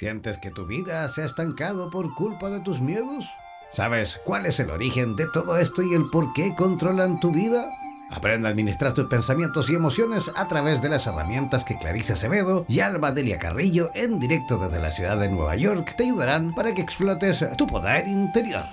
¿Sientes 0.02 0.36
que 0.36 0.50
tu 0.50 0.66
vida 0.66 1.06
se 1.06 1.22
ha 1.22 1.24
estancado 1.26 1.88
por 1.88 2.12
culpa 2.16 2.50
de 2.50 2.58
tus 2.58 2.80
miedos? 2.80 3.24
¿Sabes 3.70 4.20
cuál 4.24 4.46
es 4.46 4.58
el 4.58 4.70
origen 4.70 5.14
de 5.14 5.28
todo 5.32 5.56
esto 5.58 5.80
y 5.80 5.94
el 5.94 6.10
por 6.10 6.32
qué 6.32 6.56
controlan 6.56 7.20
tu 7.20 7.30
vida? 7.30 7.70
Aprende 8.10 8.48
a 8.48 8.50
administrar 8.50 8.94
tus 8.94 9.04
pensamientos 9.04 9.70
y 9.70 9.76
emociones 9.76 10.32
a 10.34 10.48
través 10.48 10.82
de 10.82 10.88
las 10.88 11.06
herramientas 11.06 11.64
que 11.64 11.78
Clarice 11.78 12.14
Acevedo 12.14 12.66
y 12.68 12.80
Alba 12.80 13.12
Delia 13.12 13.38
Carrillo 13.38 13.90
en 13.94 14.18
directo 14.18 14.58
desde 14.58 14.82
la 14.82 14.90
ciudad 14.90 15.18
de 15.18 15.28
Nueva 15.28 15.54
York 15.54 15.94
te 15.96 16.02
ayudarán 16.02 16.52
para 16.52 16.74
que 16.74 16.82
explotes 16.82 17.46
tu 17.56 17.68
poder 17.68 18.08
interior. 18.08 18.64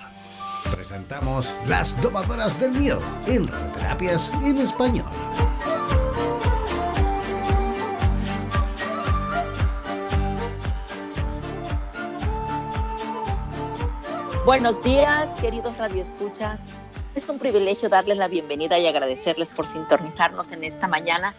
Presentamos 0.72 1.54
Las 1.68 1.96
Domadoras 2.02 2.60
del 2.60 2.72
Miedo 2.72 3.04
en 3.28 3.48
Radioterapias 3.48 4.32
en 4.44 4.58
Español. 4.58 5.06
Buenos 14.50 14.82
días, 14.82 15.30
queridos 15.40 15.78
radioescuchas. 15.78 16.62
Es 17.14 17.30
un 17.30 17.38
privilegio 17.38 17.88
darles 17.88 18.18
la 18.18 18.28
bienvenida 18.28 18.80
y 18.80 18.88
agradecerles 18.88 19.52
por 19.52 19.68
sintonizarnos 19.68 20.52
en 20.52 20.64
esta 20.64 20.88
mañana, 20.88 21.36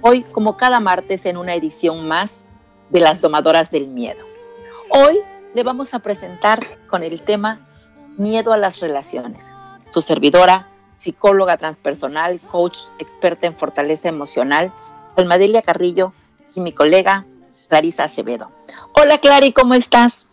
hoy 0.00 0.22
como 0.22 0.56
cada 0.56 0.80
martes 0.80 1.26
en 1.26 1.36
una 1.36 1.54
edición 1.54 2.08
más 2.08 2.46
de 2.88 3.00
Las 3.00 3.20
Domadoras 3.20 3.70
del 3.70 3.88
Miedo. 3.88 4.24
Hoy 4.88 5.18
le 5.52 5.62
vamos 5.62 5.92
a 5.92 5.98
presentar 5.98 6.60
con 6.88 7.02
el 7.02 7.20
tema 7.20 7.60
Miedo 8.16 8.50
a 8.50 8.56
las 8.56 8.80
relaciones. 8.80 9.52
Su 9.90 10.00
servidora, 10.00 10.66
psicóloga 10.96 11.58
transpersonal, 11.58 12.40
coach 12.50 12.78
experta 12.98 13.46
en 13.46 13.54
fortaleza 13.54 14.08
emocional, 14.08 14.72
Almadelia 15.16 15.60
Carrillo 15.60 16.14
y 16.54 16.60
mi 16.60 16.72
colega 16.72 17.26
Clarisa 17.68 18.04
Acevedo. 18.04 18.48
Hola 18.94 19.18
Clary, 19.18 19.52
¿cómo 19.52 19.74
estás? 19.74 20.23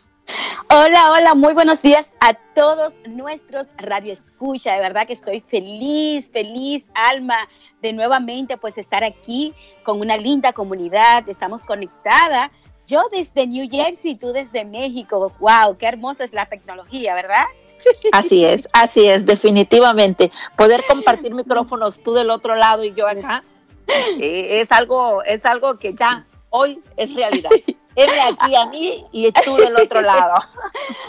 Hola, 0.69 1.11
hola, 1.11 1.35
muy 1.35 1.53
buenos 1.53 1.81
días 1.81 2.11
a 2.21 2.33
todos 2.33 2.93
nuestros 3.05 3.67
Radio 3.77 4.13
Escucha. 4.13 4.73
De 4.73 4.79
verdad 4.79 5.05
que 5.05 5.13
estoy 5.13 5.41
feliz, 5.41 6.31
feliz, 6.31 6.87
Alma, 6.93 7.49
de 7.81 7.91
nuevamente 7.93 8.57
pues 8.57 8.77
estar 8.77 9.03
aquí 9.03 9.53
con 9.83 9.99
una 9.99 10.15
linda 10.17 10.53
comunidad. 10.53 11.27
Estamos 11.27 11.65
conectada. 11.65 12.51
Yo 12.87 13.03
desde 13.11 13.47
New 13.47 13.67
Jersey, 13.69 14.15
tú 14.15 14.31
desde 14.31 14.63
México. 14.63 15.33
Wow, 15.39 15.77
qué 15.77 15.87
hermosa 15.87 16.23
es 16.23 16.33
la 16.33 16.45
tecnología, 16.45 17.15
¿verdad? 17.15 17.45
Así 18.11 18.45
es, 18.45 18.67
así 18.73 19.07
es, 19.07 19.25
definitivamente. 19.25 20.31
Poder 20.55 20.83
compartir 20.87 21.33
micrófonos 21.33 22.01
tú 22.01 22.13
del 22.13 22.29
otro 22.29 22.55
lado 22.55 22.83
y 22.83 22.93
yo 22.93 23.07
acá 23.07 23.43
eh, 24.19 24.61
es 24.61 24.71
algo, 24.71 25.23
es 25.23 25.45
algo 25.45 25.77
que 25.79 25.93
ya 25.93 26.25
hoy 26.49 26.81
es 26.95 27.13
realidad. 27.13 27.49
Él 28.03 28.09
aquí 28.19 28.55
a 28.55 28.65
mí 28.65 29.05
y 29.11 29.31
tú 29.31 29.55
del 29.57 29.75
otro 29.75 30.01
lado. 30.01 30.39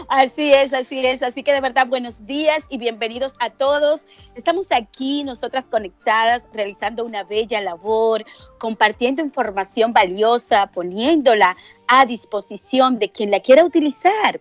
Así 0.09 0.53
es, 0.53 0.75
así 0.75 1.05
es. 1.07 1.23
Así 1.23 1.43
que 1.43 1.55
de 1.55 1.63
verdad, 1.63 1.87
buenos 1.87 2.27
días 2.27 2.63
y 2.69 2.77
bienvenidos 2.77 3.35
a 3.39 3.49
todos. 3.49 4.07
Estamos 4.35 4.71
aquí, 4.73 5.25
nosotras 5.25 5.65
conectadas, 5.65 6.47
realizando 6.53 7.05
una 7.05 7.25
bella 7.25 7.63
labor, 7.63 8.27
compartiendo 8.59 9.23
información 9.23 9.95
valiosa, 9.95 10.67
poniéndola 10.67 11.57
a 11.89 12.05
disposición 12.05 12.99
de 12.99 13.11
quien 13.11 13.31
la 13.31 13.41
quiera 13.41 13.65
utilizar. 13.65 14.41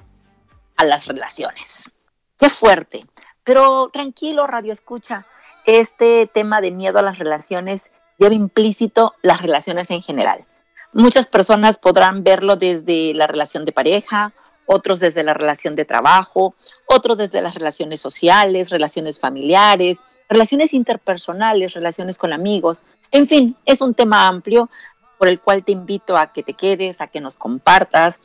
a 0.77 0.85
las 0.85 1.07
relaciones. 1.07 1.91
Qué 2.39 2.51
fuerte, 2.51 3.05
pero 3.45 3.91
tranquilo, 3.93 4.47
Radio 4.47 4.73
Escucha. 4.73 5.27
Este 5.67 6.27
tema 6.27 6.61
de 6.61 6.71
miedo 6.71 6.99
a 6.99 7.03
las 7.03 7.19
relaciones 7.19 7.91
lleva 8.19 8.35
implícito 8.35 9.15
las 9.23 9.43
relaciones 9.43 9.91
en 9.91 10.03
general. 10.03 10.47
Muchas 10.93 11.27
personas 11.27 11.79
podrán 11.79 12.25
verlo 12.25 12.57
desde 12.57 13.15
la 13.15 13.27
relación 13.27 13.65
de 13.65 13.73
pareja, 13.73 14.33
otros 14.73 15.01
desde 15.01 15.25
la 15.25 15.35
relación 15.35 15.75
de 15.75 15.85
trabajo, 15.85 16.55
otros 16.87 17.19
desde 17.19 17.43
las 17.43 17.55
relaciones 17.57 18.01
sociales, 18.01 18.71
relaciones 18.71 19.19
familiares, 19.19 19.97
relaciones 20.29 20.73
interpersonales, 20.73 21.75
relaciones 21.75 22.19
con 22.19 22.33
amigos. 22.33 22.79
En 23.11 23.27
fin, 23.27 23.57
es 23.67 23.81
un 23.81 23.95
tema 23.95 24.29
amplio 24.29 24.71
por 25.19 25.27
el 25.27 25.41
cual 25.41 25.65
te 25.65 25.73
invito 25.73 26.17
a 26.17 26.33
que 26.33 26.45
te 26.45 26.55
quedes, 26.55 27.01
a 27.01 27.09
que 27.09 27.21
nos 27.21 27.37
compartas, 27.37 28.21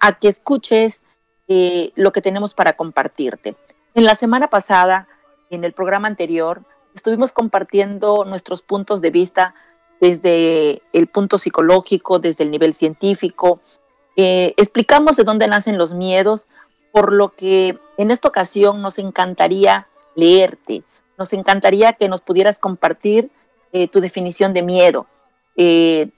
a 0.00 0.18
que 0.18 0.26
escuches 0.26 1.04
eh, 1.46 1.92
lo 1.94 2.10
que 2.10 2.20
tenemos 2.20 2.54
para 2.54 2.72
compartirte. 2.72 3.54
En 3.94 4.04
la 4.04 4.16
semana 4.16 4.48
pasada, 4.48 5.06
en 5.50 5.62
el 5.62 5.74
programa 5.74 6.08
anterior, 6.08 6.64
estuvimos 6.92 7.30
compartiendo 7.30 8.24
nuestros 8.24 8.62
puntos 8.62 9.00
de 9.00 9.10
vista 9.10 9.54
desde 10.00 10.82
el 10.92 11.06
punto 11.06 11.38
psicológico, 11.38 12.18
desde 12.18 12.42
el 12.42 12.50
nivel 12.50 12.74
científico, 12.74 13.60
eh, 14.16 14.54
explicamos 14.56 15.16
de 15.16 15.24
dónde 15.24 15.48
nacen 15.48 15.78
los 15.78 15.94
miedos, 15.94 16.46
por 16.92 17.12
lo 17.12 17.30
que 17.30 17.78
en 17.98 18.10
esta 18.10 18.28
ocasión 18.28 18.80
nos 18.80 18.98
encantaría 18.98 19.88
leerte, 20.14 20.84
nos 21.18 21.32
encantaría 21.32 21.94
que 21.94 22.08
nos 22.08 22.20
pudieras 22.20 22.58
compartir 22.58 23.30
eh, 23.72 23.88
tu 23.88 24.00
definición 24.00 24.54
de 24.54 24.62
miedo. 24.62 25.06
Eh, 25.56 26.10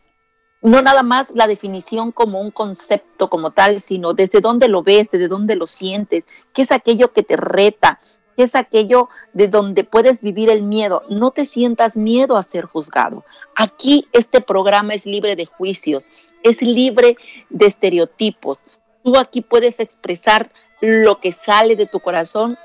no 0.62 0.82
nada 0.82 1.02
más 1.02 1.30
la 1.34 1.46
definición 1.46 2.12
como 2.12 2.40
un 2.40 2.50
concepto 2.50 3.30
como 3.30 3.52
tal, 3.52 3.80
sino 3.80 4.14
desde 4.14 4.40
dónde 4.40 4.68
lo 4.68 4.82
ves, 4.82 5.10
desde 5.10 5.28
dónde 5.28 5.54
lo 5.54 5.66
sientes, 5.66 6.24
qué 6.52 6.62
es 6.62 6.72
aquello 6.72 7.12
que 7.12 7.22
te 7.22 7.36
reta, 7.36 8.00
qué 8.36 8.42
es 8.42 8.54
aquello 8.54 9.08
de 9.32 9.48
donde 9.48 9.84
puedes 9.84 10.22
vivir 10.22 10.50
el 10.50 10.62
miedo. 10.62 11.04
No 11.08 11.30
te 11.30 11.46
sientas 11.46 11.96
miedo 11.96 12.36
a 12.36 12.42
ser 12.42 12.64
juzgado. 12.64 13.24
Aquí 13.54 14.08
este 14.12 14.40
programa 14.40 14.94
es 14.94 15.06
libre 15.06 15.36
de 15.36 15.46
juicios, 15.46 16.04
es 16.48 16.62
libre 16.62 17.16
de 17.50 17.66
estereotipos. 17.66 18.64
Tú 19.02 19.16
aquí 19.18 19.40
puedes 19.40 19.80
expresar 19.80 20.50
lo 20.80 21.20
que 21.20 21.32
sale 21.32 21.76
de 21.76 21.86
tu 21.86 22.00
corazón 22.00 22.58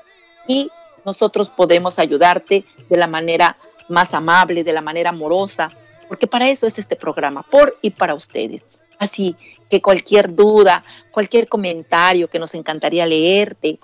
y 0.46 0.70
nosotros 1.04 1.48
podemos 1.48 1.98
ayudarte 1.98 2.64
de 2.88 2.96
la 2.96 3.06
manera 3.06 3.56
más 3.88 4.14
amable, 4.14 4.64
de 4.64 4.72
la 4.72 4.80
manera 4.80 5.10
amorosa, 5.10 5.68
porque 6.08 6.26
para 6.26 6.48
eso 6.48 6.66
es 6.66 6.78
este 6.78 6.96
programa, 6.96 7.42
por 7.42 7.78
y 7.82 7.90
para 7.90 8.14
ustedes. 8.14 8.62
Así 8.98 9.34
que 9.68 9.82
cualquier 9.82 10.34
duda, 10.34 10.84
cualquier 11.10 11.48
comentario 11.48 12.28
que 12.28 12.38
nos 12.38 12.54
encantaría 12.54 13.04
leerte, 13.04 13.80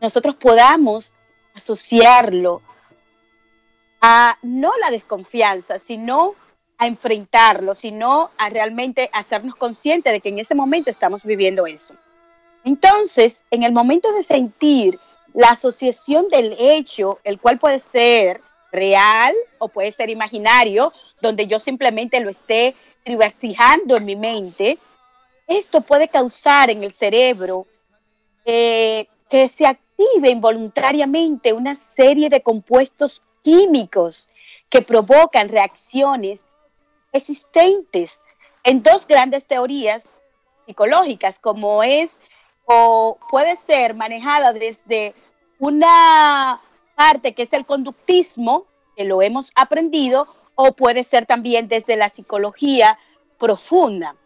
nosotros 0.00 0.34
podamos 0.36 1.12
asociarlo 1.54 2.62
a 4.00 4.36
no 4.42 4.72
la 4.80 4.90
desconfianza, 4.90 5.78
sino 5.86 6.34
a 6.78 6.88
enfrentarlo, 6.88 7.76
sino 7.76 8.30
a 8.36 8.48
realmente 8.48 9.08
hacernos 9.12 9.54
conscientes 9.54 10.12
de 10.12 10.20
que 10.20 10.30
en 10.30 10.40
ese 10.40 10.56
momento 10.56 10.90
estamos 10.90 11.22
viviendo 11.22 11.66
eso. 11.66 11.94
Entonces, 12.64 13.44
en 13.50 13.62
el 13.62 13.72
momento 13.72 14.12
de 14.12 14.24
sentir 14.24 14.98
la 15.34 15.50
asociación 15.50 16.28
del 16.28 16.56
hecho, 16.58 17.20
el 17.22 17.38
cual 17.38 17.58
puede 17.58 17.78
ser 17.78 18.40
real 18.72 19.34
o 19.58 19.68
puede 19.68 19.92
ser 19.92 20.10
imaginario, 20.10 20.92
donde 21.20 21.46
yo 21.46 21.60
simplemente 21.60 22.20
lo 22.20 22.30
esté 22.30 22.74
reversijando 23.04 23.96
en 23.96 24.04
mi 24.04 24.16
mente, 24.16 24.78
esto 25.46 25.80
puede 25.80 26.08
causar 26.08 26.70
en 26.70 26.84
el 26.84 26.92
cerebro 26.92 27.66
eh, 28.44 29.06
que 29.28 29.48
se 29.48 29.66
active 29.66 30.30
involuntariamente 30.30 31.52
una 31.52 31.76
serie 31.76 32.28
de 32.28 32.42
compuestos 32.42 33.22
químicos 33.42 34.28
que 34.68 34.82
provocan 34.82 35.48
reacciones 35.48 36.40
existentes 37.12 38.20
en 38.64 38.82
dos 38.82 39.06
grandes 39.06 39.46
teorías 39.46 40.06
psicológicas, 40.66 41.38
como 41.38 41.82
es 41.82 42.18
o 42.64 43.18
puede 43.30 43.56
ser 43.56 43.94
manejada 43.94 44.52
desde 44.52 45.14
una 45.58 46.60
parte 46.94 47.34
que 47.34 47.42
es 47.42 47.52
el 47.52 47.66
conductismo, 47.66 48.66
que 48.96 49.04
lo 49.04 49.22
hemos 49.22 49.52
aprendido, 49.54 50.28
o 50.54 50.72
puede 50.72 51.04
ser 51.04 51.26
también 51.26 51.68
desde 51.68 51.96
la 51.96 52.08
psicología 52.08 52.98
profunda. 53.38 54.16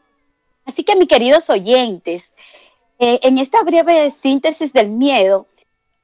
Así 0.66 0.84
que, 0.84 0.96
mis 0.96 1.08
queridos 1.08 1.48
oyentes, 1.48 2.32
eh, 2.98 3.20
en 3.22 3.38
esta 3.38 3.62
breve 3.62 4.10
síntesis 4.10 4.72
del 4.72 4.90
miedo, 4.90 5.46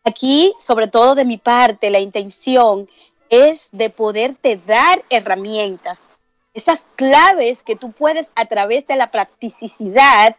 aquí, 0.04 0.54
sobre 0.60 0.86
todo 0.86 1.14
de 1.14 1.24
mi 1.24 1.36
parte, 1.36 1.90
la 1.90 2.00
intención 2.00 2.88
es 3.28 3.68
de 3.72 3.90
poderte 3.90 4.56
dar 4.66 5.04
herramientas 5.10 6.08
esas 6.54 6.86
claves 6.96 7.62
que 7.62 7.76
tú 7.76 7.92
puedes 7.92 8.30
a 8.34 8.44
través 8.46 8.86
de 8.86 8.96
la 8.96 9.10
practicidad 9.10 10.36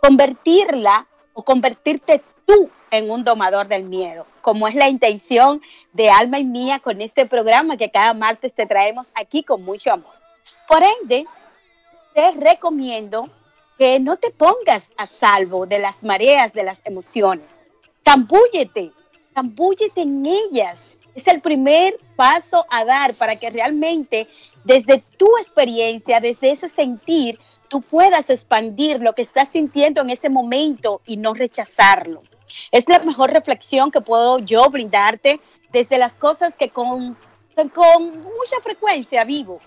convertirla 0.00 1.06
o 1.32 1.44
convertirte 1.44 2.22
tú 2.46 2.70
en 2.90 3.10
un 3.10 3.24
domador 3.24 3.68
del 3.68 3.84
miedo, 3.84 4.26
como 4.42 4.68
es 4.68 4.74
la 4.74 4.88
intención 4.88 5.62
de 5.92 6.10
Alma 6.10 6.38
y 6.38 6.44
Mía 6.44 6.80
con 6.80 7.00
este 7.00 7.26
programa 7.26 7.76
que 7.76 7.90
cada 7.90 8.14
martes 8.14 8.52
te 8.52 8.66
traemos 8.66 9.10
aquí 9.14 9.42
con 9.42 9.64
mucho 9.64 9.92
amor. 9.92 10.14
Por 10.68 10.82
ende, 10.82 11.26
te 12.14 12.30
recomiendo 12.32 13.28
que 13.78 13.98
no 14.00 14.16
te 14.16 14.30
pongas 14.30 14.90
a 14.96 15.06
salvo 15.06 15.66
de 15.66 15.78
las 15.78 16.02
mareas 16.02 16.52
de 16.52 16.64
las 16.64 16.78
emociones. 16.84 17.46
Zambúllete, 18.04 18.92
zambúllete 19.34 20.02
en 20.02 20.26
ellas. 20.26 20.84
Es 21.14 21.26
el 21.28 21.40
primer 21.40 21.98
paso 22.16 22.64
a 22.70 22.84
dar 22.84 23.14
para 23.14 23.36
que 23.36 23.50
realmente 23.50 24.28
desde 24.64 25.02
tu 25.16 25.36
experiencia, 25.38 26.20
desde 26.20 26.52
ese 26.52 26.68
sentir, 26.68 27.38
tú 27.68 27.80
puedas 27.80 28.30
expandir 28.30 29.00
lo 29.00 29.14
que 29.14 29.22
estás 29.22 29.50
sintiendo 29.50 30.00
en 30.00 30.10
ese 30.10 30.28
momento 30.28 31.00
y 31.06 31.16
no 31.16 31.34
rechazarlo. 31.34 32.22
Es 32.70 32.88
la 32.88 32.98
mejor 33.00 33.32
reflexión 33.32 33.90
que 33.90 34.00
puedo 34.00 34.38
yo 34.38 34.68
brindarte 34.70 35.40
desde 35.72 35.98
las 35.98 36.14
cosas 36.14 36.54
que 36.56 36.70
con, 36.70 37.16
con 37.74 38.22
mucha 38.22 38.60
frecuencia 38.62 39.24
vivo. 39.24 39.60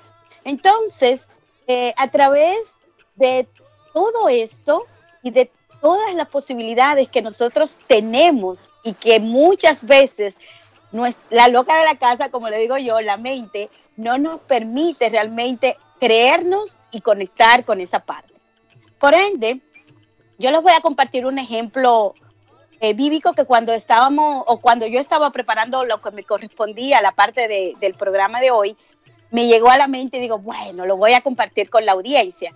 Entonces, 0.43 1.27
eh, 1.67 1.93
a 1.97 2.09
través 2.09 2.77
de 3.15 3.47
todo 3.93 4.29
esto 4.29 4.85
y 5.23 5.31
de 5.31 5.51
todas 5.81 6.13
las 6.15 6.27
posibilidades 6.27 7.09
que 7.09 7.21
nosotros 7.21 7.77
tenemos 7.87 8.69
y 8.83 8.93
que 8.93 9.19
muchas 9.19 9.85
veces 9.85 10.33
la 11.29 11.47
loca 11.49 11.77
de 11.77 11.85
la 11.85 11.97
casa, 11.97 12.29
como 12.29 12.49
le 12.49 12.57
digo 12.59 12.77
yo, 12.77 13.01
la 13.01 13.17
mente, 13.17 13.69
no 13.97 14.17
nos 14.17 14.39
permite 14.41 15.09
realmente 15.09 15.77
creernos 15.99 16.79
y 16.91 17.01
conectar 17.01 17.65
con 17.65 17.81
esa 17.81 17.99
parte. 17.99 18.33
Por 18.99 19.13
ende, 19.13 19.59
yo 20.37 20.51
les 20.51 20.61
voy 20.61 20.73
a 20.73 20.81
compartir 20.81 21.25
un 21.25 21.39
ejemplo 21.39 22.13
eh, 22.79 22.93
bíblico 22.93 23.33
que 23.33 23.45
cuando 23.45 23.73
estábamos 23.73 24.43
o 24.47 24.59
cuando 24.59 24.85
yo 24.85 24.99
estaba 24.99 25.31
preparando 25.31 25.83
lo 25.83 25.99
que 25.99 26.11
me 26.11 26.23
correspondía 26.23 26.99
a 26.99 27.01
la 27.01 27.11
parte 27.11 27.75
del 27.79 27.93
programa 27.95 28.39
de 28.39 28.51
hoy, 28.51 28.77
me 29.31 29.47
llegó 29.47 29.69
a 29.69 29.77
la 29.77 29.87
mente 29.87 30.17
y 30.17 30.21
digo, 30.21 30.39
bueno, 30.39 30.85
lo 30.85 30.95
voy 30.95 31.13
a 31.13 31.21
compartir 31.21 31.69
con 31.69 31.85
la 31.85 31.93
audiencia. 31.93 32.53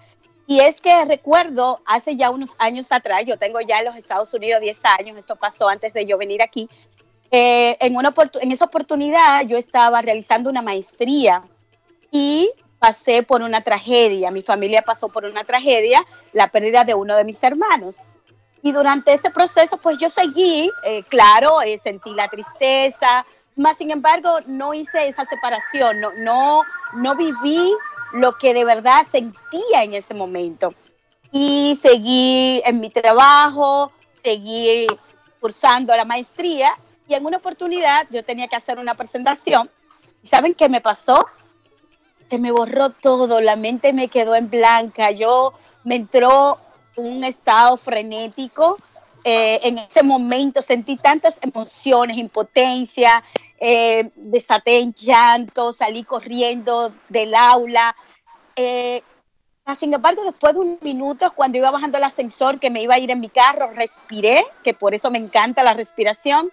Y 0.52 0.60
es 0.60 0.82
que 0.82 1.06
recuerdo 1.06 1.80
hace 1.86 2.18
ya 2.18 2.30
unos 2.30 2.50
años 2.58 2.92
atrás, 2.92 3.22
yo 3.26 3.38
tengo 3.38 3.62
ya 3.62 3.80
en 3.80 3.86
los 3.86 3.96
Estados 3.96 4.34
Unidos 4.34 4.60
10 4.60 4.82
años, 5.00 5.18
esto 5.18 5.38
pasó 5.38 5.70
antes 5.70 5.94
de 5.94 6.06
yo 6.06 6.18
venir 6.18 6.42
aquí, 6.42 6.68
eh, 7.32 7.78
en, 7.80 7.96
una 7.96 8.14
en 8.42 8.52
esa 8.52 8.66
oportunidad 8.66 9.46
yo 9.46 9.56
estaba 9.56 10.02
realizando 10.02 10.50
una 10.50 10.62
maestría 10.62 11.42
y 12.12 12.52
pasé 12.80 13.24
por 13.24 13.42
una 13.42 13.62
tragedia. 13.62 14.30
Mi 14.30 14.44
familia 14.44 14.82
pasó 14.82 15.08
por 15.08 15.24
una 15.24 15.46
tragedia, 15.46 16.06
la 16.34 16.50
pérdida 16.50 16.84
de 16.84 16.96
uno 16.96 17.16
de 17.16 17.24
mis 17.24 17.42
hermanos. 17.42 17.96
Y 18.62 18.74
durante 18.74 19.14
ese 19.14 19.30
proceso, 19.30 19.78
pues 19.78 20.00
yo 20.00 20.10
seguí, 20.10 20.70
eh, 20.84 21.04
claro, 21.04 21.62
eh, 21.62 21.78
sentí 21.78 22.14
la 22.14 22.28
tristeza, 22.28 23.26
más 23.56 23.78
sin 23.78 23.90
embargo 23.90 24.40
no 24.48 24.74
hice 24.74 25.08
esa 25.08 25.24
separación, 25.26 26.02
no, 26.02 26.12
no, 26.18 26.64
no 26.92 27.16
viví 27.16 27.74
lo 28.14 28.38
que 28.38 28.54
de 28.54 28.66
verdad 28.66 29.06
sentía 29.10 29.84
en 29.84 29.94
ese 29.94 30.14
momento. 30.14 30.74
Y 31.32 31.80
seguí 31.82 32.62
en 32.66 32.80
mi 32.80 32.90
trabajo, 32.90 33.92
seguí 34.24 34.88
cursando 35.40 35.96
la 35.96 36.06
maestría 36.06 36.78
y 37.08 37.14
en 37.14 37.26
una 37.26 37.38
oportunidad 37.38 38.08
yo 38.10 38.24
tenía 38.24 38.48
que 38.48 38.56
hacer 38.56 38.80
una 38.80 38.96
presentación. 38.96 39.70
¿Y 40.24 40.28
saben 40.28 40.54
qué 40.54 40.70
me 40.70 40.82
pasó? 40.82 41.26
Se 42.30 42.38
me 42.38 42.52
borró 42.52 42.92
todo, 42.92 43.42
la 43.42 43.56
mente 43.56 43.92
me 43.92 44.08
quedó 44.08 44.36
en 44.36 44.50
blanca, 44.50 45.12
yo 45.12 45.54
me 45.84 45.96
entró 45.96 46.60
un 46.96 47.24
estado 47.24 47.78
frenético. 47.78 48.76
Eh, 49.24 49.60
en 49.64 49.80
ese 49.80 50.04
momento 50.04 50.62
sentí 50.62 50.98
tantas 50.98 51.38
emociones, 51.42 52.18
impotencia, 52.18 53.24
eh, 53.64 54.10
desaté 54.16 54.80
en 54.80 54.92
llanto, 54.96 55.72
salí 55.72 56.04
corriendo 56.04 56.92
del 57.10 57.36
aula. 57.36 57.96
Eh, 58.56 59.04
sin 59.78 59.94
embargo, 59.94 60.24
después 60.24 60.56
de 60.56 60.60
un 60.60 60.80
minuto, 60.82 61.32
cuando 61.36 61.60
iba 61.60 61.70
bajando 61.70 62.00
el 62.00 62.04
ascensor, 62.04 62.60
que 62.60 62.72
me 62.72 62.82
iba 62.82 62.96
a 62.96 63.00
ir 63.00 63.12
en 63.12 63.20
mi 63.20 63.30
carro, 63.30 63.70
respiré, 63.76 64.44
que 64.64 64.74
por 64.74 64.96
eso 64.96 65.12
me 65.12 65.20
encanta 65.20 65.62
la 65.62 65.76
respiración, 65.76 66.52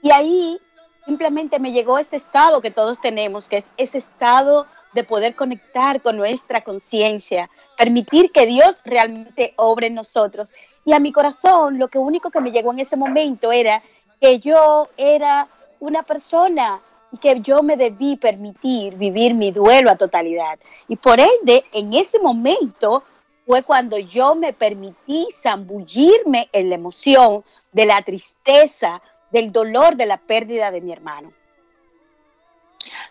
y 0.00 0.12
ahí 0.12 0.60
simplemente 1.04 1.58
me 1.58 1.72
llegó 1.72 1.98
ese 1.98 2.16
estado 2.16 2.60
que 2.60 2.70
todos 2.70 3.00
tenemos, 3.00 3.48
que 3.48 3.56
es 3.56 3.64
ese 3.76 3.98
estado 3.98 4.68
de 4.92 5.02
poder 5.02 5.34
conectar 5.34 6.00
con 6.02 6.16
nuestra 6.16 6.62
conciencia, 6.62 7.50
permitir 7.76 8.30
que 8.30 8.46
Dios 8.46 8.80
realmente 8.84 9.54
obre 9.56 9.88
en 9.88 9.94
nosotros. 9.94 10.52
Y 10.84 10.92
a 10.92 11.00
mi 11.00 11.10
corazón 11.10 11.80
lo 11.80 11.88
que 11.88 11.98
único 11.98 12.30
que 12.30 12.40
me 12.40 12.52
llegó 12.52 12.72
en 12.72 12.78
ese 12.78 12.96
momento 12.96 13.50
era 13.50 13.82
que 14.20 14.38
yo 14.38 14.88
era 14.96 15.48
una 15.84 16.02
persona 16.02 16.80
y 17.12 17.18
que 17.18 17.40
yo 17.40 17.62
me 17.62 17.76
debí 17.76 18.16
permitir 18.16 18.96
vivir 18.96 19.34
mi 19.34 19.50
duelo 19.50 19.90
a 19.90 19.96
totalidad. 19.96 20.58
Y 20.88 20.96
por 20.96 21.20
ende, 21.20 21.64
en 21.72 21.92
ese 21.92 22.18
momento 22.18 23.04
fue 23.46 23.62
cuando 23.62 23.98
yo 23.98 24.34
me 24.34 24.52
permití 24.52 25.28
zambullirme 25.32 26.48
en 26.52 26.70
la 26.70 26.76
emoción 26.76 27.44
de 27.72 27.86
la 27.86 28.02
tristeza, 28.02 29.02
del 29.30 29.52
dolor 29.52 29.96
de 29.96 30.06
la 30.06 30.16
pérdida 30.16 30.70
de 30.70 30.80
mi 30.80 30.92
hermano. 30.92 31.32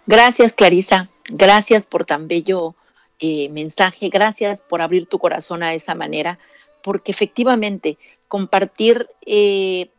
Gracias, 0.05 0.53
Clarisa. 0.53 1.09
Gracias 1.25 1.85
por 1.85 2.05
tan 2.05 2.27
bello 2.27 2.75
eh, 3.19 3.49
mensaje. 3.49 4.09
Gracias 4.09 4.61
por 4.61 4.81
abrir 4.81 5.07
tu 5.07 5.19
corazón 5.19 5.63
a 5.63 5.73
esa 5.73 5.95
manera, 5.95 6.39
porque 6.81 7.11
efectivamente 7.11 7.97
compartir 8.27 9.07
eh, 9.25 9.89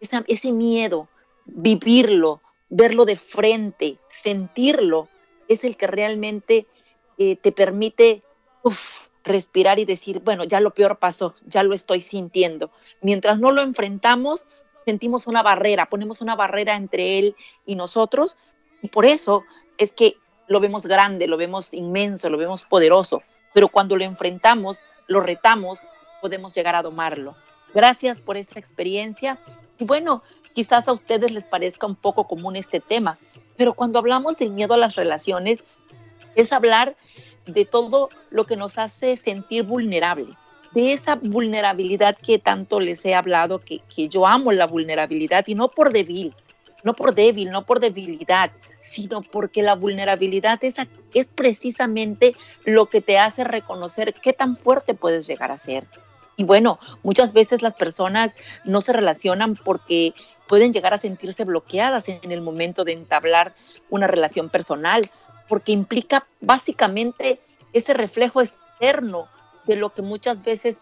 ese 0.00 0.52
miedo, 0.52 1.08
vivirlo, 1.46 2.40
verlo 2.68 3.04
de 3.04 3.16
frente, 3.16 3.98
sentirlo, 4.10 5.08
es 5.48 5.64
el 5.64 5.76
que 5.76 5.86
realmente 5.86 6.66
eh, 7.18 7.36
te 7.36 7.52
permite 7.52 8.22
respirar 9.24 9.78
y 9.78 9.84
decir, 9.84 10.20
bueno, 10.20 10.44
ya 10.44 10.60
lo 10.60 10.72
peor 10.72 10.98
pasó, 10.98 11.34
ya 11.46 11.62
lo 11.62 11.74
estoy 11.74 12.00
sintiendo. 12.00 12.70
Mientras 13.00 13.38
no 13.38 13.52
lo 13.52 13.62
enfrentamos, 13.62 14.46
sentimos 14.84 15.26
una 15.26 15.42
barrera, 15.42 15.86
ponemos 15.86 16.20
una 16.20 16.36
barrera 16.36 16.76
entre 16.76 17.18
él 17.18 17.36
y 17.66 17.74
nosotros, 17.74 18.36
y 18.82 18.88
por 18.88 19.04
eso 19.04 19.44
es 19.78 19.92
que 19.92 20.16
lo 20.46 20.60
vemos 20.60 20.86
grande, 20.86 21.26
lo 21.26 21.36
vemos 21.36 21.72
inmenso, 21.72 22.30
lo 22.30 22.38
vemos 22.38 22.64
poderoso, 22.64 23.22
pero 23.52 23.68
cuando 23.68 23.96
lo 23.96 24.04
enfrentamos, 24.04 24.82
lo 25.06 25.20
retamos, 25.20 25.80
podemos 26.20 26.54
llegar 26.54 26.74
a 26.74 26.82
domarlo. 26.82 27.36
Gracias 27.74 28.20
por 28.20 28.36
esta 28.36 28.58
experiencia. 28.58 29.38
Y 29.78 29.84
bueno, 29.84 30.22
quizás 30.54 30.88
a 30.88 30.92
ustedes 30.92 31.30
les 31.32 31.44
parezca 31.44 31.86
un 31.86 31.96
poco 31.96 32.26
común 32.26 32.56
este 32.56 32.80
tema, 32.80 33.18
pero 33.56 33.74
cuando 33.74 33.98
hablamos 33.98 34.38
del 34.38 34.50
miedo 34.50 34.74
a 34.74 34.78
las 34.78 34.96
relaciones, 34.96 35.62
es 36.34 36.52
hablar 36.52 36.96
de 37.46 37.64
todo 37.64 38.08
lo 38.30 38.44
que 38.44 38.56
nos 38.56 38.78
hace 38.78 39.16
sentir 39.16 39.64
vulnerable, 39.64 40.36
de 40.72 40.92
esa 40.92 41.16
vulnerabilidad 41.16 42.16
que 42.16 42.38
tanto 42.38 42.80
les 42.80 43.04
he 43.04 43.14
hablado, 43.14 43.58
que, 43.58 43.80
que 43.94 44.08
yo 44.08 44.26
amo 44.26 44.52
la 44.52 44.66
vulnerabilidad 44.66 45.44
y 45.46 45.54
no 45.54 45.68
por 45.68 45.92
débil, 45.92 46.34
no 46.84 46.94
por 46.94 47.14
débil, 47.14 47.50
no 47.50 47.66
por 47.66 47.80
debilidad, 47.80 48.52
sino 48.86 49.22
porque 49.22 49.62
la 49.62 49.74
vulnerabilidad 49.74 50.62
es, 50.64 50.76
es 51.14 51.28
precisamente 51.28 52.34
lo 52.64 52.86
que 52.86 53.00
te 53.00 53.18
hace 53.18 53.44
reconocer 53.44 54.14
qué 54.14 54.32
tan 54.32 54.56
fuerte 54.56 54.94
puedes 54.94 55.26
llegar 55.26 55.52
a 55.52 55.58
ser. 55.58 55.86
Y 56.40 56.44
bueno, 56.44 56.78
muchas 57.02 57.34
veces 57.34 57.60
las 57.60 57.74
personas 57.74 58.34
no 58.64 58.80
se 58.80 58.94
relacionan 58.94 59.56
porque 59.56 60.14
pueden 60.48 60.72
llegar 60.72 60.94
a 60.94 60.98
sentirse 60.98 61.44
bloqueadas 61.44 62.08
en 62.08 62.32
el 62.32 62.40
momento 62.40 62.82
de 62.82 62.92
entablar 62.92 63.54
una 63.90 64.06
relación 64.06 64.48
personal, 64.48 65.10
porque 65.50 65.72
implica 65.72 66.26
básicamente 66.40 67.40
ese 67.74 67.92
reflejo 67.92 68.40
externo 68.40 69.28
de 69.66 69.76
lo 69.76 69.92
que 69.92 70.00
muchas 70.00 70.42
veces, 70.42 70.80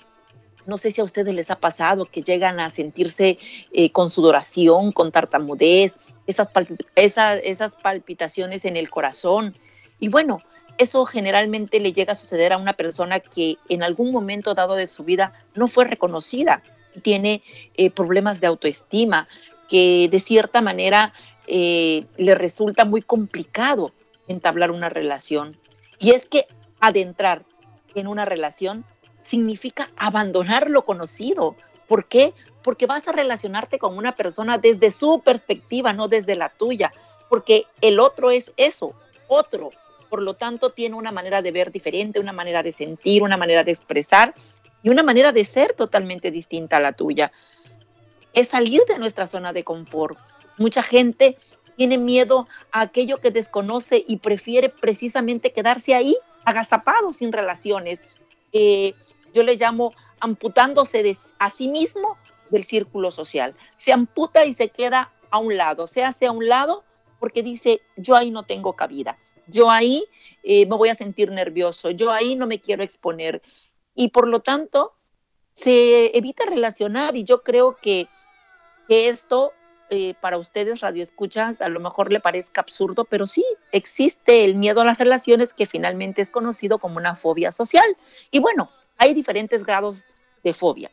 no 0.64 0.78
sé 0.78 0.92
si 0.92 1.00
a 1.00 1.04
ustedes 1.04 1.34
les 1.34 1.50
ha 1.50 1.58
pasado, 1.58 2.04
que 2.04 2.22
llegan 2.22 2.60
a 2.60 2.70
sentirse 2.70 3.40
eh, 3.72 3.90
con 3.90 4.10
sudoración, 4.10 4.92
con 4.92 5.10
tartamudez, 5.10 5.96
esas, 6.28 6.50
esas 6.94 7.74
palpitaciones 7.74 8.64
en 8.64 8.76
el 8.76 8.90
corazón. 8.90 9.56
Y 9.98 10.08
bueno, 10.08 10.40
eso 10.78 11.04
generalmente 11.04 11.80
le 11.80 11.92
llega 11.92 12.12
a 12.12 12.16
suceder 12.16 12.52
a 12.52 12.58
una 12.58 12.72
persona 12.72 13.20
que 13.20 13.56
en 13.68 13.82
algún 13.82 14.12
momento 14.12 14.54
dado 14.54 14.76
de 14.76 14.86
su 14.86 15.04
vida 15.04 15.32
no 15.54 15.68
fue 15.68 15.84
reconocida, 15.84 16.62
tiene 17.02 17.42
eh, 17.74 17.90
problemas 17.90 18.40
de 18.40 18.46
autoestima, 18.46 19.28
que 19.68 20.08
de 20.10 20.20
cierta 20.20 20.62
manera 20.62 21.12
eh, 21.46 22.06
le 22.16 22.34
resulta 22.34 22.84
muy 22.84 23.02
complicado 23.02 23.92
entablar 24.28 24.70
una 24.70 24.88
relación. 24.88 25.56
Y 25.98 26.12
es 26.12 26.26
que 26.26 26.46
adentrar 26.80 27.42
en 27.94 28.06
una 28.06 28.24
relación 28.24 28.84
significa 29.22 29.90
abandonar 29.96 30.70
lo 30.70 30.84
conocido. 30.84 31.56
¿Por 31.86 32.06
qué? 32.06 32.34
Porque 32.62 32.86
vas 32.86 33.08
a 33.08 33.12
relacionarte 33.12 33.78
con 33.78 33.96
una 33.96 34.14
persona 34.14 34.58
desde 34.58 34.90
su 34.90 35.20
perspectiva, 35.24 35.92
no 35.92 36.08
desde 36.08 36.36
la 36.36 36.50
tuya. 36.50 36.92
Porque 37.28 37.66
el 37.80 37.98
otro 37.98 38.30
es 38.30 38.52
eso, 38.56 38.94
otro. 39.26 39.70
Por 40.08 40.22
lo 40.22 40.34
tanto, 40.34 40.70
tiene 40.70 40.94
una 40.94 41.12
manera 41.12 41.42
de 41.42 41.52
ver 41.52 41.70
diferente, 41.70 42.20
una 42.20 42.32
manera 42.32 42.62
de 42.62 42.72
sentir, 42.72 43.22
una 43.22 43.36
manera 43.36 43.64
de 43.64 43.72
expresar 43.72 44.34
y 44.82 44.88
una 44.88 45.02
manera 45.02 45.32
de 45.32 45.44
ser 45.44 45.72
totalmente 45.72 46.30
distinta 46.30 46.78
a 46.78 46.80
la 46.80 46.92
tuya. 46.92 47.32
Es 48.32 48.48
salir 48.48 48.82
de 48.88 48.98
nuestra 48.98 49.26
zona 49.26 49.52
de 49.52 49.64
confort. 49.64 50.18
Mucha 50.56 50.82
gente 50.82 51.36
tiene 51.76 51.98
miedo 51.98 52.48
a 52.72 52.80
aquello 52.80 53.18
que 53.18 53.30
desconoce 53.30 54.04
y 54.06 54.16
prefiere 54.16 54.68
precisamente 54.68 55.52
quedarse 55.52 55.94
ahí, 55.94 56.16
agazapado, 56.44 57.12
sin 57.12 57.32
relaciones. 57.32 58.00
Eh, 58.52 58.94
yo 59.32 59.42
le 59.42 59.56
llamo 59.56 59.92
amputándose 60.20 61.16
a 61.38 61.50
sí 61.50 61.68
mismo 61.68 62.16
del 62.50 62.64
círculo 62.64 63.10
social. 63.10 63.54
Se 63.78 63.92
amputa 63.92 64.44
y 64.44 64.54
se 64.54 64.68
queda 64.68 65.12
a 65.30 65.38
un 65.38 65.56
lado, 65.56 65.86
se 65.86 66.04
hace 66.04 66.26
a 66.26 66.32
un 66.32 66.48
lado 66.48 66.84
porque 67.18 67.42
dice, 67.42 67.80
yo 67.96 68.16
ahí 68.16 68.30
no 68.30 68.44
tengo 68.44 68.74
cabida, 68.74 69.18
yo 69.48 69.70
ahí 69.70 70.04
eh, 70.42 70.66
me 70.66 70.76
voy 70.76 70.88
a 70.88 70.94
sentir 70.94 71.30
nervioso, 71.30 71.90
yo 71.90 72.12
ahí 72.12 72.36
no 72.36 72.46
me 72.46 72.60
quiero 72.60 72.82
exponer. 72.82 73.42
Y 73.94 74.08
por 74.08 74.28
lo 74.28 74.40
tanto, 74.40 74.94
se 75.52 76.16
evita 76.16 76.46
relacionar 76.46 77.16
y 77.16 77.24
yo 77.24 77.42
creo 77.42 77.76
que, 77.76 78.08
esto 78.88 79.52
eh, 79.90 80.14
para 80.18 80.38
ustedes 80.38 80.80
radioescuchas 80.80 81.60
a 81.60 81.68
lo 81.68 81.78
mejor 81.78 82.10
le 82.10 82.20
parezca 82.20 82.62
absurdo, 82.62 83.04
pero 83.04 83.26
sí 83.26 83.44
existe 83.70 84.46
el 84.46 84.54
miedo 84.54 84.80
a 84.80 84.84
las 84.86 84.96
relaciones 84.96 85.52
que 85.52 85.66
finalmente 85.66 86.22
es 86.22 86.30
conocido 86.30 86.78
como 86.78 86.96
una 86.96 87.14
fobia 87.14 87.52
social. 87.52 87.84
Y 88.30 88.38
bueno, 88.38 88.70
hay 88.96 89.12
diferentes 89.12 89.62
grados 89.62 90.06
de 90.42 90.54
fobia. 90.54 90.90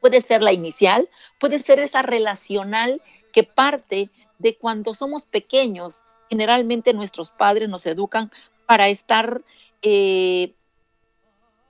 Puede 0.00 0.20
ser 0.20 0.40
la 0.42 0.52
inicial, 0.52 1.08
puede 1.40 1.58
ser 1.58 1.80
esa 1.80 2.02
relacional 2.02 3.02
que 3.32 3.42
parte 3.42 4.08
de 4.38 4.56
cuando 4.56 4.94
somos 4.94 5.26
pequeños. 5.26 6.04
Generalmente 6.28 6.92
nuestros 6.92 7.30
padres 7.30 7.68
nos 7.68 7.86
educan 7.86 8.30
para 8.66 8.88
estar 8.88 9.42
eh, 9.82 10.54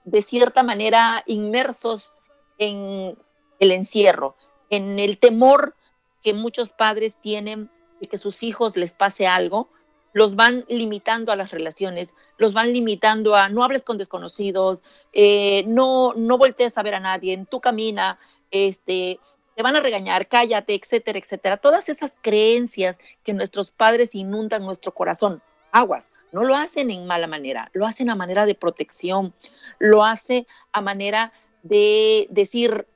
de 0.04 0.22
cierta 0.22 0.62
manera 0.62 1.22
inmersos 1.26 2.12
en 2.58 3.18
el 3.58 3.72
encierro, 3.72 4.36
en 4.70 4.98
el 4.98 5.18
temor 5.18 5.74
que 6.22 6.32
muchos 6.32 6.70
padres 6.70 7.16
tienen 7.20 7.70
de 8.00 8.08
que 8.08 8.18
sus 8.18 8.42
hijos 8.42 8.76
les 8.76 8.92
pase 8.92 9.26
algo, 9.26 9.68
los 10.12 10.34
van 10.34 10.64
limitando 10.68 11.30
a 11.30 11.36
las 11.36 11.50
relaciones, 11.50 12.14
los 12.38 12.54
van 12.54 12.72
limitando 12.72 13.34
a 13.34 13.48
no 13.48 13.62
hables 13.62 13.84
con 13.84 13.98
desconocidos, 13.98 14.80
eh, 15.12 15.64
no, 15.66 16.14
no 16.14 16.38
a 16.38 16.82
ver 16.82 16.94
a 16.94 17.00
nadie, 17.00 17.34
en 17.34 17.44
tu 17.46 17.60
camina, 17.60 18.18
este, 18.50 19.20
te 19.56 19.62
van 19.62 19.74
a 19.74 19.80
regañar, 19.80 20.28
cállate, 20.28 20.74
etcétera, 20.74 21.18
etcétera. 21.18 21.56
Todas 21.56 21.88
esas 21.88 22.14
creencias 22.20 22.98
que 23.24 23.32
nuestros 23.32 23.70
padres 23.70 24.14
inundan 24.14 24.62
nuestro 24.62 24.92
corazón, 24.92 25.42
aguas, 25.72 26.12
no 26.30 26.44
lo 26.44 26.54
hacen 26.54 26.90
en 26.90 27.06
mala 27.06 27.26
manera, 27.26 27.70
lo 27.72 27.86
hacen 27.86 28.10
a 28.10 28.14
manera 28.14 28.44
de 28.44 28.54
protección, 28.54 29.32
lo 29.78 30.04
hace 30.04 30.46
a 30.72 30.82
manera 30.82 31.32
de 31.62 32.26
decir, 32.28 32.86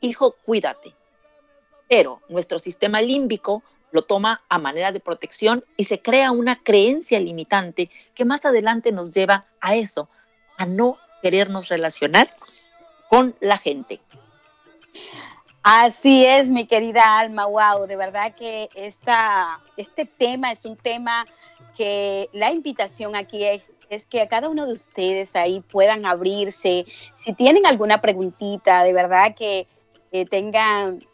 hijo, 0.00 0.34
cuídate, 0.44 0.96
pero 1.88 2.20
nuestro 2.28 2.58
sistema 2.58 3.00
límbico 3.00 3.62
lo 3.92 4.02
toma 4.02 4.42
a 4.48 4.58
manera 4.58 4.90
de 4.90 4.98
protección 4.98 5.64
y 5.76 5.84
se 5.84 6.02
crea 6.02 6.32
una 6.32 6.60
creencia 6.60 7.20
limitante 7.20 7.88
que 8.16 8.24
más 8.24 8.44
adelante 8.46 8.90
nos 8.90 9.12
lleva 9.12 9.46
a 9.60 9.76
eso, 9.76 10.08
a 10.58 10.66
no 10.66 10.98
querernos 11.22 11.68
relacionar 11.68 12.34
con 13.08 13.36
la 13.38 13.58
gente. 13.58 14.00
Así 15.62 16.24
es, 16.24 16.50
mi 16.50 16.66
querida 16.66 17.18
Alma, 17.18 17.46
wow, 17.46 17.86
de 17.86 17.96
verdad 17.96 18.34
que 18.34 18.70
esta, 18.74 19.60
este 19.76 20.06
tema 20.06 20.52
es 20.52 20.64
un 20.64 20.76
tema 20.76 21.26
que 21.76 22.30
la 22.32 22.50
invitación 22.50 23.14
aquí 23.14 23.44
es, 23.44 23.62
es 23.90 24.06
que 24.06 24.22
a 24.22 24.28
cada 24.28 24.48
uno 24.48 24.66
de 24.66 24.72
ustedes 24.72 25.36
ahí 25.36 25.60
puedan 25.60 26.06
abrirse. 26.06 26.86
Si 27.16 27.32
tienen 27.34 27.66
alguna 27.66 28.00
preguntita, 28.00 28.84
de 28.84 28.92
verdad 28.94 29.34
que 29.34 29.66
tengan 30.30 31.04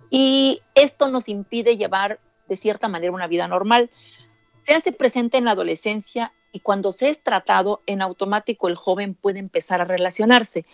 y 0.10 0.62
esto 0.76 1.10
nos 1.10 1.30
impide 1.30 1.78
llevar 1.78 2.20
de 2.48 2.58
cierta 2.58 2.88
manera 2.88 3.12
una 3.12 3.28
vida 3.28 3.48
normal. 3.48 3.90
Se 4.66 4.74
hace 4.74 4.92
presente 4.92 5.38
en 5.38 5.46
la 5.46 5.52
adolescencia 5.52 6.34
y 6.52 6.60
cuando 6.62 6.92
se 6.92 7.10
es 7.10 7.22
tratado, 7.22 7.82
en 7.86 8.02
automático 8.02 8.68
el 8.68 8.76
joven 8.76 9.14
puede 9.14 9.40
empezar 9.40 9.82
a 9.82 9.86
relacionarse, 9.86 10.66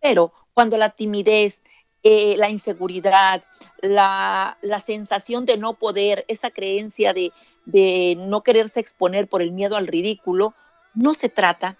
pero 0.00 0.32
cuando 0.54 0.78
la 0.78 0.90
timidez, 0.90 1.62
eh, 2.02 2.36
la 2.38 2.48
inseguridad, 2.48 3.44
la, 3.82 4.56
la 4.62 4.78
sensación 4.78 5.44
de 5.44 5.58
no 5.58 5.74
poder, 5.74 6.24
esa 6.28 6.50
creencia 6.50 7.12
de, 7.12 7.32
de 7.66 8.16
no 8.18 8.42
quererse 8.42 8.80
exponer 8.80 9.28
por 9.28 9.42
el 9.42 9.52
miedo 9.52 9.76
al 9.76 9.88
ridículo, 9.88 10.54
no 10.94 11.12
se 11.12 11.28
trata, 11.28 11.76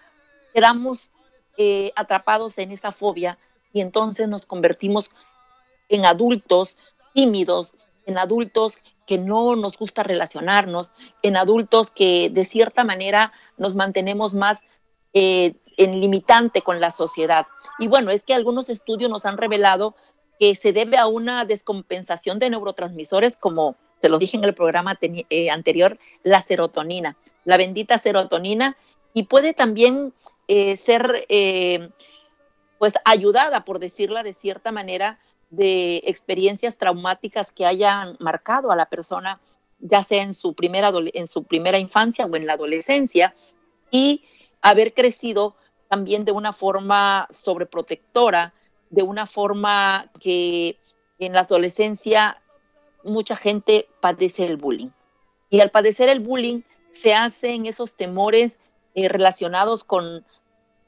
quedamos 0.52 1.10
eh, 1.56 1.92
atrapados 1.96 2.58
en 2.58 2.72
esa 2.72 2.92
fobia 2.92 3.38
y 3.72 3.80
entonces 3.80 4.28
nos 4.28 4.44
convertimos 4.44 5.10
en 5.88 6.04
adultos 6.04 6.76
tímidos, 7.14 7.74
en 8.06 8.18
adultos 8.18 8.78
que 9.06 9.18
no 9.18 9.56
nos 9.56 9.76
gusta 9.78 10.02
relacionarnos, 10.02 10.92
en 11.22 11.36
adultos 11.36 11.90
que 11.90 12.30
de 12.30 12.44
cierta 12.44 12.84
manera 12.84 13.32
nos 13.56 13.74
mantenemos 13.74 14.34
más 14.34 14.62
eh, 15.12 15.54
en 15.76 16.00
limitante 16.00 16.62
con 16.62 16.80
la 16.80 16.90
sociedad. 16.90 17.46
Y 17.78 17.88
bueno, 17.88 18.10
es 18.10 18.24
que 18.24 18.34
algunos 18.34 18.68
estudios 18.68 19.10
nos 19.10 19.26
han 19.26 19.38
revelado 19.38 19.94
que 20.38 20.54
se 20.54 20.72
debe 20.72 20.96
a 20.96 21.06
una 21.06 21.44
descompensación 21.44 22.38
de 22.38 22.50
neurotransmisores 22.50 23.36
como 23.36 23.76
se 24.00 24.08
los 24.08 24.20
dije 24.20 24.36
en 24.36 24.44
el 24.44 24.54
programa 24.54 24.98
eh, 25.00 25.50
anterior, 25.50 25.98
la 26.22 26.42
serotonina, 26.42 27.16
la 27.44 27.56
bendita 27.56 27.96
serotonina, 27.96 28.76
y 29.14 29.22
puede 29.22 29.54
también 29.54 30.12
eh, 30.46 30.76
ser 30.76 31.24
eh, 31.30 31.88
pues 32.78 32.94
ayudada, 33.06 33.64
por 33.64 33.78
decirla 33.78 34.22
de 34.22 34.34
cierta 34.34 34.72
manera, 34.72 35.20
de 35.56 36.02
experiencias 36.04 36.76
traumáticas 36.76 37.50
que 37.52 37.66
hayan 37.66 38.16
marcado 38.20 38.70
a 38.70 38.76
la 38.76 38.86
persona, 38.86 39.40
ya 39.80 40.02
sea 40.02 40.22
en 40.22 40.34
su 40.34 40.54
primera, 40.54 40.92
en 41.12 41.26
su 41.26 41.44
primera 41.44 41.78
infancia 41.78 42.26
o 42.26 42.36
en 42.36 42.46
la 42.46 42.54
adolescencia, 42.54 43.34
y 43.90 44.24
haber 44.60 44.94
crecido 44.94 45.54
también 45.88 46.24
de 46.24 46.32
una 46.32 46.52
forma 46.52 47.28
sobreprotectora, 47.30 48.54
de 48.90 49.02
una 49.02 49.26
forma 49.26 50.10
que 50.20 50.78
en 51.18 51.32
la 51.32 51.40
adolescencia 51.40 52.40
mucha 53.04 53.36
gente 53.36 53.88
padece 54.00 54.46
el 54.46 54.56
bullying. 54.56 54.90
Y 55.50 55.60
al 55.60 55.70
padecer 55.70 56.08
el 56.08 56.20
bullying 56.20 56.62
se 56.92 57.14
hacen 57.14 57.66
esos 57.66 57.94
temores 57.94 58.58
eh, 58.94 59.08
relacionados 59.08 59.84
con 59.84 60.24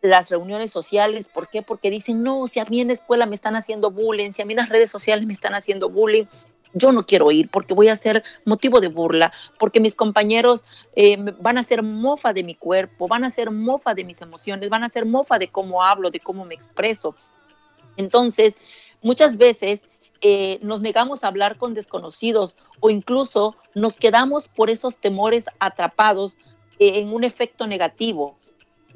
las 0.03 0.31
reuniones 0.31 0.71
sociales. 0.71 1.29
¿Por 1.29 1.49
qué? 1.49 1.63
Porque 1.63 1.91
dicen, 1.91 2.23
no, 2.23 2.47
si 2.47 2.61
a 2.61 2.65
mí 2.65 2.81
en 2.81 2.89
la 2.89 2.95
escuela 2.95 3.27
me 3.27 3.35
están 3.35 3.57
haciendo 3.57 3.91
bullying, 3.91 4.33
si 4.33 4.43
a 4.43 4.45
mí 4.45 4.53
en 4.53 4.59
las 4.59 4.69
redes 4.69 4.91
sociales 4.91 5.27
me 5.27 5.33
están 5.33 5.55
haciendo 5.55 5.89
bullying, 5.89 6.25
yo 6.73 6.93
no 6.93 7.07
quiero 7.07 7.31
ir 7.31 7.49
porque 7.51 7.75
voy 7.75 7.89
a 7.89 7.97
ser 7.97 8.23
motivo 8.45 8.81
de 8.81 8.89
burla, 8.89 9.33
porque 9.59 9.81
mis 9.81 9.95
compañeros 9.95 10.65
eh, 10.95 11.17
van 11.41 11.59
a 11.59 11.65
ser 11.65 11.83
mofa 11.83 12.33
de 12.33 12.45
mi 12.45 12.55
cuerpo, 12.55 13.09
van 13.09 13.25
a 13.25 13.31
ser 13.31 13.51
mofa 13.51 13.95
de 13.95 14.05
mis 14.05 14.21
emociones, 14.21 14.69
van 14.69 14.85
a 14.85 14.89
ser 14.89 15.07
mofa 15.07 15.39
de 15.39 15.49
cómo 15.49 15.83
hablo, 15.83 16.11
de 16.11 16.21
cómo 16.21 16.45
me 16.45 16.55
expreso. 16.55 17.15
Entonces, 17.97 18.55
muchas 19.01 19.39
veces 19.39 19.81
eh, 20.21 20.59
nos 20.63 20.81
negamos 20.81 21.25
a 21.25 21.29
hablar 21.29 21.57
con 21.57 21.75
desconocidos 21.75 22.57
o 22.81 22.91
incluso 22.91 23.57
nos 23.75 23.97
quedamos 23.97 24.49
por 24.49 24.71
esos 24.71 24.99
temores 24.99 25.47
atrapados 25.59 26.37
eh, 26.79 27.01
en 27.01 27.13
un 27.13 27.25
efecto 27.25 27.67
negativo. 27.67 28.37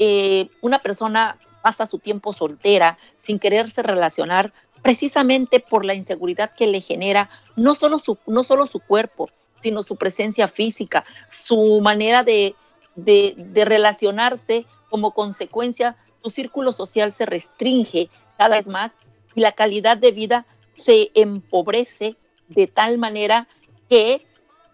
Eh, 0.02 0.48
una 0.62 0.78
persona 0.78 1.36
pasa 1.60 1.86
su 1.86 1.98
tiempo 1.98 2.32
soltera 2.32 2.96
sin 3.18 3.38
quererse 3.38 3.82
relacionar 3.82 4.50
precisamente 4.80 5.60
por 5.60 5.84
la 5.84 5.92
inseguridad 5.92 6.54
que 6.56 6.66
le 6.66 6.80
genera 6.80 7.28
no 7.54 7.74
solo 7.74 7.98
su, 7.98 8.16
no 8.26 8.42
solo 8.42 8.64
su 8.64 8.80
cuerpo, 8.80 9.28
sino 9.62 9.82
su 9.82 9.96
presencia 9.96 10.48
física, 10.48 11.04
su 11.30 11.82
manera 11.82 12.24
de, 12.24 12.54
de, 12.96 13.64
relacionarse. 13.66 14.64
Como 14.88 15.12
consecuencia, 15.12 15.98
su 16.24 16.30
círculo 16.30 16.72
social 16.72 17.12
se 17.12 17.26
restringe 17.26 18.08
cada 18.38 18.56
vez 18.56 18.68
más 18.68 18.94
y 19.34 19.42
la 19.42 19.52
calidad 19.52 19.98
de 19.98 20.12
vida 20.12 20.46
se 20.76 21.10
empobrece 21.14 22.16
de 22.48 22.66
tal 22.66 22.96
manera 22.96 23.48
que 23.90 24.26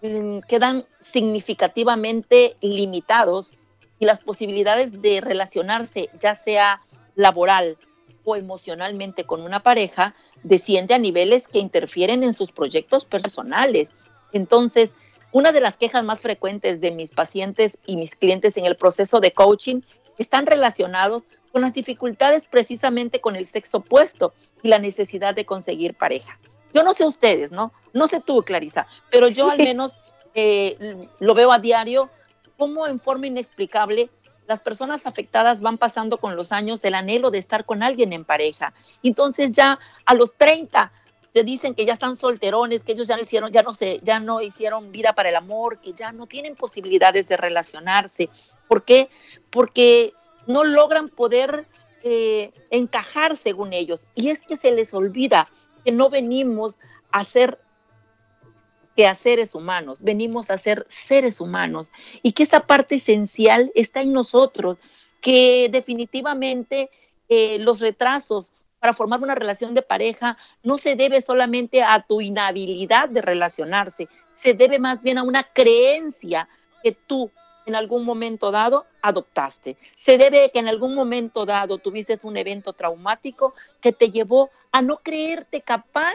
mm, 0.02 0.38
quedan 0.48 0.86
significativamente 1.02 2.56
limitados 2.60 3.54
y 3.98 4.06
las 4.06 4.20
posibilidades 4.20 5.00
de 5.02 5.20
relacionarse, 5.20 6.10
ya 6.20 6.34
sea 6.34 6.82
laboral 7.14 7.78
o 8.24 8.36
emocionalmente 8.36 9.24
con 9.24 9.42
una 9.42 9.62
pareja, 9.62 10.14
desciende 10.42 10.94
a 10.94 10.98
niveles 10.98 11.48
que 11.48 11.58
interfieren 11.58 12.22
en 12.22 12.34
sus 12.34 12.52
proyectos 12.52 13.04
personales. 13.04 13.88
Entonces, 14.32 14.92
una 15.32 15.52
de 15.52 15.60
las 15.60 15.76
quejas 15.76 16.04
más 16.04 16.20
frecuentes 16.20 16.80
de 16.80 16.90
mis 16.90 17.12
pacientes 17.12 17.78
y 17.86 17.96
mis 17.96 18.14
clientes 18.14 18.56
en 18.56 18.66
el 18.66 18.76
proceso 18.76 19.20
de 19.20 19.32
coaching 19.32 19.80
están 20.18 20.46
relacionados 20.46 21.24
con 21.52 21.62
las 21.62 21.74
dificultades 21.74 22.44
precisamente 22.44 23.20
con 23.20 23.36
el 23.36 23.46
sexo 23.46 23.78
opuesto 23.78 24.34
y 24.62 24.68
la 24.68 24.78
necesidad 24.78 25.34
de 25.34 25.46
conseguir 25.46 25.94
pareja. 25.94 26.38
Yo 26.74 26.82
no 26.82 26.94
sé 26.94 27.04
ustedes, 27.04 27.50
¿no? 27.50 27.72
No 27.92 28.08
sé 28.08 28.20
tú, 28.20 28.42
Clarisa, 28.42 28.86
pero 29.10 29.28
yo 29.28 29.50
al 29.50 29.58
menos 29.58 29.98
eh, 30.34 31.08
lo 31.18 31.34
veo 31.34 31.50
a 31.52 31.58
diario, 31.58 32.10
como 32.56 32.86
en 32.86 33.00
forma 33.00 33.26
inexplicable 33.26 34.10
las 34.46 34.60
personas 34.60 35.06
afectadas 35.06 35.60
van 35.60 35.78
pasando 35.78 36.18
con 36.18 36.36
los 36.36 36.52
años 36.52 36.84
el 36.84 36.94
anhelo 36.94 37.30
de 37.30 37.38
estar 37.38 37.64
con 37.64 37.82
alguien 37.82 38.12
en 38.12 38.24
pareja. 38.24 38.72
Entonces 39.02 39.52
ya 39.52 39.78
a 40.04 40.14
los 40.14 40.34
30 40.34 40.92
te 41.32 41.44
dicen 41.44 41.74
que 41.74 41.84
ya 41.84 41.92
están 41.92 42.16
solterones, 42.16 42.80
que 42.80 42.92
ellos 42.92 43.08
ya 43.08 43.16
no 43.16 43.22
hicieron, 43.22 43.52
ya 43.52 43.62
no 43.62 43.74
sé, 43.74 44.00
ya 44.02 44.20
no 44.20 44.40
hicieron 44.40 44.92
vida 44.92 45.12
para 45.12 45.28
el 45.28 45.36
amor, 45.36 45.80
que 45.80 45.92
ya 45.92 46.12
no 46.12 46.26
tienen 46.26 46.56
posibilidades 46.56 47.28
de 47.28 47.36
relacionarse. 47.36 48.30
¿Por 48.68 48.84
qué? 48.84 49.10
Porque 49.50 50.14
no 50.46 50.64
logran 50.64 51.08
poder 51.08 51.66
eh, 52.02 52.52
encajar 52.70 53.36
según 53.36 53.72
ellos. 53.72 54.06
Y 54.14 54.30
es 54.30 54.42
que 54.42 54.56
se 54.56 54.70
les 54.70 54.94
olvida 54.94 55.48
que 55.84 55.92
no 55.92 56.08
venimos 56.08 56.78
a 57.10 57.24
ser 57.24 57.58
quehaceres 58.96 59.54
humanos, 59.54 59.98
venimos 60.00 60.50
a 60.50 60.58
ser 60.58 60.86
seres 60.88 61.40
humanos 61.40 61.90
y 62.22 62.32
que 62.32 62.42
esa 62.42 62.66
parte 62.66 62.96
esencial 62.96 63.70
está 63.74 64.00
en 64.00 64.12
nosotros, 64.12 64.78
que 65.20 65.68
definitivamente 65.70 66.90
eh, 67.28 67.58
los 67.60 67.80
retrasos 67.80 68.52
para 68.80 68.94
formar 68.94 69.20
una 69.22 69.34
relación 69.34 69.74
de 69.74 69.82
pareja 69.82 70.38
no 70.62 70.78
se 70.78 70.96
debe 70.96 71.20
solamente 71.20 71.82
a 71.82 72.00
tu 72.00 72.20
inhabilidad 72.20 73.08
de 73.08 73.20
relacionarse, 73.20 74.08
se 74.34 74.54
debe 74.54 74.78
más 74.78 75.02
bien 75.02 75.18
a 75.18 75.22
una 75.22 75.44
creencia 75.44 76.48
que 76.82 76.92
tú 76.92 77.30
en 77.66 77.74
algún 77.74 78.04
momento 78.04 78.50
dado 78.50 78.86
adoptaste. 79.02 79.76
Se 79.98 80.18
debe 80.18 80.50
que 80.52 80.60
en 80.60 80.68
algún 80.68 80.94
momento 80.94 81.44
dado 81.44 81.78
tuviste 81.78 82.18
un 82.22 82.36
evento 82.36 82.72
traumático 82.72 83.54
que 83.80 83.92
te 83.92 84.10
llevó 84.10 84.50
a 84.70 84.82
no 84.82 84.98
creerte 84.98 85.60
capaz 85.60 86.14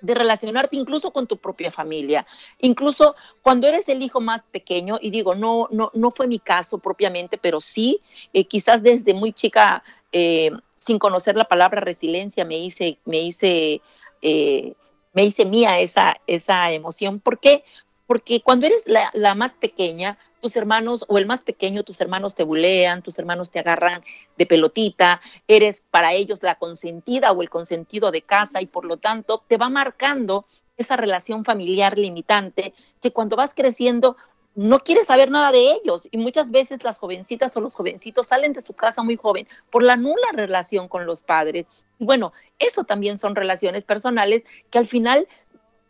de 0.00 0.14
relacionarte 0.14 0.76
incluso 0.76 1.12
con 1.12 1.26
tu 1.26 1.36
propia 1.36 1.72
familia, 1.72 2.26
incluso 2.60 3.16
cuando 3.42 3.66
eres 3.66 3.88
el 3.88 4.02
hijo 4.02 4.20
más 4.20 4.42
pequeño, 4.44 4.98
y 5.00 5.10
digo, 5.10 5.34
no, 5.34 5.68
no, 5.70 5.90
no 5.94 6.10
fue 6.12 6.26
mi 6.26 6.38
caso 6.38 6.78
propiamente, 6.78 7.38
pero 7.38 7.60
sí, 7.60 8.00
eh, 8.32 8.44
quizás 8.44 8.82
desde 8.82 9.14
muy 9.14 9.32
chica, 9.32 9.82
eh, 10.12 10.50
sin 10.76 10.98
conocer 10.98 11.36
la 11.36 11.44
palabra 11.44 11.80
resiliencia, 11.80 12.44
me 12.44 12.58
hice, 12.58 12.98
me 13.04 13.18
hice, 13.20 13.82
eh, 14.22 14.74
me 15.12 15.24
hice 15.24 15.44
mía 15.44 15.80
esa, 15.80 16.20
esa 16.26 16.70
emoción. 16.72 17.18
¿Por 17.18 17.40
qué? 17.40 17.64
Porque 18.06 18.40
cuando 18.40 18.66
eres 18.66 18.84
la, 18.86 19.10
la 19.12 19.34
más 19.34 19.54
pequeña, 19.54 20.18
tus 20.40 20.56
hermanos 20.56 21.04
o 21.08 21.18
el 21.18 21.26
más 21.26 21.42
pequeño, 21.42 21.82
tus 21.82 22.00
hermanos 22.00 22.34
te 22.34 22.44
bulean, 22.44 23.02
tus 23.02 23.18
hermanos 23.18 23.50
te 23.50 23.58
agarran 23.58 24.02
de 24.36 24.46
pelotita, 24.46 25.20
eres 25.46 25.82
para 25.90 26.12
ellos 26.12 26.38
la 26.42 26.56
consentida 26.56 27.32
o 27.32 27.42
el 27.42 27.50
consentido 27.50 28.10
de 28.10 28.22
casa 28.22 28.60
y 28.62 28.66
por 28.66 28.84
lo 28.84 28.96
tanto 28.96 29.44
te 29.48 29.56
va 29.56 29.68
marcando 29.68 30.46
esa 30.76 30.96
relación 30.96 31.44
familiar 31.44 31.98
limitante 31.98 32.72
que 33.02 33.12
cuando 33.12 33.36
vas 33.36 33.52
creciendo 33.54 34.16
no 34.54 34.80
quieres 34.80 35.06
saber 35.06 35.30
nada 35.30 35.52
de 35.52 35.72
ellos 35.72 36.08
y 36.10 36.18
muchas 36.18 36.50
veces 36.50 36.82
las 36.82 36.98
jovencitas 36.98 37.56
o 37.56 37.60
los 37.60 37.74
jovencitos 37.74 38.26
salen 38.26 38.52
de 38.52 38.62
su 38.62 38.72
casa 38.72 39.02
muy 39.02 39.16
joven 39.16 39.46
por 39.70 39.82
la 39.82 39.96
nula 39.96 40.28
relación 40.32 40.88
con 40.88 41.06
los 41.06 41.20
padres. 41.20 41.66
Y 41.98 42.04
bueno, 42.04 42.32
eso 42.58 42.84
también 42.84 43.18
son 43.18 43.36
relaciones 43.36 43.84
personales 43.84 44.44
que 44.70 44.78
al 44.78 44.86
final 44.86 45.28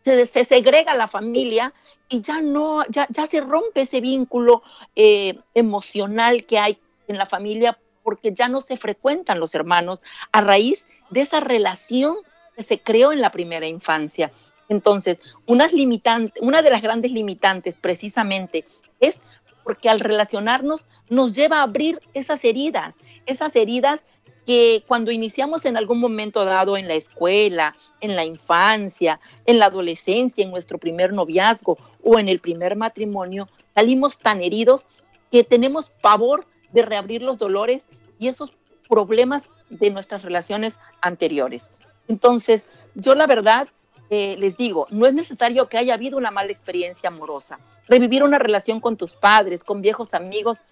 se, 0.04 0.26
se 0.26 0.44
segrega 0.44 0.94
la 0.94 1.08
familia 1.08 1.72
y 2.09 2.23
ya 2.23 2.40
no, 2.40 2.85
ya, 2.88 3.07
ya 3.11 3.27
se 3.27 3.40
rompe 3.40 3.83
ese 3.83 4.01
vínculo 4.01 4.62
eh, 4.97 5.38
emocional 5.55 6.47
que 6.47 6.59
hay 6.59 6.79
en 7.07 7.18
la 7.18 7.27
familia 7.27 7.79
porque 8.03 8.33
ya 8.33 8.49
no 8.49 8.61
se 8.61 8.77
frecuentan 8.77 9.40
los 9.40 9.55
hermanos 9.55 10.01
a 10.33 10.40
raíz 10.40 10.87
de 11.11 11.21
esa 11.21 11.40
relación 11.40 12.16
que 12.57 12.62
se 12.62 12.81
creó 12.81 13.12
en 13.12 13.21
la 13.21 13.31
primera 13.31 13.66
infancia. 13.66 14.33
Entonces, 14.68 15.18
una 15.47 15.68
de 15.68 16.71
las 16.71 16.83
grandes 16.83 17.12
limitantes 17.12 17.77
precisamente 17.77 18.66
es 19.01 19.21
porque 19.64 19.90
al 19.90 20.01
relacionarnos 20.01 20.87
nos 21.11 21.33
lleva 21.33 21.59
a 21.59 21.62
abrir 21.62 22.01
esas 22.14 22.44
heridas, 22.44 22.94
esas 23.27 23.55
heridas 23.57 24.03
que 24.48 24.82
cuando 24.88 25.12
iniciamos 25.12 25.66
en 25.66 25.76
algún 25.76 26.00
momento 26.00 26.46
dado 26.46 26.78
en 26.78 26.88
la 26.88 26.94
escuela, 26.94 27.76
en 28.00 28.16
la 28.16 28.24
infancia, 28.24 29.20
en 29.44 29.58
la 29.58 29.66
adolescencia, 29.66 30.42
en 30.42 30.50
nuestro 30.50 30.78
primer 30.78 31.12
noviazgo 31.12 31.76
o 32.02 32.18
en 32.18 32.30
el 32.30 32.38
primer 32.40 32.74
matrimonio, 32.74 33.46
salimos 33.74 34.18
tan 34.18 34.40
heridos 34.40 34.87
que 35.30 35.44
tenemos 35.44 35.90
pavor 35.90 36.46
de 36.72 36.80
reabrir 36.80 37.20
los 37.20 37.37
dolores 37.37 37.88
y 38.18 38.28
esos 38.28 38.54
problemas 38.88 39.50
de 39.68 39.90
nuestras 39.90 40.22
relaciones 40.22 40.80
anteriores. 41.02 41.66
Entonces, 42.08 42.64
yo 42.94 43.14
la 43.14 43.26
verdad 43.26 43.68
eh, 44.08 44.37
les 44.38 44.56
digo, 44.56 44.87
no 44.88 45.04
es 45.06 45.12
necesario 45.12 45.68
que 45.68 45.76
haya 45.76 45.92
habido 45.92 46.16
una 46.16 46.30
mala 46.30 46.52
experiencia 46.52 47.08
amorosa. 47.08 47.58
Revivir 47.87 48.22
una 48.22 48.38
relación 48.38 48.80
con 48.80 48.96
tus 48.96 49.12
padres, 49.12 49.62
con 49.62 49.82
viejos 49.82 50.14
amigos 50.14 50.62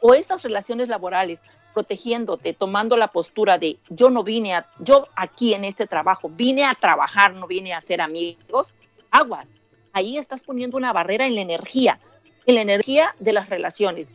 o 0.00 0.14
esas 0.14 0.44
relaciones 0.44 0.86
laborales 0.86 1.40
protegiéndote, 1.74 2.54
tomando 2.54 2.96
la 2.96 3.08
postura 3.08 3.58
de 3.58 3.76
yo 3.90 4.08
no 4.08 4.22
vine 4.22 4.54
a, 4.54 4.70
yo 4.78 5.08
aquí 5.16 5.52
en 5.52 5.64
este 5.64 5.86
trabajo, 5.86 6.30
vine 6.30 6.64
a 6.64 6.74
trabajar, 6.74 7.34
no 7.34 7.46
vine 7.46 7.74
a 7.74 7.80
ser 7.80 8.00
amigos, 8.00 8.74
agua. 9.10 9.44
Ahí 9.92 10.16
estás 10.16 10.42
poniendo 10.42 10.76
una 10.76 10.92
barrera 10.92 11.26
en 11.26 11.34
la 11.34 11.42
energía, 11.42 12.00
en 12.46 12.54
la 12.54 12.62
energía 12.62 13.14
de 13.18 13.32
las 13.32 13.50
relaciones. 13.50 14.06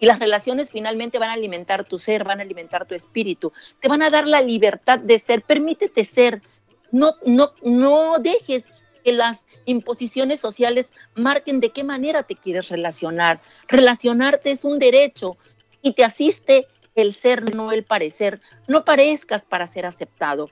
Y 0.00 0.06
las 0.06 0.18
relaciones 0.18 0.70
finalmente 0.70 1.18
van 1.18 1.30
a 1.30 1.34
alimentar 1.34 1.84
tu 1.84 1.98
ser, 1.98 2.24
van 2.24 2.40
a 2.40 2.42
alimentar 2.42 2.86
tu 2.86 2.94
espíritu, 2.94 3.52
te 3.80 3.88
van 3.88 4.02
a 4.02 4.10
dar 4.10 4.28
la 4.28 4.42
libertad 4.42 4.98
de 4.98 5.18
ser, 5.18 5.42
permítete 5.42 6.04
ser. 6.04 6.42
No, 6.90 7.12
no, 7.24 7.52
no 7.62 8.18
dejes 8.18 8.64
que 9.04 9.12
las 9.12 9.44
imposiciones 9.64 10.40
sociales 10.40 10.92
marquen 11.14 11.60
de 11.60 11.70
qué 11.70 11.84
manera 11.84 12.22
te 12.22 12.36
quieres 12.36 12.68
relacionar. 12.68 13.40
Relacionarte 13.66 14.50
es 14.50 14.64
un 14.64 14.78
derecho 14.78 15.36
y 15.82 15.92
te 15.92 16.04
asiste 16.04 16.66
el 17.02 17.14
ser, 17.14 17.54
no 17.54 17.72
el 17.72 17.84
parecer. 17.84 18.40
No 18.66 18.84
parezcas 18.84 19.44
para 19.44 19.66
ser 19.66 19.86
aceptado. 19.86 20.50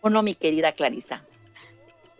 ¿O 0.00 0.10
no, 0.10 0.22
mi 0.22 0.34
querida 0.34 0.72
Clarisa? 0.72 1.24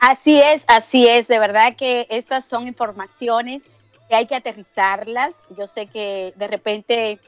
Así 0.00 0.40
es, 0.40 0.64
así 0.68 1.06
es. 1.08 1.28
De 1.28 1.38
verdad 1.38 1.76
que 1.76 2.06
estas 2.10 2.44
son 2.44 2.66
informaciones 2.66 3.64
que 4.08 4.16
hay 4.16 4.26
que 4.26 4.34
aterrizarlas. 4.34 5.38
Yo 5.56 5.66
sé 5.66 5.86
que 5.86 6.34
de 6.36 6.48
repente 6.48 7.20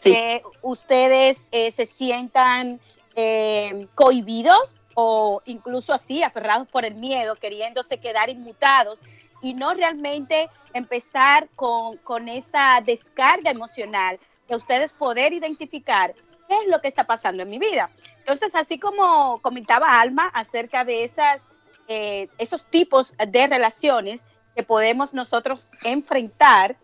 que 0.00 0.42
ustedes 0.62 1.46
eh, 1.52 1.70
se 1.70 1.86
sientan 1.86 2.80
eh, 3.14 3.86
cohibidos 3.94 4.80
o 4.94 5.40
incluso 5.46 5.94
así, 5.94 6.22
aferrados 6.22 6.68
por 6.68 6.84
el 6.84 6.96
miedo, 6.96 7.36
queriéndose 7.36 7.98
quedar 7.98 8.28
inmutados 8.28 9.02
y 9.40 9.54
no 9.54 9.72
realmente 9.72 10.50
empezar 10.74 11.48
con, 11.54 11.96
con 11.98 12.28
esa 12.28 12.82
descarga 12.84 13.50
emocional 13.50 14.18
ustedes 14.56 14.92
poder 14.92 15.32
identificar 15.32 16.14
qué 16.48 16.56
es 16.58 16.66
lo 16.68 16.80
que 16.80 16.88
está 16.88 17.04
pasando 17.04 17.42
en 17.42 17.50
mi 17.50 17.58
vida. 17.58 17.90
Entonces, 18.18 18.54
así 18.54 18.78
como 18.78 19.40
comentaba 19.42 20.00
Alma 20.00 20.30
acerca 20.34 20.84
de 20.84 21.04
esas, 21.04 21.46
eh, 21.88 22.28
esos 22.38 22.66
tipos 22.66 23.14
de 23.18 23.46
relaciones 23.46 24.24
que 24.54 24.62
podemos 24.62 25.14
nosotros 25.14 25.70
enfrentar, 25.82 26.76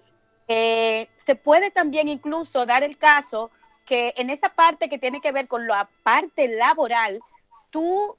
eh, 0.49 1.09
se 1.25 1.35
puede 1.35 1.71
también 1.71 2.09
incluso 2.09 2.65
dar 2.67 2.83
el 2.83 2.97
caso 2.97 3.51
que 3.85 4.15
en 4.17 4.31
esa 4.31 4.49
parte 4.51 4.89
que 4.89 4.99
tiene 4.99 5.21
que 5.21 5.33
ver 5.33 5.49
con 5.49 5.67
la 5.67 5.89
parte 6.03 6.49
laboral, 6.49 7.21
tú 7.71 8.17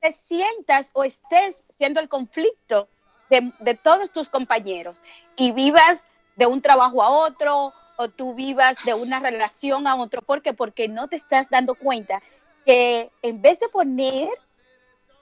te 0.00 0.12
sientas 0.12 0.90
o 0.92 1.04
estés 1.04 1.62
siendo 1.68 2.00
el 2.00 2.08
conflicto 2.08 2.88
de, 3.30 3.52
de 3.60 3.74
todos 3.74 4.10
tus 4.10 4.28
compañeros 4.28 5.02
y 5.36 5.52
vivas 5.52 6.06
de 6.36 6.46
un 6.46 6.60
trabajo 6.60 7.02
a 7.02 7.08
otro 7.08 7.72
o 7.96 8.08
tú 8.08 8.34
vivas 8.34 8.76
de 8.84 8.94
una 8.94 9.20
relación 9.20 9.86
a 9.86 9.96
otro. 9.96 10.22
¿Por 10.22 10.42
qué? 10.42 10.52
Porque 10.52 10.88
no 10.88 11.08
te 11.08 11.16
estás 11.16 11.50
dando 11.50 11.74
cuenta 11.74 12.22
que 12.64 13.10
en 13.22 13.42
vez 13.42 13.58
de 13.60 13.68
poner, 13.68 14.28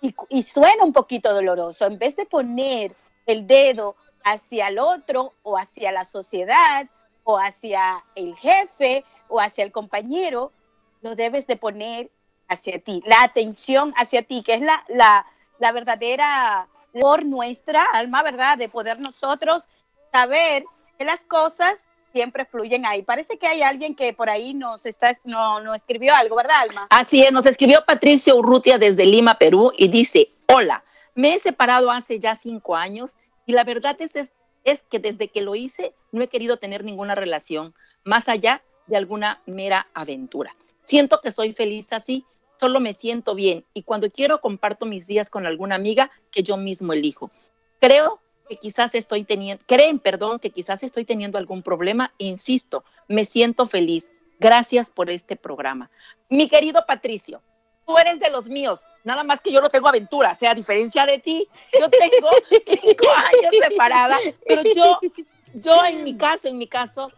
y, 0.00 0.42
suena 0.42 0.84
un 0.84 0.92
poquito 0.92 1.32
doloroso, 1.34 1.86
en 1.86 1.98
vez 1.98 2.16
de 2.16 2.26
poner 2.26 2.94
el 3.26 3.46
dedo 3.46 3.96
hacia 4.24 4.68
el 4.68 4.78
otro 4.78 5.34
o 5.42 5.58
hacia 5.58 5.92
la 5.92 6.08
sociedad 6.08 6.88
o 7.24 7.38
hacia 7.38 8.04
el 8.14 8.34
jefe 8.36 9.04
o 9.28 9.40
hacia 9.40 9.64
el 9.64 9.72
compañero, 9.72 10.52
lo 11.02 11.16
debes 11.16 11.46
de 11.46 11.56
poner 11.56 12.10
hacia 12.48 12.78
ti, 12.78 13.02
la 13.06 13.22
atención 13.22 13.92
hacia 13.96 14.22
ti, 14.22 14.42
que 14.42 14.54
es 14.54 14.60
la, 14.60 14.84
la, 14.88 15.26
la 15.58 15.72
verdadera 15.72 16.68
por 16.92 17.24
nuestra 17.24 17.84
alma, 17.84 18.22
¿verdad? 18.22 18.58
De 18.58 18.68
poder 18.68 18.98
nosotros 18.98 19.68
saber 20.10 20.64
que 20.98 21.04
las 21.04 21.24
cosas 21.24 21.86
siempre 22.12 22.44
fluyen 22.44 22.86
ahí. 22.86 23.02
Parece 23.02 23.38
que 23.38 23.46
hay 23.46 23.62
alguien 23.62 23.94
que 23.94 24.12
por 24.12 24.28
ahí 24.30 24.54
nos 24.54 24.86
está, 24.86 25.12
no, 25.24 25.60
no 25.60 25.74
escribió 25.74 26.14
algo, 26.14 26.36
¿verdad, 26.36 26.60
Alma? 26.60 26.86
Así 26.90 27.22
es, 27.22 27.32
nos 27.32 27.46
escribió 27.46 27.84
Patricio 27.86 28.36
Urrutia 28.36 28.78
desde 28.78 29.06
Lima, 29.06 29.38
Perú, 29.38 29.72
y 29.76 29.88
dice, 29.88 30.30
hola, 30.46 30.84
me 31.14 31.34
he 31.34 31.38
separado 31.38 31.90
hace 31.90 32.18
ya 32.18 32.36
cinco 32.36 32.76
años 32.76 33.16
y 33.46 33.52
la 33.52 33.64
verdad 33.64 33.96
es, 34.00 34.14
es, 34.14 34.32
es 34.64 34.82
que 34.82 34.98
desde 34.98 35.28
que 35.28 35.42
lo 35.42 35.54
hice 35.54 35.94
no 36.12 36.22
he 36.22 36.28
querido 36.28 36.56
tener 36.56 36.84
ninguna 36.84 37.14
relación 37.14 37.74
más 38.04 38.28
allá 38.28 38.62
de 38.86 38.96
alguna 38.96 39.40
mera 39.46 39.88
aventura. 39.94 40.54
Siento 40.84 41.20
que 41.20 41.32
soy 41.32 41.52
feliz 41.52 41.92
así, 41.92 42.24
solo 42.58 42.80
me 42.80 42.94
siento 42.94 43.34
bien 43.34 43.64
y 43.74 43.82
cuando 43.82 44.10
quiero 44.10 44.40
comparto 44.40 44.86
mis 44.86 45.06
días 45.06 45.30
con 45.30 45.46
alguna 45.46 45.76
amiga 45.76 46.10
que 46.30 46.42
yo 46.42 46.56
mismo 46.56 46.92
elijo. 46.92 47.30
Creo 47.80 48.20
que 48.50 48.56
quizás 48.56 48.96
estoy 48.96 49.22
teniendo, 49.22 49.62
creen, 49.64 50.00
perdón, 50.00 50.40
que 50.40 50.50
quizás 50.50 50.82
estoy 50.82 51.04
teniendo 51.04 51.38
algún 51.38 51.62
problema, 51.62 52.12
insisto, 52.18 52.84
me 53.06 53.24
siento 53.24 53.64
feliz. 53.64 54.10
Gracias 54.40 54.90
por 54.90 55.08
este 55.08 55.36
programa. 55.36 55.88
Mi 56.28 56.48
querido 56.48 56.84
Patricio, 56.84 57.40
tú 57.86 57.96
eres 57.96 58.18
de 58.18 58.28
los 58.28 58.46
míos, 58.46 58.80
nada 59.04 59.22
más 59.22 59.40
que 59.40 59.52
yo 59.52 59.60
no 59.60 59.68
tengo 59.68 59.86
aventura, 59.86 60.32
o 60.32 60.34
sea, 60.34 60.50
a 60.50 60.54
diferencia 60.54 61.06
de 61.06 61.20
ti, 61.20 61.46
yo 61.78 61.88
tengo 61.88 62.28
cinco 62.82 63.06
años 63.08 63.54
separada, 63.68 64.18
pero 64.44 64.62
yo, 64.74 64.98
yo 65.54 65.84
en 65.84 66.02
mi 66.02 66.16
caso, 66.16 66.48
en 66.48 66.58
mi 66.58 66.66
caso, 66.66 67.12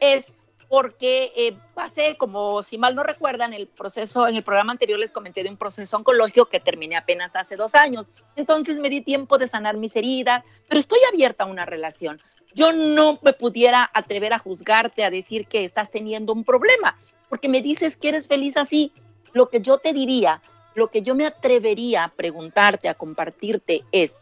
es 0.00 0.32
porque 0.72 1.30
eh, 1.36 1.54
pasé, 1.74 2.16
como 2.16 2.62
si 2.62 2.78
mal 2.78 2.94
no 2.94 3.02
recuerdan, 3.02 3.52
el 3.52 3.66
proceso, 3.66 4.26
en 4.26 4.36
el 4.36 4.42
programa 4.42 4.72
anterior 4.72 4.98
les 4.98 5.10
comenté 5.10 5.42
de 5.42 5.50
un 5.50 5.58
proceso 5.58 5.98
oncológico 5.98 6.46
que 6.46 6.60
terminé 6.60 6.96
apenas 6.96 7.36
hace 7.36 7.56
dos 7.56 7.74
años. 7.74 8.06
Entonces 8.36 8.78
me 8.78 8.88
di 8.88 9.02
tiempo 9.02 9.36
de 9.36 9.48
sanar 9.48 9.76
mis 9.76 9.94
heridas, 9.96 10.42
pero 10.70 10.80
estoy 10.80 10.98
abierta 11.12 11.44
a 11.44 11.46
una 11.46 11.66
relación. 11.66 12.22
Yo 12.54 12.72
no 12.72 13.18
me 13.20 13.34
pudiera 13.34 13.90
atrever 13.92 14.32
a 14.32 14.38
juzgarte, 14.38 15.04
a 15.04 15.10
decir 15.10 15.46
que 15.46 15.66
estás 15.66 15.90
teniendo 15.90 16.32
un 16.32 16.42
problema, 16.42 16.96
porque 17.28 17.50
me 17.50 17.60
dices 17.60 17.98
que 17.98 18.08
eres 18.08 18.26
feliz 18.26 18.56
así. 18.56 18.94
Lo 19.34 19.50
que 19.50 19.60
yo 19.60 19.76
te 19.76 19.92
diría, 19.92 20.40
lo 20.74 20.90
que 20.90 21.02
yo 21.02 21.14
me 21.14 21.26
atrevería 21.26 22.04
a 22.04 22.08
preguntarte, 22.08 22.88
a 22.88 22.94
compartirte 22.94 23.84
es, 23.92 24.18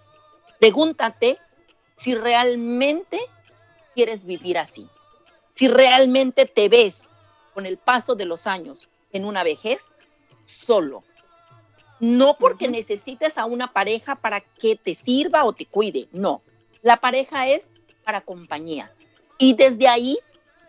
pregúntate 0.58 1.38
si 1.96 2.16
realmente 2.16 3.20
quieres 3.94 4.26
vivir 4.26 4.58
así 4.58 4.88
si 5.60 5.68
realmente 5.68 6.46
te 6.46 6.70
ves 6.70 7.06
con 7.52 7.66
el 7.66 7.76
paso 7.76 8.14
de 8.14 8.24
los 8.24 8.46
años 8.46 8.88
en 9.12 9.26
una 9.26 9.44
vejez 9.44 9.88
solo, 10.46 11.04
No 11.98 12.38
porque 12.38 12.66
necesites 12.66 13.36
a 13.36 13.44
una 13.44 13.70
pareja 13.70 14.14
para 14.14 14.40
que 14.40 14.74
te 14.74 14.94
sirva 14.94 15.44
o 15.44 15.52
te 15.52 15.66
cuide, 15.66 16.08
no. 16.12 16.40
La 16.80 16.96
pareja 16.96 17.46
es 17.46 17.68
para 18.04 18.22
compañía. 18.22 18.90
Y 19.36 19.52
desde 19.52 19.86
ahí 19.86 20.18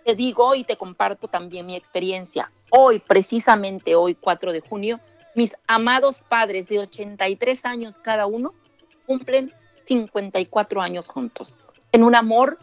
te 0.03 0.13
digo 0.13 0.55
y 0.55 0.65
te 0.65 0.75
comparto 0.75 1.29
también 1.29 1.67
mi 1.67 1.77
experiencia. 1.77 2.51
Hoy, 2.69 2.99
precisamente 2.99 3.95
hoy, 3.95 4.13
4 4.13 4.51
de 4.51 4.59
junio, 4.59 4.99
mis 5.35 5.55
amados 5.67 6.19
padres 6.27 6.67
de 6.67 6.79
83 6.79 7.63
años 7.63 7.95
cada 8.03 8.25
uno 8.25 8.53
cumplen 9.05 9.53
54 9.85 10.81
años 10.81 11.07
juntos. 11.07 11.55
En 11.93 12.03
un 12.03 12.13
amor 12.13 12.57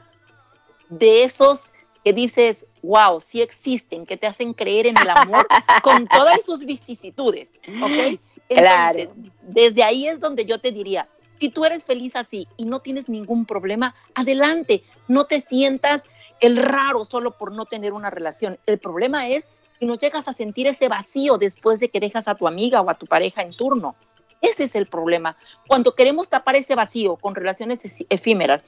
de 0.91 1.25
esos 1.25 1.73
que 2.05 2.13
dices, 2.13 2.67
wow, 2.83 3.21
sí 3.21 3.43
existen, 3.43 4.07
que 4.07 4.17
te 4.17 4.27
hacen 4.27 4.55
creer 4.55 4.87
en 4.87 4.97
el 4.97 5.11
amor 5.11 5.47
con 5.83 6.07
todas 6.09 6.41
sus 6.45 6.61
vicisitudes, 6.61 7.51
¿ok? 7.83 8.21
claro. 8.49 9.15
Desde 9.43 9.83
ahí 9.83 10.07
es 10.07 10.21
donde 10.21 10.45
yo 10.45 10.59
te 10.59 10.73
diría, 10.73 11.09
si 11.39 11.49
tú 11.51 11.65
eres 11.65 11.85
feliz 11.85 12.17
así 12.17 12.49
y 12.57 12.65
no 12.65 12.81
tienes 12.81 13.09
ningún 13.09 13.47
problema, 13.47 13.95
adelante, 14.15 14.83
no 15.07 15.25
te 15.25 15.41
sientas 15.41 16.03
el 16.41 16.57
raro 16.57 17.05
solo 17.05 17.37
por 17.37 17.53
no 17.53 17.67
tener 17.67 17.93
una 17.93 18.11
relación. 18.11 18.59
El 18.67 18.79
problema 18.79 19.29
es 19.29 19.47
si 19.79 19.87
no 19.87 19.97
llegas 19.97 20.27
a 20.29 20.33
sentir 20.33 20.67
ese 20.67 20.89
vacío 20.89 21.39
después 21.39 21.81
de 21.81 21.91
que 21.91 22.01
dejas 22.01 22.29
a 22.29 22.35
tu 22.35 22.47
amiga 22.49 22.81
o 22.81 22.91
a 22.91 22.95
tu 22.95 23.07
pareja 23.07 23.43
en 23.43 23.57
turno. 23.57 23.95
Ese 24.41 24.65
es 24.65 24.75
el 24.75 24.87
problema. 24.87 25.37
Cuando 25.67 25.95
queremos 25.95 26.29
tapar 26.29 26.57
ese 26.57 26.75
vacío 26.75 27.17
con 27.17 27.35
relaciones 27.35 27.81
efímeras, 28.09 28.63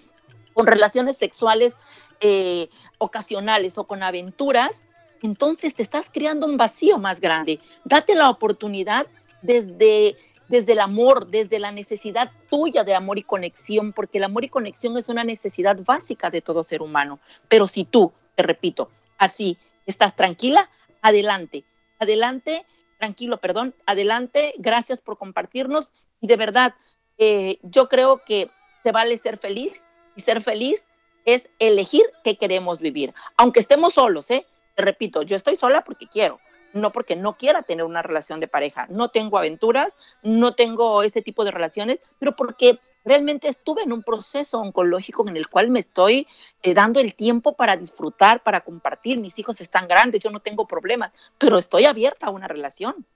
con 0.52 0.66
relaciones 0.66 1.16
sexuales 1.16 1.74
eh, 2.20 2.68
ocasionales 2.98 3.78
o 3.78 3.84
con 3.84 4.02
aventuras, 4.02 4.82
entonces 5.22 5.74
te 5.74 5.82
estás 5.82 6.10
creando 6.10 6.46
un 6.46 6.56
vacío 6.56 6.98
más 6.98 7.20
grande. 7.20 7.60
Date 7.84 8.14
la 8.14 8.30
oportunidad 8.30 9.06
desde, 9.42 10.16
desde 10.48 10.72
el 10.72 10.80
amor, 10.80 11.28
desde 11.28 11.58
la 11.58 11.72
necesidad 11.72 12.30
tuya 12.48 12.84
de 12.84 12.94
amor 12.94 13.18
y 13.18 13.22
conexión, 13.22 13.92
porque 13.92 14.18
el 14.18 14.24
amor 14.24 14.44
y 14.44 14.48
conexión 14.48 14.96
es 14.96 15.08
una 15.08 15.24
necesidad 15.24 15.78
básica 15.84 16.30
de 16.30 16.40
todo 16.40 16.64
ser 16.64 16.82
humano. 16.82 17.20
Pero 17.48 17.66
si 17.66 17.84
tú, 17.84 18.12
te 18.34 18.42
repito, 18.42 18.90
así 19.18 19.58
estás 19.86 20.14
tranquila, 20.14 20.70
adelante, 21.02 21.64
adelante, 21.98 22.66
tranquilo, 22.98 23.38
perdón, 23.38 23.74
adelante, 23.86 24.54
gracias 24.58 24.98
por 24.98 25.18
compartirnos 25.18 25.92
y 26.20 26.26
de 26.26 26.36
verdad, 26.36 26.74
eh, 27.18 27.58
yo 27.62 27.88
creo 27.88 28.22
que 28.24 28.50
se 28.82 28.92
vale 28.92 29.18
ser 29.18 29.38
feliz 29.38 29.84
y 30.16 30.22
ser 30.22 30.42
feliz 30.42 30.86
es 31.24 31.48
elegir 31.58 32.04
qué 32.24 32.36
queremos 32.36 32.78
vivir, 32.78 33.14
aunque 33.36 33.60
estemos 33.60 33.94
solos, 33.94 34.30
¿eh? 34.30 34.46
Te 34.74 34.82
repito, 34.82 35.22
yo 35.22 35.36
estoy 35.36 35.56
sola 35.56 35.84
porque 35.84 36.06
quiero, 36.06 36.40
no 36.72 36.92
porque 36.92 37.16
no 37.16 37.36
quiera 37.36 37.62
tener 37.62 37.84
una 37.84 38.02
relación 38.02 38.40
de 38.40 38.48
pareja. 38.48 38.86
No 38.88 39.08
tengo 39.08 39.38
aventuras, 39.38 39.96
no 40.22 40.52
tengo 40.52 41.02
ese 41.02 41.22
tipo 41.22 41.44
de 41.44 41.50
relaciones, 41.50 41.98
pero 42.18 42.36
porque 42.36 42.78
realmente 43.04 43.48
estuve 43.48 43.82
en 43.82 43.92
un 43.92 44.02
proceso 44.02 44.60
oncológico 44.60 45.26
en 45.28 45.36
el 45.36 45.48
cual 45.48 45.70
me 45.70 45.80
estoy 45.80 46.26
eh, 46.62 46.74
dando 46.74 47.00
el 47.00 47.14
tiempo 47.14 47.54
para 47.54 47.76
disfrutar, 47.76 48.42
para 48.42 48.60
compartir. 48.60 49.18
Mis 49.18 49.38
hijos 49.38 49.60
están 49.60 49.88
grandes, 49.88 50.20
yo 50.20 50.30
no 50.30 50.40
tengo 50.40 50.66
problemas, 50.66 51.12
pero 51.38 51.58
estoy 51.58 51.84
abierta 51.84 52.26
a 52.26 52.30
una 52.30 52.48
relación. 52.48 53.06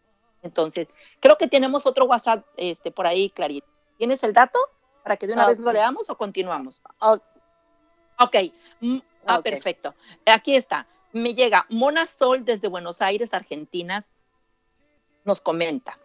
Entonces, 0.42 0.88
creo 1.20 1.38
que 1.38 1.48
tenemos 1.48 1.86
otro 1.86 2.04
WhatsApp 2.04 2.44
este, 2.56 2.90
por 2.90 3.06
ahí, 3.06 3.30
Clarita. 3.30 3.66
¿Tienes 3.96 4.22
el 4.24 4.32
dato 4.32 4.58
para 5.02 5.16
que 5.16 5.26
de 5.26 5.32
una 5.34 5.46
vez 5.46 5.58
lo 5.58 5.72
leamos 5.72 6.10
o 6.10 6.16
continuamos? 6.16 6.80
Ok, 6.98 7.22
mm, 8.80 8.98
ah, 9.26 9.42
perfecto. 9.42 9.94
Aquí 10.26 10.56
está 10.56 10.86
me 11.14 11.34
llega 11.34 11.64
Mona 11.70 12.06
Sol 12.06 12.44
desde 12.44 12.68
Buenos 12.68 13.00
Aires, 13.00 13.32
Argentina, 13.34 14.04
nos 15.24 15.40
comenta, 15.40 15.98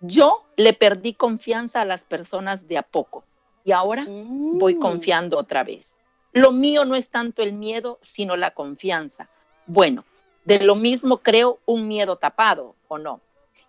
yo 0.00 0.44
le 0.56 0.74
perdí 0.74 1.14
confianza 1.14 1.80
a 1.80 1.84
las 1.84 2.04
personas 2.04 2.68
de 2.68 2.78
a 2.78 2.82
poco 2.82 3.24
y 3.64 3.72
ahora 3.72 4.04
voy 4.06 4.74
mm. 4.74 4.78
confiando 4.78 5.38
otra 5.38 5.64
vez. 5.64 5.96
Lo 6.32 6.52
mío 6.52 6.84
no 6.84 6.96
es 6.96 7.08
tanto 7.08 7.42
el 7.42 7.54
miedo, 7.54 7.98
sino 8.02 8.36
la 8.36 8.52
confianza. 8.52 9.28
Bueno, 9.66 10.04
de 10.44 10.62
lo 10.64 10.74
mismo 10.74 11.18
creo 11.18 11.58
un 11.64 11.88
miedo 11.88 12.16
tapado, 12.16 12.76
¿o 12.88 12.98
no? 12.98 13.20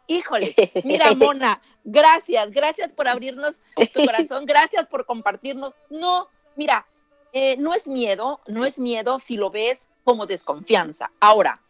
Híjole, 0.08 0.54
mira 0.84 1.14
Mona, 1.16 1.62
gracias, 1.86 2.52
gracias 2.52 2.92
por 2.92 3.08
abrirnos 3.08 3.56
tu 3.94 4.06
corazón, 4.06 4.46
gracias 4.46 4.86
por 4.88 5.06
compartirnos. 5.06 5.74
No, 5.90 6.28
mira, 6.56 6.86
eh, 7.34 7.58
no 7.58 7.74
es 7.74 7.88
miedo, 7.88 8.40
no 8.48 8.64
es 8.64 8.80
miedo 8.80 9.20
si 9.20 9.38
lo 9.38 9.50
ves 9.50 9.88
como 10.04 10.26
desconfianza. 10.26 11.12
Ahora, 11.20 11.62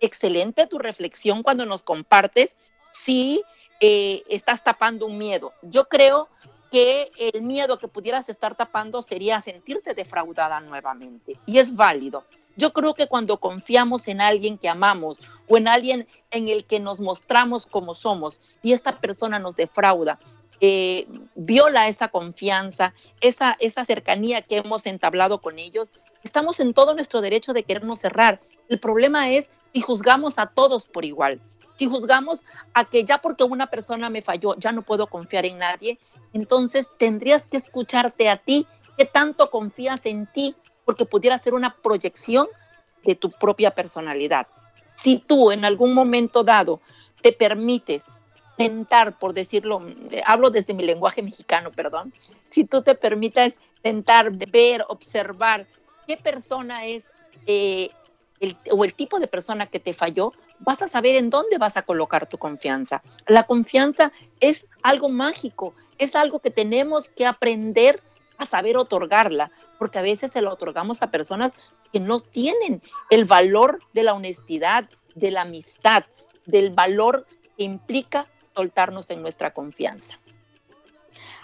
excelente 0.00 0.66
tu 0.66 0.78
reflexión 0.78 1.42
cuando 1.42 1.66
nos 1.66 1.82
compartes 1.82 2.54
si 2.92 3.42
eh, 3.80 4.22
estás 4.28 4.62
tapando 4.62 5.06
un 5.06 5.18
miedo. 5.18 5.52
Yo 5.62 5.88
creo 5.88 6.28
que 6.70 7.10
el 7.18 7.42
miedo 7.42 7.78
que 7.78 7.88
pudieras 7.88 8.28
estar 8.28 8.54
tapando 8.54 9.02
sería 9.02 9.40
sentirte 9.40 9.94
defraudada 9.94 10.60
nuevamente. 10.60 11.38
Y 11.46 11.58
es 11.58 11.74
válido. 11.74 12.24
Yo 12.56 12.72
creo 12.72 12.94
que 12.94 13.06
cuando 13.06 13.38
confiamos 13.38 14.08
en 14.08 14.20
alguien 14.20 14.58
que 14.58 14.68
amamos 14.68 15.16
o 15.48 15.56
en 15.56 15.68
alguien 15.68 16.06
en 16.30 16.48
el 16.48 16.64
que 16.64 16.80
nos 16.80 17.00
mostramos 17.00 17.66
como 17.66 17.94
somos 17.94 18.40
y 18.62 18.72
esta 18.72 19.00
persona 19.00 19.38
nos 19.38 19.56
defrauda, 19.56 20.18
eh, 20.60 21.06
viola 21.34 21.88
esa 21.88 22.08
confianza, 22.08 22.94
esa, 23.20 23.56
esa 23.60 23.84
cercanía 23.84 24.42
que 24.42 24.58
hemos 24.58 24.86
entablado 24.86 25.40
con 25.40 25.58
ellos, 25.58 25.88
Estamos 26.24 26.58
en 26.60 26.74
todo 26.74 26.94
nuestro 26.94 27.20
derecho 27.20 27.52
de 27.52 27.62
querernos 27.62 28.00
cerrar. 28.00 28.40
El 28.68 28.80
problema 28.80 29.30
es 29.30 29.50
si 29.72 29.80
juzgamos 29.80 30.38
a 30.38 30.46
todos 30.46 30.86
por 30.86 31.04
igual. 31.04 31.40
Si 31.76 31.86
juzgamos 31.86 32.42
a 32.74 32.84
que 32.84 33.04
ya 33.04 33.18
porque 33.18 33.44
una 33.44 33.68
persona 33.68 34.10
me 34.10 34.22
falló, 34.22 34.56
ya 34.58 34.72
no 34.72 34.82
puedo 34.82 35.06
confiar 35.06 35.46
en 35.46 35.58
nadie, 35.58 35.98
entonces 36.32 36.90
tendrías 36.98 37.46
que 37.46 37.56
escucharte 37.56 38.28
a 38.28 38.36
ti, 38.36 38.66
qué 38.96 39.04
tanto 39.04 39.50
confías 39.50 40.04
en 40.06 40.26
ti, 40.26 40.56
porque 40.84 41.04
pudiera 41.04 41.38
ser 41.38 41.54
una 41.54 41.76
proyección 41.76 42.48
de 43.04 43.14
tu 43.14 43.30
propia 43.30 43.70
personalidad. 43.70 44.48
Si 44.96 45.18
tú 45.18 45.52
en 45.52 45.64
algún 45.64 45.94
momento 45.94 46.42
dado 46.42 46.80
te 47.22 47.32
permites 47.32 48.04
tentar, 48.58 49.18
por 49.18 49.32
decirlo, 49.34 49.80
hablo 50.26 50.50
desde 50.50 50.74
mi 50.74 50.84
lenguaje 50.84 51.22
mexicano, 51.22 51.70
perdón, 51.70 52.12
si 52.50 52.64
tú 52.64 52.82
te 52.82 52.96
permites 52.96 53.56
tentar, 53.82 54.32
ver, 54.32 54.84
observar 54.88 55.66
qué 56.08 56.16
persona 56.16 56.84
es 56.84 57.10
eh, 57.46 57.90
o 58.70 58.84
el 58.84 58.94
tipo 58.94 59.20
de 59.20 59.28
persona 59.28 59.66
que 59.66 59.78
te 59.78 59.94
falló, 59.94 60.32
vas 60.58 60.82
a 60.82 60.88
saber 60.88 61.14
en 61.14 61.30
dónde 61.30 61.56
vas 61.58 61.76
a 61.76 61.82
colocar 61.82 62.26
tu 62.26 62.36
confianza. 62.36 63.02
La 63.26 63.44
confianza 63.44 64.12
es 64.40 64.66
algo 64.82 65.08
mágico, 65.08 65.74
es 65.98 66.16
algo 66.16 66.40
que 66.40 66.50
tenemos 66.50 67.10
que 67.10 67.26
aprender 67.26 68.02
a 68.38 68.46
saber 68.46 68.76
otorgarla, 68.76 69.52
porque 69.78 69.98
a 70.00 70.02
veces 70.02 70.32
se 70.32 70.42
la 70.42 70.52
otorgamos 70.52 71.02
a 71.02 71.10
personas 71.12 71.52
que 71.92 72.00
no 72.00 72.18
tienen 72.18 72.82
el 73.10 73.24
valor 73.24 73.80
de 73.92 74.02
la 74.02 74.14
honestidad, 74.14 74.88
de 75.14 75.30
la 75.30 75.42
amistad, 75.42 76.04
del 76.46 76.70
valor 76.70 77.26
que 77.56 77.64
implica 77.64 78.26
soltarnos 78.58 79.08
en 79.10 79.22
nuestra 79.22 79.52
confianza. 79.52 80.18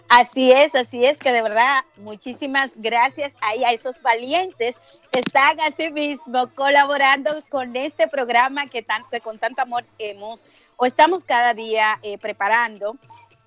Así 0.08 0.50
es, 0.50 0.74
así 0.74 1.04
es, 1.04 1.16
que 1.18 1.30
de 1.30 1.42
verdad 1.42 1.84
muchísimas 1.96 2.72
gracias 2.74 3.32
ahí 3.40 3.62
a 3.62 3.70
esos 3.70 4.02
valientes 4.02 4.76
que 5.12 5.20
están 5.20 5.60
así 5.60 5.92
mismo 5.92 6.50
colaborando 6.56 7.30
con 7.50 7.76
este 7.76 8.08
programa 8.08 8.66
que 8.66 8.82
tanto, 8.82 9.16
con 9.22 9.38
tanto 9.38 9.62
amor 9.62 9.84
hemos 9.98 10.48
o 10.76 10.86
estamos 10.86 11.24
cada 11.24 11.54
día 11.54 12.00
eh, 12.02 12.18
preparando. 12.18 12.96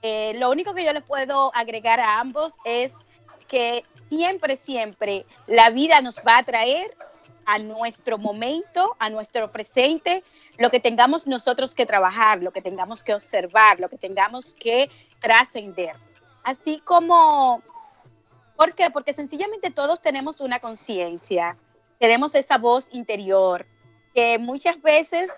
Eh, 0.01 0.33
lo 0.37 0.49
único 0.49 0.73
que 0.73 0.85
yo 0.85 0.93
les 0.93 1.03
puedo 1.03 1.51
agregar 1.53 1.99
a 1.99 2.21
ambos 2.21 2.53
es 2.63 2.93
que 3.49 3.83
siempre, 4.07 4.55
siempre 4.55 5.25
la 5.45 5.71
vida 5.71 5.99
nos 5.99 6.17
va 6.19 6.37
a 6.37 6.43
traer 6.43 6.95
a 7.45 7.57
nuestro 7.59 8.17
momento, 8.17 8.95
a 8.99 9.09
nuestro 9.09 9.51
presente, 9.51 10.23
lo 10.57 10.69
que 10.69 10.79
tengamos 10.79 11.27
nosotros 11.27 11.75
que 11.75 11.85
trabajar, 11.85 12.41
lo 12.41 12.51
que 12.51 12.61
tengamos 12.61 13.03
que 13.03 13.13
observar, 13.13 13.79
lo 13.79 13.89
que 13.89 13.97
tengamos 13.97 14.55
que 14.55 14.89
trascender. 15.19 15.95
Así 16.43 16.79
como, 16.79 17.61
¿por 18.55 18.73
qué? 18.73 18.89
Porque 18.89 19.13
sencillamente 19.13 19.69
todos 19.71 20.01
tenemos 20.01 20.41
una 20.41 20.59
conciencia, 20.59 21.57
tenemos 21.99 22.35
esa 22.35 22.57
voz 22.57 22.89
interior 22.91 23.65
que 24.13 24.39
muchas 24.39 24.81
veces 24.81 25.31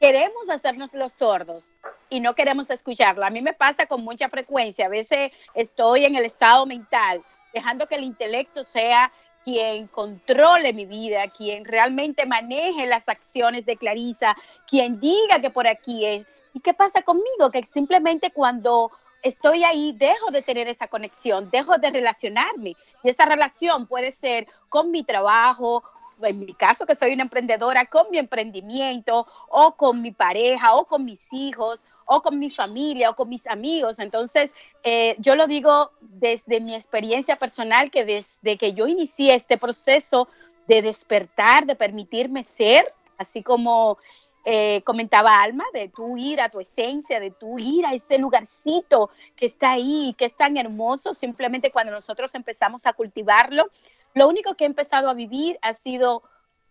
queremos 0.00 0.48
hacernos 0.48 0.92
los 0.92 1.12
sordos 1.12 1.74
y 2.10 2.20
no 2.20 2.34
queremos 2.34 2.70
escucharla. 2.70 3.26
A 3.26 3.30
mí 3.30 3.42
me 3.42 3.52
pasa 3.52 3.86
con 3.86 4.04
mucha 4.04 4.28
frecuencia. 4.28 4.86
A 4.86 4.90
veces 4.90 5.32
estoy 5.54 6.04
en 6.04 6.14
el 6.14 6.24
estado 6.24 6.66
mental, 6.66 7.22
dejando 7.52 7.86
que 7.86 7.96
el 7.96 8.04
intelecto 8.04 8.64
sea 8.64 9.10
quien 9.48 9.86
controle 9.86 10.74
mi 10.74 10.84
vida, 10.84 11.26
quien 11.28 11.64
realmente 11.64 12.26
maneje 12.26 12.86
las 12.86 13.08
acciones 13.08 13.64
de 13.64 13.78
Clarisa, 13.78 14.36
quien 14.66 15.00
diga 15.00 15.40
que 15.40 15.48
por 15.48 15.66
aquí 15.66 16.04
es. 16.04 16.26
¿Y 16.52 16.60
qué 16.60 16.74
pasa 16.74 17.00
conmigo? 17.00 17.50
Que 17.50 17.66
simplemente 17.72 18.30
cuando 18.30 18.92
estoy 19.22 19.64
ahí, 19.64 19.94
dejo 19.96 20.30
de 20.32 20.42
tener 20.42 20.68
esa 20.68 20.88
conexión, 20.88 21.48
dejo 21.50 21.78
de 21.78 21.88
relacionarme. 21.88 22.76
Y 23.02 23.08
esa 23.08 23.24
relación 23.24 23.86
puede 23.86 24.12
ser 24.12 24.46
con 24.68 24.90
mi 24.90 25.02
trabajo, 25.02 25.82
en 26.20 26.40
mi 26.40 26.52
caso 26.52 26.84
que 26.84 26.94
soy 26.94 27.14
una 27.14 27.22
emprendedora, 27.22 27.86
con 27.86 28.10
mi 28.10 28.18
emprendimiento, 28.18 29.26
o 29.48 29.76
con 29.76 30.02
mi 30.02 30.10
pareja, 30.10 30.74
o 30.74 30.84
con 30.84 31.06
mis 31.06 31.20
hijos, 31.32 31.86
o 32.08 32.22
con 32.22 32.38
mi 32.38 32.50
familia 32.50 33.10
o 33.10 33.14
con 33.14 33.28
mis 33.28 33.46
amigos. 33.46 33.98
Entonces, 33.98 34.54
eh, 34.82 35.14
yo 35.18 35.36
lo 35.36 35.46
digo 35.46 35.92
desde 36.00 36.58
mi 36.60 36.74
experiencia 36.74 37.36
personal, 37.36 37.90
que 37.90 38.04
desde 38.04 38.56
que 38.56 38.72
yo 38.72 38.86
inicié 38.86 39.34
este 39.34 39.58
proceso 39.58 40.26
de 40.66 40.80
despertar, 40.80 41.66
de 41.66 41.76
permitirme 41.76 42.44
ser, 42.44 42.94
así 43.18 43.42
como 43.42 43.98
eh, 44.46 44.80
comentaba 44.84 45.42
Alma, 45.42 45.66
de 45.74 45.90
tu 45.90 46.16
ir 46.16 46.40
a 46.40 46.48
tu 46.48 46.60
esencia, 46.60 47.20
de 47.20 47.30
tu 47.30 47.58
ir 47.58 47.84
a 47.84 47.92
ese 47.92 48.16
lugarcito 48.16 49.10
que 49.36 49.44
está 49.44 49.72
ahí, 49.72 50.14
que 50.16 50.24
es 50.24 50.34
tan 50.34 50.56
hermoso, 50.56 51.12
simplemente 51.12 51.70
cuando 51.70 51.92
nosotros 51.92 52.34
empezamos 52.34 52.86
a 52.86 52.94
cultivarlo, 52.94 53.70
lo 54.14 54.28
único 54.28 54.54
que 54.54 54.64
he 54.64 54.66
empezado 54.66 55.10
a 55.10 55.14
vivir 55.14 55.58
ha 55.60 55.74
sido 55.74 56.22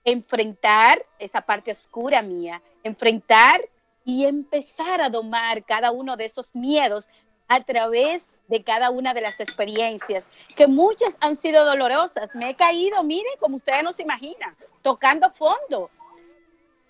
enfrentar 0.03 1.05
esa 1.19 1.41
parte 1.41 1.71
oscura 1.71 2.23
mía, 2.23 2.63
enfrentar 2.83 3.61
y 4.07 4.25
empezar 4.25 5.01
a 5.01 5.09
domar 5.09 5.63
cada 5.65 5.91
uno 5.91 6.15
de 6.15 6.25
esos 6.25 6.55
miedos 6.55 7.09
a 7.47 7.59
través 7.63 8.27
de 8.47 8.63
cada 8.63 8.89
una 8.89 9.13
de 9.13 9.21
las 9.21 9.39
experiencias, 9.39 10.23
que 10.55 10.65
muchas 10.65 11.17
han 11.19 11.35
sido 11.35 11.65
dolorosas. 11.65 12.33
Me 12.33 12.51
he 12.51 12.55
caído, 12.55 13.03
mire, 13.03 13.27
como 13.39 13.57
ustedes 13.57 13.83
no 13.83 13.91
se 13.91 14.03
imaginan, 14.03 14.55
tocando 14.81 15.29
fondo, 15.31 15.91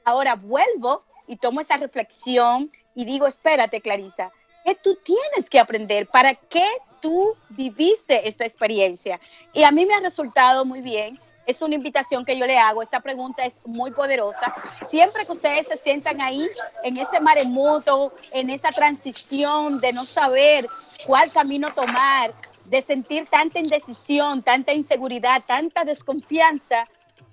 Ahora 0.07 0.35
vuelvo 0.35 1.03
y 1.27 1.35
tomo 1.35 1.59
esa 1.59 1.75
reflexión 1.75 2.71
y 2.95 3.03
digo, 3.03 3.27
espérate, 3.27 3.81
Clarisa, 3.81 4.31
¿qué 4.63 4.73
tú 4.75 4.97
tienes 5.03 5.49
que 5.49 5.59
aprender? 5.59 6.07
¿Para 6.07 6.33
qué 6.33 6.65
tú 7.01 7.35
viviste 7.49 8.25
esta 8.25 8.45
experiencia? 8.45 9.19
Y 9.51 9.63
a 9.63 9.71
mí 9.71 9.85
me 9.85 9.95
ha 9.95 9.99
resultado 9.99 10.63
muy 10.63 10.79
bien. 10.79 11.19
Es 11.47 11.61
una 11.61 11.75
invitación 11.75 12.25
que 12.25 12.37
yo 12.37 12.45
le 12.45 12.57
hago. 12.57 12.83
Esta 12.83 12.99
pregunta 12.99 13.43
es 13.43 13.59
muy 13.65 13.91
poderosa. 13.91 14.53
Siempre 14.87 15.25
que 15.25 15.31
ustedes 15.31 15.65
se 15.67 15.77
sientan 15.77 16.21
ahí, 16.21 16.47
en 16.83 16.97
ese 16.97 17.21
maremoto, 17.21 18.13
en 18.31 18.49
esa 18.49 18.69
transición 18.69 19.79
de 19.79 19.93
no 19.93 20.03
saber 20.05 20.67
cuál 21.05 21.31
camino 21.31 21.73
tomar, 21.73 22.33
de 22.65 22.81
sentir 22.81 23.27
tanta 23.29 23.59
indecisión, 23.59 24.43
tanta 24.43 24.73
inseguridad, 24.73 25.41
tanta 25.47 25.85
desconfianza, 25.85 26.85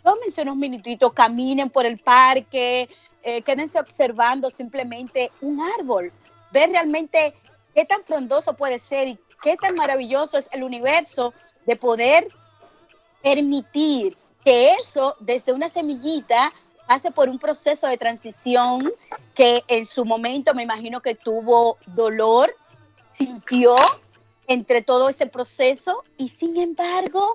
tómense 0.04 0.42
unos 0.42 0.56
minutitos, 0.56 1.12
caminen 1.12 1.68
por 1.68 1.84
el 1.84 1.98
parque, 1.98 2.88
eh, 3.24 3.42
quédense 3.42 3.80
observando 3.80 4.50
simplemente 4.50 5.32
un 5.40 5.60
árbol, 5.80 6.12
ver 6.52 6.70
realmente 6.70 7.34
qué 7.74 7.84
tan 7.84 8.04
frondoso 8.04 8.54
puede 8.54 8.78
ser 8.78 9.08
y 9.08 9.18
qué 9.42 9.56
tan 9.56 9.74
maravilloso 9.74 10.38
es 10.38 10.48
el 10.52 10.62
universo 10.62 11.34
de 11.66 11.74
poder 11.74 12.28
permitir 13.24 14.18
que 14.44 14.74
eso 14.74 15.16
desde 15.18 15.54
una 15.54 15.70
semillita 15.70 16.52
pase 16.86 17.10
por 17.10 17.30
un 17.30 17.38
proceso 17.38 17.86
de 17.86 17.96
transición 17.96 18.92
que 19.34 19.64
en 19.66 19.86
su 19.86 20.04
momento 20.04 20.52
me 20.54 20.62
imagino 20.62 21.00
que 21.00 21.14
tuvo 21.14 21.78
dolor, 21.86 22.54
sintió 23.12 23.74
entre 24.46 24.82
todo 24.82 25.08
ese 25.08 25.26
proceso 25.26 26.04
y 26.18 26.28
sin 26.28 26.58
embargo 26.58 27.34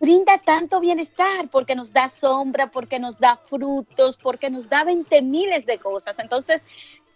brinda 0.00 0.38
tanto 0.38 0.80
bienestar 0.80 1.50
porque 1.50 1.74
nos 1.74 1.92
da 1.92 2.08
sombra, 2.08 2.70
porque 2.70 2.98
nos 2.98 3.18
da 3.18 3.36
frutos, 3.36 4.16
porque 4.16 4.48
nos 4.48 4.70
da 4.70 4.84
20 4.84 5.20
miles 5.20 5.66
de 5.66 5.78
cosas. 5.78 6.18
Entonces, 6.18 6.66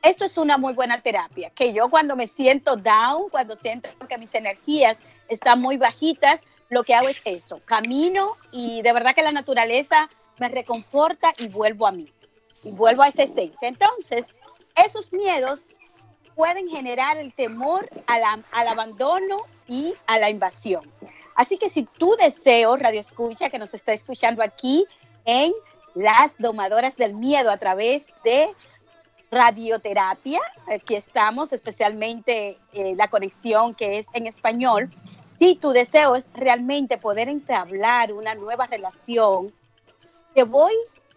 esto 0.02 0.26
es 0.26 0.36
una 0.36 0.58
muy 0.58 0.74
buena 0.74 1.00
terapia, 1.00 1.48
que 1.48 1.72
yo 1.72 1.88
cuando 1.88 2.14
me 2.16 2.28
siento 2.28 2.76
down, 2.76 3.30
cuando 3.30 3.56
siento 3.56 3.88
que 4.06 4.18
mis 4.18 4.34
energías 4.34 4.98
están 5.28 5.62
muy 5.62 5.78
bajitas, 5.78 6.42
lo 6.74 6.82
que 6.82 6.94
hago 6.94 7.08
es 7.08 7.22
eso, 7.24 7.60
camino 7.64 8.36
y 8.50 8.82
de 8.82 8.92
verdad 8.92 9.14
que 9.14 9.22
la 9.22 9.30
naturaleza 9.30 10.10
me 10.38 10.48
reconforta 10.48 11.32
y 11.38 11.46
vuelvo 11.46 11.86
a 11.86 11.92
mí, 11.92 12.12
y 12.64 12.70
vuelvo 12.72 13.02
a 13.02 13.08
ese 13.08 13.22
esencia. 13.22 13.68
Entonces, 13.68 14.26
esos 14.74 15.12
miedos 15.12 15.68
pueden 16.34 16.68
generar 16.68 17.16
el 17.16 17.32
temor 17.32 17.88
al 18.08 18.68
abandono 18.68 19.36
y 19.68 19.94
a 20.08 20.18
la 20.18 20.30
invasión. 20.30 20.82
Así 21.36 21.58
que 21.58 21.70
si 21.70 21.84
tu 21.84 22.16
deseo, 22.16 22.76
Radio 22.76 23.00
Escucha, 23.00 23.50
que 23.50 23.58
nos 23.60 23.72
está 23.72 23.92
escuchando 23.92 24.42
aquí 24.42 24.84
en 25.24 25.52
Las 25.94 26.36
Domadoras 26.38 26.96
del 26.96 27.14
Miedo 27.14 27.52
a 27.52 27.58
través 27.58 28.08
de 28.24 28.50
radioterapia, 29.30 30.40
aquí 30.66 30.96
estamos, 30.96 31.52
especialmente 31.52 32.58
eh, 32.72 32.94
la 32.96 33.08
conexión 33.08 33.74
que 33.74 33.98
es 33.98 34.08
en 34.12 34.26
español. 34.26 34.90
Si 35.38 35.56
tu 35.56 35.70
deseo 35.70 36.14
es 36.14 36.28
realmente 36.34 36.96
poder 36.96 37.28
entablar 37.28 38.12
una 38.12 38.34
nueva 38.34 38.66
relación, 38.66 39.52
te 40.34 40.44
voy 40.44 40.74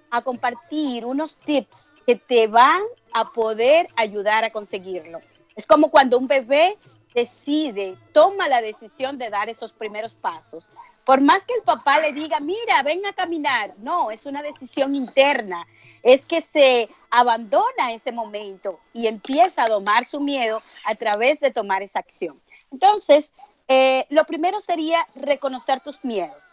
a 0.09 0.21
compartir 0.21 1.05
unos 1.05 1.37
tips 1.37 1.87
que 2.05 2.15
te 2.15 2.47
van 2.47 2.81
a 3.13 3.31
poder 3.31 3.87
ayudar 3.95 4.43
a 4.43 4.51
conseguirlo. 4.51 5.21
Es 5.55 5.67
como 5.67 5.91
cuando 5.91 6.17
un 6.17 6.27
bebé 6.27 6.77
decide, 7.13 7.97
toma 8.13 8.47
la 8.47 8.61
decisión 8.61 9.17
de 9.17 9.29
dar 9.29 9.49
esos 9.49 9.73
primeros 9.73 10.13
pasos. 10.13 10.69
Por 11.05 11.21
más 11.21 11.45
que 11.45 11.53
el 11.53 11.61
papá 11.61 11.99
le 11.99 12.13
diga, 12.13 12.39
mira, 12.39 12.83
ven 12.83 13.05
a 13.05 13.13
caminar, 13.13 13.73
no, 13.77 14.11
es 14.11 14.25
una 14.25 14.41
decisión 14.41 14.95
interna. 14.95 15.65
Es 16.03 16.25
que 16.25 16.41
se 16.41 16.89
abandona 17.09 17.91
ese 17.91 18.11
momento 18.11 18.79
y 18.93 19.07
empieza 19.07 19.63
a 19.63 19.67
domar 19.67 20.05
su 20.05 20.19
miedo 20.19 20.61
a 20.85 20.95
través 20.95 21.39
de 21.39 21.51
tomar 21.51 21.81
esa 21.81 21.99
acción. 21.99 22.39
Entonces, 22.71 23.33
eh, 23.67 24.05
lo 24.09 24.25
primero 24.25 24.61
sería 24.61 25.07
reconocer 25.15 25.79
tus 25.81 26.03
miedos. 26.03 26.51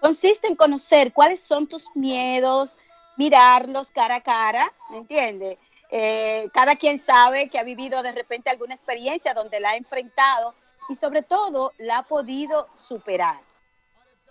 Consiste 0.00 0.48
en 0.48 0.56
conocer 0.56 1.12
cuáles 1.12 1.40
son 1.40 1.66
tus 1.66 1.94
miedos, 1.94 2.76
mirarlos 3.16 3.90
cara 3.90 4.16
a 4.16 4.20
cara, 4.20 4.72
¿me 4.90 4.98
entiendes? 4.98 5.58
Eh, 5.90 6.48
cada 6.54 6.76
quien 6.76 6.98
sabe 6.98 7.50
que 7.50 7.58
ha 7.58 7.64
vivido 7.64 8.02
de 8.02 8.12
repente 8.12 8.50
alguna 8.50 8.74
experiencia 8.74 9.34
donde 9.34 9.60
la 9.60 9.70
ha 9.70 9.76
enfrentado 9.76 10.54
y 10.88 10.96
sobre 10.96 11.22
todo 11.22 11.72
la 11.78 11.98
ha 11.98 12.02
podido 12.04 12.68
superar. 12.76 13.40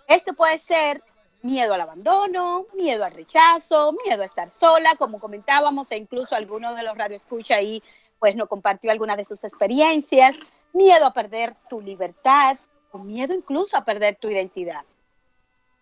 Esto 0.08 0.34
puede 0.34 0.58
ser 0.58 1.02
miedo 1.42 1.74
al 1.74 1.80
abandono, 1.80 2.66
miedo 2.74 3.04
al 3.04 3.12
rechazo, 3.12 3.94
miedo 4.04 4.22
a 4.22 4.26
estar 4.26 4.50
sola, 4.50 4.90
como 4.98 5.18
comentábamos, 5.20 5.90
e 5.92 5.96
incluso 5.96 6.34
alguno 6.34 6.74
de 6.74 6.82
los 6.82 6.96
radioescucha 6.96 7.56
ahí 7.56 7.82
pues 8.18 8.36
nos 8.36 8.48
compartió 8.48 8.90
alguna 8.90 9.16
de 9.16 9.24
sus 9.24 9.42
experiencias, 9.42 10.38
miedo 10.72 11.06
a 11.06 11.12
perder 11.12 11.54
tu 11.68 11.80
libertad 11.80 12.58
o 12.90 12.98
miedo 12.98 13.34
incluso 13.34 13.76
a 13.76 13.84
perder 13.84 14.16
tu 14.16 14.28
identidad. 14.28 14.84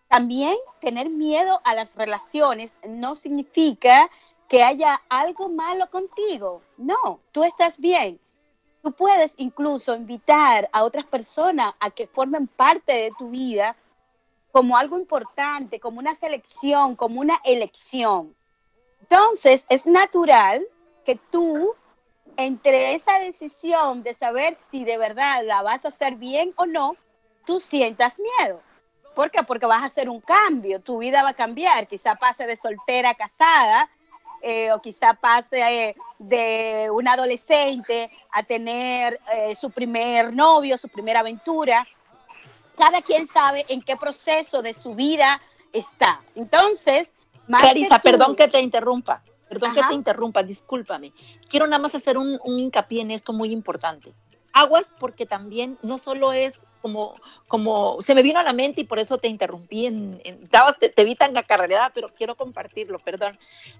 También 0.08 0.56
tener 0.80 1.08
miedo 1.08 1.60
a 1.64 1.74
las 1.74 1.94
relaciones 1.94 2.72
no 2.88 3.14
significa 3.14 4.10
que 4.48 4.64
haya 4.64 5.00
algo 5.08 5.48
malo 5.48 5.88
contigo. 5.88 6.62
No, 6.76 7.20
tú 7.30 7.44
estás 7.44 7.78
bien. 7.78 8.18
Tú 8.82 8.92
puedes 8.92 9.34
incluso 9.36 9.94
invitar 9.94 10.68
a 10.72 10.82
otras 10.82 11.04
personas 11.04 11.74
a 11.78 11.90
que 11.90 12.08
formen 12.08 12.48
parte 12.48 12.92
de 12.92 13.12
tu 13.18 13.30
vida 13.30 13.76
como 14.50 14.76
algo 14.76 14.98
importante, 14.98 15.78
como 15.78 16.00
una 16.00 16.14
selección, 16.14 16.96
como 16.96 17.20
una 17.20 17.40
elección. 17.44 18.34
Entonces, 19.02 19.66
es 19.68 19.86
natural 19.86 20.66
que 21.04 21.16
tú, 21.30 21.74
entre 22.36 22.94
esa 22.94 23.18
decisión 23.18 24.02
de 24.02 24.14
saber 24.14 24.56
si 24.70 24.84
de 24.84 24.98
verdad 24.98 25.42
la 25.44 25.62
vas 25.62 25.84
a 25.84 25.88
hacer 25.88 26.16
bien 26.16 26.52
o 26.56 26.66
no, 26.66 26.96
tú 27.44 27.60
sientas 27.60 28.16
miedo. 28.38 28.60
¿Por 29.14 29.30
qué? 29.30 29.42
Porque 29.42 29.66
vas 29.66 29.82
a 29.82 29.86
hacer 29.86 30.08
un 30.08 30.20
cambio, 30.20 30.80
tu 30.80 30.98
vida 30.98 31.22
va 31.22 31.30
a 31.30 31.34
cambiar, 31.34 31.86
quizá 31.86 32.14
pase 32.14 32.46
de 32.46 32.56
soltera 32.56 33.10
a 33.10 33.14
casada, 33.14 33.90
eh, 34.42 34.72
o 34.72 34.80
quizá 34.80 35.12
pase 35.14 35.60
eh, 35.60 35.96
de 36.18 36.88
un 36.90 37.06
adolescente 37.06 38.10
a 38.32 38.42
tener 38.42 39.20
eh, 39.34 39.54
su 39.54 39.70
primer 39.70 40.32
novio, 40.32 40.78
su 40.78 40.88
primera 40.88 41.20
aventura. 41.20 41.86
Cada 42.78 43.02
quien 43.02 43.26
sabe 43.26 43.66
en 43.68 43.82
qué 43.82 43.96
proceso 43.96 44.62
de 44.62 44.72
su 44.72 44.94
vida 44.94 45.42
está. 45.72 46.22
Entonces, 46.34 47.12
Clarisa, 47.46 47.98
perdón 47.98 48.36
que 48.36 48.48
te 48.48 48.60
interrumpa, 48.60 49.22
perdón 49.50 49.74
que 49.74 49.82
te 49.82 49.94
interrumpa, 49.94 50.44
discúlpame. 50.44 51.12
Quiero 51.48 51.66
nada 51.66 51.82
más 51.82 51.96
hacer 51.96 52.16
un, 52.16 52.38
un 52.44 52.58
hincapié 52.60 53.02
en 53.02 53.10
esto 53.10 53.32
muy 53.32 53.50
importante. 53.50 54.14
Aguas 54.52 54.92
porque 54.98 55.26
también 55.26 55.76
no 55.82 55.98
solo 55.98 56.32
es 56.32 56.62
como, 56.80 57.16
como 57.48 58.00
se 58.00 58.14
me 58.14 58.22
vino 58.22 58.38
a 58.38 58.44
la 58.44 58.52
mente 58.52 58.82
y 58.82 58.84
por 58.84 59.00
eso 59.00 59.18
te 59.18 59.26
interrumpí, 59.26 59.86
en, 59.86 60.22
te, 60.78 61.04
vi 61.04 61.16
tan 61.16 61.36
acarreada, 61.36 61.90
pero 61.92 62.14
quiero 62.14 62.36
compartirlo, 62.36 63.00
perdón. 63.00 63.38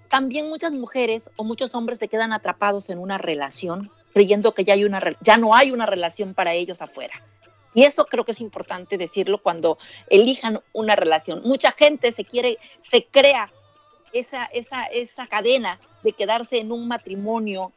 También 0.09 0.49
muchas 0.49 0.73
mujeres 0.73 1.29
o 1.37 1.45
muchos 1.45 1.73
hombres 1.73 1.99
se 1.99 2.09
quedan 2.09 2.33
atrapados 2.33 2.89
en 2.89 2.99
una 2.99 3.17
relación 3.17 3.91
creyendo 4.13 4.53
que 4.53 4.65
ya, 4.65 4.73
hay 4.73 4.83
una, 4.83 5.01
ya 5.21 5.37
no 5.37 5.55
hay 5.55 5.71
una 5.71 5.85
relación 5.85 6.33
para 6.33 6.53
ellos 6.53 6.81
afuera. 6.81 7.25
Y 7.73 7.83
eso 7.83 8.05
creo 8.05 8.25
que 8.25 8.33
es 8.33 8.41
importante 8.41 8.97
decirlo 8.97 9.41
cuando 9.41 9.77
elijan 10.09 10.59
una 10.73 10.97
relación. 10.97 11.41
Mucha 11.45 11.71
gente 11.71 12.11
se 12.11 12.25
quiere, 12.25 12.57
se 12.83 13.05
crea 13.05 13.49
esa, 14.13 14.45
esa, 14.45 14.85
esa 14.85 15.27
cadena 15.27 15.79
de 16.03 16.13
quedarse 16.13 16.59
en 16.59 16.71
un 16.71 16.87
matrimonio 16.87 17.71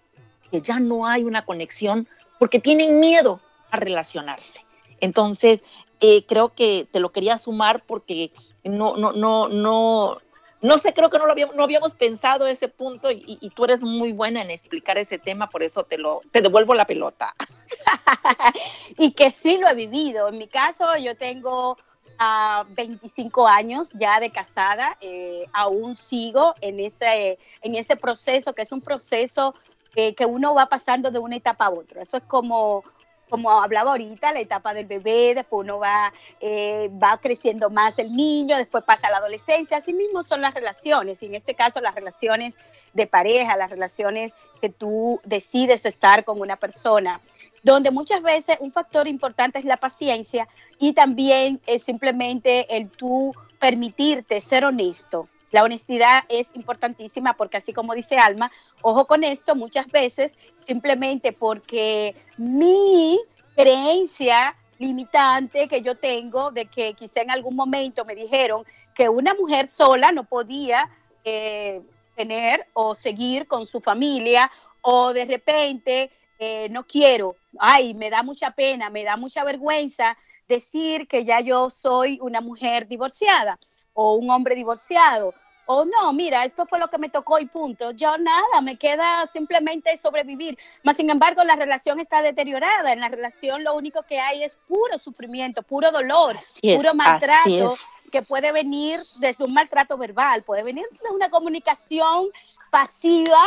que 0.50 0.60
ya 0.60 0.78
no 0.78 1.06
hay 1.06 1.24
una 1.24 1.44
conexión 1.44 2.08
porque 2.38 2.60
tienen 2.60 3.00
miedo 3.00 3.40
a 3.70 3.76
relacionarse. 3.78 4.64
Entonces, 5.00 5.60
eh, 6.00 6.24
creo 6.26 6.54
que 6.54 6.86
te 6.90 7.00
lo 7.00 7.12
quería 7.12 7.38
sumar 7.38 7.82
porque 7.84 8.32
no, 8.62 8.96
no, 8.96 9.12
no, 9.12 9.48
no, 9.48 10.18
no 10.60 10.78
sé, 10.78 10.94
creo 10.94 11.10
que 11.10 11.18
no 11.18 11.26
lo 11.26 11.32
habíamos, 11.32 11.56
no 11.56 11.62
habíamos 11.62 11.94
pensado 11.94 12.46
ese 12.46 12.68
punto 12.68 13.10
y, 13.10 13.50
tú 13.54 13.64
eres 13.64 13.82
muy 13.82 14.12
buena 14.12 14.42
en 14.42 14.50
explicar 14.50 14.96
ese 14.96 15.18
tema, 15.18 15.50
por 15.50 15.62
eso 15.62 15.84
te 15.84 15.98
lo 15.98 16.22
te 16.30 16.40
devuelvo 16.40 16.74
la 16.74 16.86
pelota. 16.86 17.34
y 18.98 19.12
que 19.12 19.30
sí 19.30 19.58
lo 19.58 19.68
he 19.68 19.74
vivido. 19.74 20.28
En 20.28 20.38
mi 20.38 20.48
caso, 20.48 20.96
yo 20.96 21.16
tengo 21.16 21.76
a 22.18 22.60
ah, 22.60 22.66
25 22.70 23.46
años 23.46 23.92
ya 23.94 24.20
de 24.20 24.30
casada, 24.30 24.96
eh, 25.00 25.46
aún 25.52 25.96
sigo 25.96 26.54
en 26.60 26.80
ese, 26.80 27.38
en 27.62 27.74
ese 27.74 27.96
proceso, 27.96 28.54
que 28.54 28.62
es 28.62 28.72
un 28.72 28.80
proceso 28.80 29.54
que, 29.92 30.14
que 30.14 30.26
uno 30.26 30.54
va 30.54 30.66
pasando 30.66 31.10
de 31.10 31.18
una 31.18 31.36
etapa 31.36 31.66
a 31.66 31.70
otra. 31.70 32.02
Eso 32.02 32.16
es 32.16 32.24
como 32.24 32.84
como 33.28 33.50
hablaba 33.50 33.92
ahorita, 33.92 34.32
la 34.32 34.40
etapa 34.40 34.74
del 34.74 34.86
bebé, 34.86 35.34
después 35.34 35.64
uno 35.64 35.78
va, 35.78 36.12
eh, 36.40 36.90
va 37.02 37.18
creciendo 37.18 37.70
más 37.70 37.98
el 37.98 38.14
niño, 38.14 38.56
después 38.56 38.84
pasa 38.84 39.10
la 39.10 39.16
adolescencia, 39.16 39.78
así 39.78 39.92
mismo 39.92 40.22
son 40.22 40.40
las 40.40 40.54
relaciones, 40.54 41.20
y 41.20 41.26
en 41.26 41.34
este 41.34 41.54
caso 41.54 41.80
las 41.80 41.94
relaciones 41.94 42.54
de 42.92 43.06
pareja, 43.06 43.56
las 43.56 43.70
relaciones 43.70 44.32
que 44.60 44.68
tú 44.68 45.20
decides 45.24 45.84
estar 45.84 46.24
con 46.24 46.40
una 46.40 46.56
persona, 46.56 47.20
donde 47.64 47.90
muchas 47.90 48.22
veces 48.22 48.58
un 48.60 48.70
factor 48.70 49.08
importante 49.08 49.58
es 49.58 49.64
la 49.64 49.78
paciencia 49.78 50.46
y 50.78 50.92
también 50.92 51.60
es 51.66 51.82
simplemente 51.82 52.76
el 52.76 52.90
tú 52.90 53.34
permitirte 53.58 54.40
ser 54.40 54.66
honesto. 54.66 55.28
La 55.50 55.62
honestidad 55.62 56.24
es 56.28 56.50
importantísima 56.54 57.34
porque 57.34 57.56
así 57.56 57.72
como 57.72 57.94
dice 57.94 58.18
Alma, 58.18 58.52
ojo 58.82 59.06
con 59.06 59.24
esto, 59.24 59.56
muchas 59.56 59.86
veces 59.86 60.36
simplemente 60.58 61.32
porque 61.32 62.14
mi 62.36 63.18
creencia 63.56 64.56
limitante 64.78 65.66
que 65.66 65.80
yo 65.80 65.96
tengo 65.96 66.50
de 66.50 66.66
que 66.66 66.92
quizá 66.94 67.22
en 67.22 67.30
algún 67.30 67.56
momento 67.56 68.04
me 68.04 68.14
dijeron 68.14 68.64
que 68.94 69.08
una 69.08 69.32
mujer 69.34 69.68
sola 69.68 70.12
no 70.12 70.24
podía 70.24 70.90
eh, 71.24 71.80
tener 72.14 72.66
o 72.74 72.94
seguir 72.94 73.46
con 73.46 73.66
su 73.66 73.80
familia 73.80 74.50
o 74.82 75.14
de 75.14 75.24
repente 75.24 76.10
eh, 76.38 76.68
no 76.70 76.84
quiero, 76.86 77.36
ay, 77.58 77.94
me 77.94 78.10
da 78.10 78.22
mucha 78.22 78.50
pena, 78.50 78.90
me 78.90 79.04
da 79.04 79.16
mucha 79.16 79.44
vergüenza 79.44 80.16
decir 80.48 81.08
que 81.08 81.24
ya 81.24 81.40
yo 81.40 81.70
soy 81.70 82.18
una 82.20 82.40
mujer 82.40 82.86
divorciada 82.86 83.58
o 83.92 84.14
un 84.14 84.30
hombre 84.30 84.54
divorciado 84.54 85.34
o 85.66 85.84
no, 85.84 86.12
mira, 86.12 86.44
esto 86.44 86.66
fue 86.66 86.78
lo 86.78 86.88
que 86.88 86.98
me 86.98 87.08
tocó 87.08 87.38
y 87.38 87.46
punto. 87.46 87.90
Yo 87.92 88.18
nada, 88.18 88.60
me 88.62 88.76
queda 88.76 89.26
simplemente 89.26 89.96
sobrevivir. 89.96 90.58
Mas, 90.82 90.98
sin 90.98 91.08
embargo, 91.08 91.42
la 91.42 91.56
relación 91.56 92.00
está 92.00 92.20
deteriorada. 92.20 92.92
En 92.92 93.00
la 93.00 93.08
relación 93.08 93.64
lo 93.64 93.74
único 93.74 94.02
que 94.02 94.20
hay 94.20 94.44
es 94.44 94.56
puro 94.68 94.98
sufrimiento, 94.98 95.62
puro 95.62 95.90
dolor, 95.90 96.38
puro 96.60 96.94
maltrato, 96.94 97.76
que 98.12 98.22
puede 98.22 98.52
venir 98.52 99.02
desde 99.18 99.44
un 99.44 99.54
maltrato 99.54 99.96
verbal, 99.96 100.42
puede 100.42 100.62
venir 100.62 100.84
de 101.02 101.14
una 101.14 101.30
comunicación 101.30 102.28
pasiva, 102.70 103.42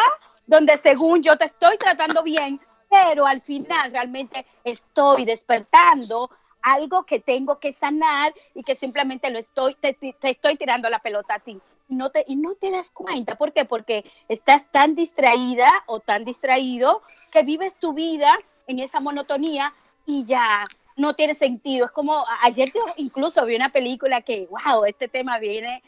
donde 0.46 0.78
según 0.78 1.22
yo 1.22 1.38
te 1.38 1.46
estoy 1.46 1.78
tratando 1.78 2.24
bien, 2.24 2.60
pero 2.90 3.26
al 3.26 3.42
final 3.42 3.92
realmente 3.92 4.46
estoy 4.64 5.26
despertando 5.26 6.30
algo 6.62 7.06
que 7.06 7.20
tengo 7.20 7.60
que 7.60 7.74
sanar 7.74 8.34
y 8.54 8.64
que 8.64 8.76
simplemente 8.76 9.30
lo 9.30 9.40
estoy, 9.40 9.76
te, 9.76 9.94
te 9.94 10.30
estoy 10.30 10.56
tirando 10.56 10.90
la 10.90 11.00
pelota 11.00 11.36
a 11.36 11.40
ti 11.40 11.60
no 11.90 12.10
te, 12.10 12.26
y 12.28 12.36
no 12.36 12.56
te 12.56 12.72
das 12.72 12.92
cuenta. 12.92 13.36
¿Por 13.36 13.54
qué? 13.54 13.66
Porque 13.66 14.10
estás 14.28 14.70
tan 14.72 14.96
distraída 14.96 15.72
o 15.86 16.00
tan 16.00 16.26
distraído 16.26 17.02
que 17.32 17.44
vives 17.44 17.78
tu 17.78 17.94
vida 17.94 18.38
en 18.68 18.80
esa 18.80 19.00
monotonía 19.00 19.74
y 20.06 20.26
ya 20.26 20.66
no 20.96 21.14
tiene 21.16 21.36
sentido. 21.36 21.86
Es 21.86 21.92
como 21.92 22.26
ayer 22.42 22.72
incluso 22.98 23.46
vi 23.46 23.56
una 23.56 23.70
película 23.70 24.22
que, 24.22 24.48
wow, 24.50 24.86
este 24.86 25.08
tema 25.08 25.40
viene 25.40 25.84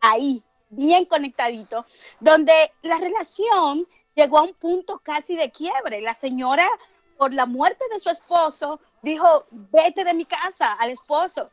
ahí, 0.00 0.42
bien 0.70 1.04
conectadito, 1.04 1.86
donde 2.20 2.52
la 2.82 2.98
relación 2.98 3.86
llegó 4.16 4.38
a 4.38 4.42
un 4.42 4.54
punto 4.54 4.98
casi 4.98 5.36
de 5.36 5.52
quiebre. 5.52 6.00
La 6.00 6.14
señora, 6.14 6.68
por 7.16 7.32
la 7.32 7.46
muerte 7.46 7.84
de 7.92 8.00
su 8.00 8.08
esposo, 8.08 8.80
dijo, 9.02 9.46
vete 9.50 10.02
de 10.02 10.14
mi 10.14 10.24
casa 10.24 10.72
al 10.72 10.90
esposo. 10.90 11.50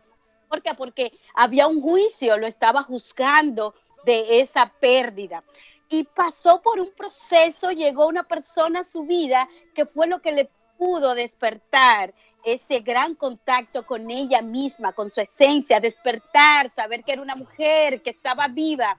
¿Por 0.49 0.61
qué? 0.61 0.74
Porque 0.74 1.14
había 1.36 1.68
un 1.68 1.82
juicio, 1.82 2.38
lo 2.38 2.47
estaba 2.47 2.82
juzgando 2.82 3.76
de 4.05 4.39
esa 4.39 4.72
pérdida. 4.80 5.43
Y 5.89 6.05
pasó 6.05 6.61
por 6.61 6.80
un 6.80 6.91
proceso, 6.91 7.72
llegó 7.72 8.07
una 8.07 8.24
persona 8.24 8.80
a 8.80 8.84
su 8.84 9.03
vida 9.03 9.47
que 9.76 9.86
fue 9.86 10.07
lo 10.07 10.20
que 10.22 10.32
le 10.32 10.49
pudo 10.78 11.14
despertar 11.14 12.14
ese 12.43 12.80
gran 12.80 13.16
contacto 13.16 13.86
con 13.86 14.09
ella 14.09 14.41
misma, 14.41 14.93
con 14.93 15.09
su 15.09 15.22
esencia, 15.22 15.80
despertar, 15.80 16.70
saber 16.72 17.03
que 17.03 17.14
era 17.14 17.22
una 17.22 17.36
mujer, 17.36 18.01
que 18.01 18.09
estaba 18.09 18.47
viva. 18.47 18.97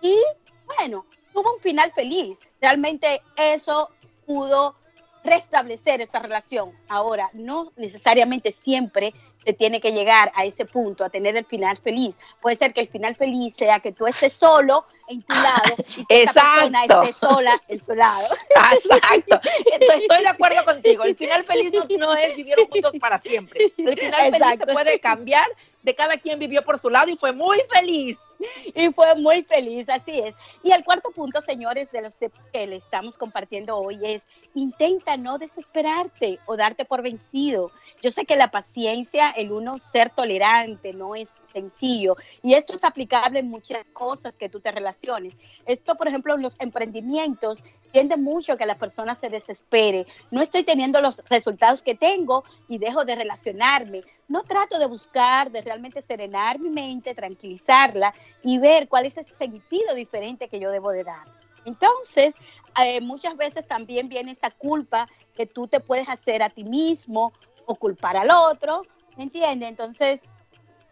Y 0.00 0.16
bueno, 0.64 1.04
tuvo 1.32 1.54
un 1.54 1.60
final 1.60 1.92
feliz. 1.92 2.38
Realmente 2.60 3.22
eso 3.36 3.90
pudo 4.26 4.76
restablecer 5.24 6.00
esa 6.00 6.18
relación. 6.20 6.72
Ahora, 6.88 7.30
no 7.32 7.72
necesariamente 7.76 8.52
siempre 8.52 9.14
se 9.44 9.52
tiene 9.52 9.80
que 9.80 9.92
llegar 9.92 10.32
a 10.34 10.44
ese 10.44 10.64
punto, 10.64 11.04
a 11.04 11.10
tener 11.10 11.36
el 11.36 11.44
final 11.44 11.76
feliz. 11.78 12.18
Puede 12.40 12.56
ser 12.56 12.72
que 12.72 12.80
el 12.80 12.88
final 12.88 13.14
feliz 13.14 13.54
sea 13.54 13.80
que 13.80 13.92
tú 13.92 14.06
estés 14.06 14.32
solo 14.32 14.84
en 15.08 15.22
tu 15.22 15.34
lado 15.34 15.74
y 15.96 16.04
que 16.04 16.22
esa 16.22 16.42
persona 16.54 16.84
esté 16.84 17.12
sola 17.12 17.54
en 17.68 17.82
su 17.82 17.94
lado. 17.94 18.28
Exacto. 18.72 19.40
Estoy, 19.80 20.22
de 20.22 20.28
acuerdo 20.28 20.64
contigo. 20.64 21.04
El 21.04 21.16
final 21.16 21.44
feliz 21.44 21.70
no, 21.98 22.14
es 22.14 22.36
vivir 22.36 22.56
juntos 22.70 22.92
para 23.00 23.18
siempre. 23.18 23.72
El 23.76 23.98
final 23.98 24.32
feliz 24.32 24.58
se 24.58 24.66
puede 24.66 25.00
cambiar 25.00 25.46
de 25.82 25.94
cada 25.94 26.16
quien 26.16 26.38
vivió 26.38 26.62
por 26.62 26.78
su 26.78 26.90
lado 26.90 27.08
y 27.10 27.16
fue 27.16 27.32
muy 27.32 27.60
feliz. 27.72 28.18
y 28.74 28.92
fue 28.92 29.14
muy 29.16 29.42
feliz, 29.42 29.88
así 29.88 30.18
es. 30.20 30.36
Y 30.62 30.72
el 30.72 30.84
cuarto 30.84 31.10
punto, 31.10 31.40
señores, 31.40 31.90
de 31.90 32.02
los 32.02 32.14
tips 32.16 32.40
que 32.52 32.66
le 32.66 32.76
estamos 32.76 33.16
compartiendo 33.18 33.76
hoy 33.76 33.98
es, 34.02 34.26
intenta 34.54 35.16
no 35.16 35.38
desesperarte 35.38 36.38
o 36.46 36.56
darte 36.56 36.84
por 36.84 37.02
vencido. 37.02 37.70
Yo 38.02 38.10
sé 38.10 38.24
que 38.24 38.36
la 38.36 38.50
paciencia, 38.50 39.30
el 39.30 39.52
uno 39.52 39.78
ser 39.78 40.10
tolerante, 40.10 40.92
no 40.92 41.14
es 41.14 41.34
sencillo. 41.42 42.16
Y 42.42 42.54
esto 42.54 42.74
es 42.74 42.84
aplicable 42.84 43.40
en 43.40 43.48
muchas 43.48 43.88
cosas 43.88 44.36
que 44.36 44.48
tú 44.48 44.60
te 44.60 44.70
relaciones. 44.70 45.34
Esto, 45.66 45.96
por 45.96 46.08
ejemplo, 46.08 46.34
en 46.34 46.42
los 46.42 46.56
emprendimientos, 46.60 47.64
tiende 47.92 48.16
mucho 48.16 48.56
que 48.56 48.66
la 48.66 48.78
persona 48.78 49.14
se 49.14 49.28
desespere. 49.30 50.06
No 50.30 50.42
estoy 50.42 50.62
teniendo 50.62 51.00
los 51.00 51.22
resultados 51.28 51.82
que 51.82 51.94
tengo 51.94 52.44
y 52.68 52.78
dejo 52.78 53.04
de 53.04 53.14
relacionarme. 53.14 54.02
No 54.28 54.42
trato 54.42 54.78
de 54.78 54.84
buscar, 54.84 55.50
de 55.50 55.62
realmente 55.62 56.02
serenar 56.02 56.58
mi 56.58 56.68
mente, 56.68 57.14
tranquilizarla 57.14 58.12
y 58.42 58.58
ver 58.58 58.88
cuál 58.88 59.06
es 59.06 59.16
ese 59.16 59.32
sentido 59.34 59.94
diferente 59.94 60.48
que 60.48 60.60
yo 60.60 60.70
debo 60.70 60.90
de 60.90 61.04
dar. 61.04 61.26
Entonces, 61.64 62.36
eh, 62.82 63.00
muchas 63.00 63.36
veces 63.36 63.66
también 63.66 64.08
viene 64.08 64.32
esa 64.32 64.50
culpa 64.50 65.08
que 65.34 65.46
tú 65.46 65.68
te 65.68 65.80
puedes 65.80 66.08
hacer 66.08 66.42
a 66.42 66.50
ti 66.50 66.64
mismo 66.64 67.32
o 67.66 67.74
culpar 67.74 68.16
al 68.16 68.30
otro, 68.30 68.82
¿me 69.16 69.24
entiendes? 69.24 69.68
Entonces, 69.68 70.20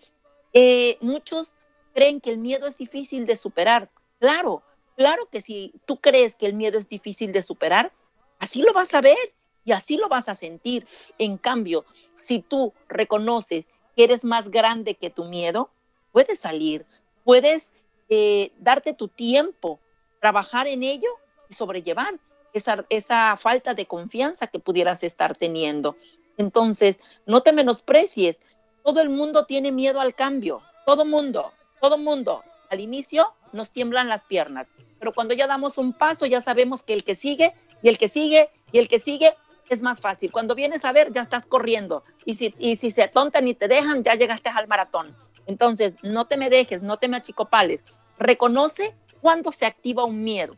eh, 0.54 0.98
muchos 1.02 1.54
creen 1.94 2.20
que 2.22 2.30
el 2.30 2.38
miedo 2.38 2.68
es 2.68 2.78
difícil 2.78 3.26
de 3.26 3.38
superar. 3.38 3.90
Claro, 4.20 4.62
claro 4.96 5.28
que 5.32 5.42
si 5.42 5.74
tú 5.86 6.02
crees 6.02 6.36
que 6.36 6.46
el 6.46 6.54
miedo 6.54 6.78
es 6.78 6.88
difícil 6.88 7.32
de 7.32 7.42
superar, 7.42 7.94
así 8.38 8.62
lo 8.62 8.74
vas 8.74 8.94
a 8.94 9.02
ver 9.02 9.34
y 9.64 9.72
así 9.72 9.98
lo 9.98 10.10
vas 10.10 10.28
a 10.28 10.36
sentir. 10.36 10.86
En 11.18 11.38
cambio, 11.38 11.86
si 12.20 12.42
tú 12.42 12.74
reconoces 12.90 13.66
que 13.96 14.04
eres 14.04 14.24
más 14.24 14.50
grande 14.50 14.96
que 14.96 15.10
tu 15.10 15.24
miedo, 15.24 15.72
puedes 16.16 16.40
salir, 16.40 16.86
puedes 17.26 17.72
eh, 18.08 18.54
darte 18.60 18.94
tu 18.94 19.10
tiempo, 19.10 19.82
trabajar 20.22 20.66
en 20.66 20.82
ello 20.82 21.10
y 21.50 21.56
sobrellevar 21.56 22.14
esa, 22.54 22.86
esa 22.88 23.36
falta 23.36 23.74
de 23.74 23.86
confianza 23.86 24.48
que 24.48 24.60
pudieras 24.60 25.04
estar 25.04 25.36
teniendo. 25.36 25.98
Entonces, 26.38 27.02
no 27.26 27.42
te 27.42 27.52
menosprecies. 27.52 28.40
Todo 28.86 29.02
el 29.02 29.10
mundo 29.10 29.46
tiene 29.46 29.74
miedo 29.74 30.00
al 30.00 30.16
cambio. 30.16 30.62
Todo 30.86 31.04
mundo, 31.04 31.52
todo 31.82 31.98
mundo. 31.98 32.46
Al 32.70 32.80
inicio 32.80 33.34
nos 33.52 33.72
tiemblan 33.72 34.08
las 34.08 34.24
piernas, 34.24 34.68
pero 35.00 35.14
cuando 35.14 35.34
ya 35.34 35.48
damos 35.48 35.78
un 35.78 35.92
paso 35.92 36.26
ya 36.26 36.40
sabemos 36.40 36.82
que 36.82 36.94
el 36.94 37.04
que 37.04 37.16
sigue 37.16 37.54
y 37.84 37.90
el 37.90 37.98
que 37.98 38.08
sigue 38.08 38.50
y 38.72 38.80
el 38.80 38.88
que 38.88 39.00
sigue 39.00 39.36
es 39.68 39.82
más 39.82 40.00
fácil. 40.00 40.32
Cuando 40.32 40.56
vienes 40.56 40.86
a 40.86 40.94
ver, 40.94 41.12
ya 41.12 41.24
estás 41.24 41.46
corriendo. 41.46 42.06
Y 42.24 42.36
si, 42.36 42.56
y 42.58 42.78
si 42.78 42.92
se 42.92 43.04
atontan 43.04 43.50
y 43.50 43.54
te 43.54 43.68
dejan, 43.68 44.02
ya 44.02 44.16
llegaste 44.16 44.48
al 44.48 44.70
maratón. 44.70 45.25
Entonces, 45.48 45.94
no 46.02 46.26
te 46.26 46.38
me 46.38 46.50
dejes, 46.50 46.82
no 46.82 46.98
te 46.98 47.08
me 47.08 47.18
achicopales. 47.18 47.84
Reconoce 48.18 48.96
cuando 49.22 49.52
se 49.52 49.66
activa 49.66 50.06
un 50.06 50.24
miedo. 50.24 50.56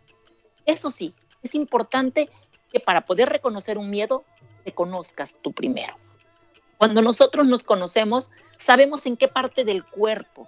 Eso 0.66 0.92
sí, 0.92 1.14
es 1.42 1.56
importante 1.56 2.30
que 2.72 2.80
para 2.80 3.06
poder 3.06 3.30
reconocer 3.30 3.78
un 3.78 3.90
miedo, 3.90 4.26
te 4.64 4.74
conozcas 4.74 5.38
tú 5.42 5.54
primero. 5.54 5.96
Cuando 6.78 7.02
nosotros 7.02 7.48
nos 7.48 7.64
conocemos, 7.64 8.30
sabemos 8.60 9.06
en 9.06 9.18
qué 9.18 9.28
parte 9.28 9.64
del 9.64 9.86
cuerpo, 9.86 10.48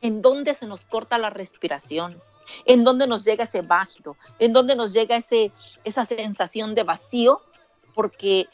en 0.00 0.22
dónde 0.22 0.54
se 0.54 0.66
nos 0.66 0.84
corta 0.84 1.18
la 1.18 1.30
respiración, 1.30 2.20
en 2.64 2.84
dónde 2.84 3.06
nos 3.06 3.24
llega 3.24 3.44
ese 3.44 3.60
bajo, 3.60 4.16
en 4.38 4.52
dónde 4.52 4.74
nos 4.74 4.92
llega 4.92 5.16
ese, 5.16 5.52
esa 5.84 6.06
sensación 6.06 6.74
de 6.74 6.82
vacío 6.82 7.42
porque 7.94 8.48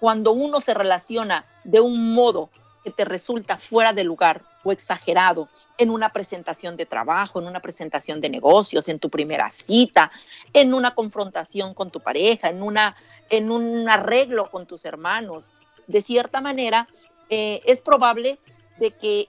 cuando 0.00 0.32
uno 0.32 0.60
se 0.60 0.74
relaciona 0.74 1.44
de 1.64 1.80
un 1.80 2.14
modo 2.14 2.50
que 2.86 2.92
te 2.92 3.04
resulta 3.04 3.58
fuera 3.58 3.92
de 3.92 4.04
lugar 4.04 4.44
o 4.62 4.70
exagerado 4.70 5.48
en 5.76 5.90
una 5.90 6.12
presentación 6.12 6.76
de 6.76 6.86
trabajo, 6.86 7.40
en 7.40 7.48
una 7.48 7.58
presentación 7.58 8.20
de 8.20 8.30
negocios, 8.30 8.86
en 8.86 9.00
tu 9.00 9.10
primera 9.10 9.50
cita, 9.50 10.12
en 10.52 10.72
una 10.72 10.94
confrontación 10.94 11.74
con 11.74 11.90
tu 11.90 11.98
pareja, 11.98 12.48
en, 12.48 12.62
una, 12.62 12.94
en 13.28 13.50
un 13.50 13.90
arreglo 13.90 14.52
con 14.52 14.66
tus 14.66 14.84
hermanos, 14.84 15.42
de 15.88 16.00
cierta 16.00 16.40
manera 16.40 16.86
eh, 17.28 17.60
es 17.66 17.80
probable 17.80 18.38
de 18.78 18.92
que 18.92 19.28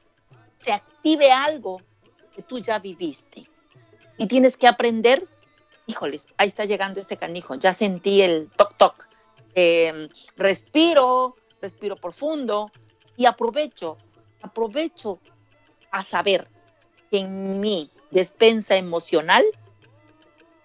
se 0.60 0.72
active 0.72 1.32
algo 1.32 1.82
que 2.36 2.44
tú 2.44 2.60
ya 2.60 2.78
viviste. 2.78 3.50
Y 4.20 4.28
tienes 4.28 4.56
que 4.56 4.68
aprender, 4.68 5.28
híjoles, 5.88 6.28
ahí 6.38 6.50
está 6.50 6.66
llegando 6.66 7.00
ese 7.00 7.18
canijo, 7.18 7.56
ya 7.56 7.74
sentí 7.74 8.22
el 8.22 8.52
toc 8.56 8.78
toc 8.78 9.08
Em, 9.60 10.08
respiro, 10.36 11.36
respiro 11.60 11.96
profundo 11.96 12.70
y 13.18 13.26
aprovecho, 13.26 13.98
aprovecho 14.42 15.20
a 15.92 16.04
saber 16.04 16.48
que 17.12 17.18
en 17.20 17.60
mi 17.60 17.92
despensa 18.12 18.78
emocional 18.78 19.44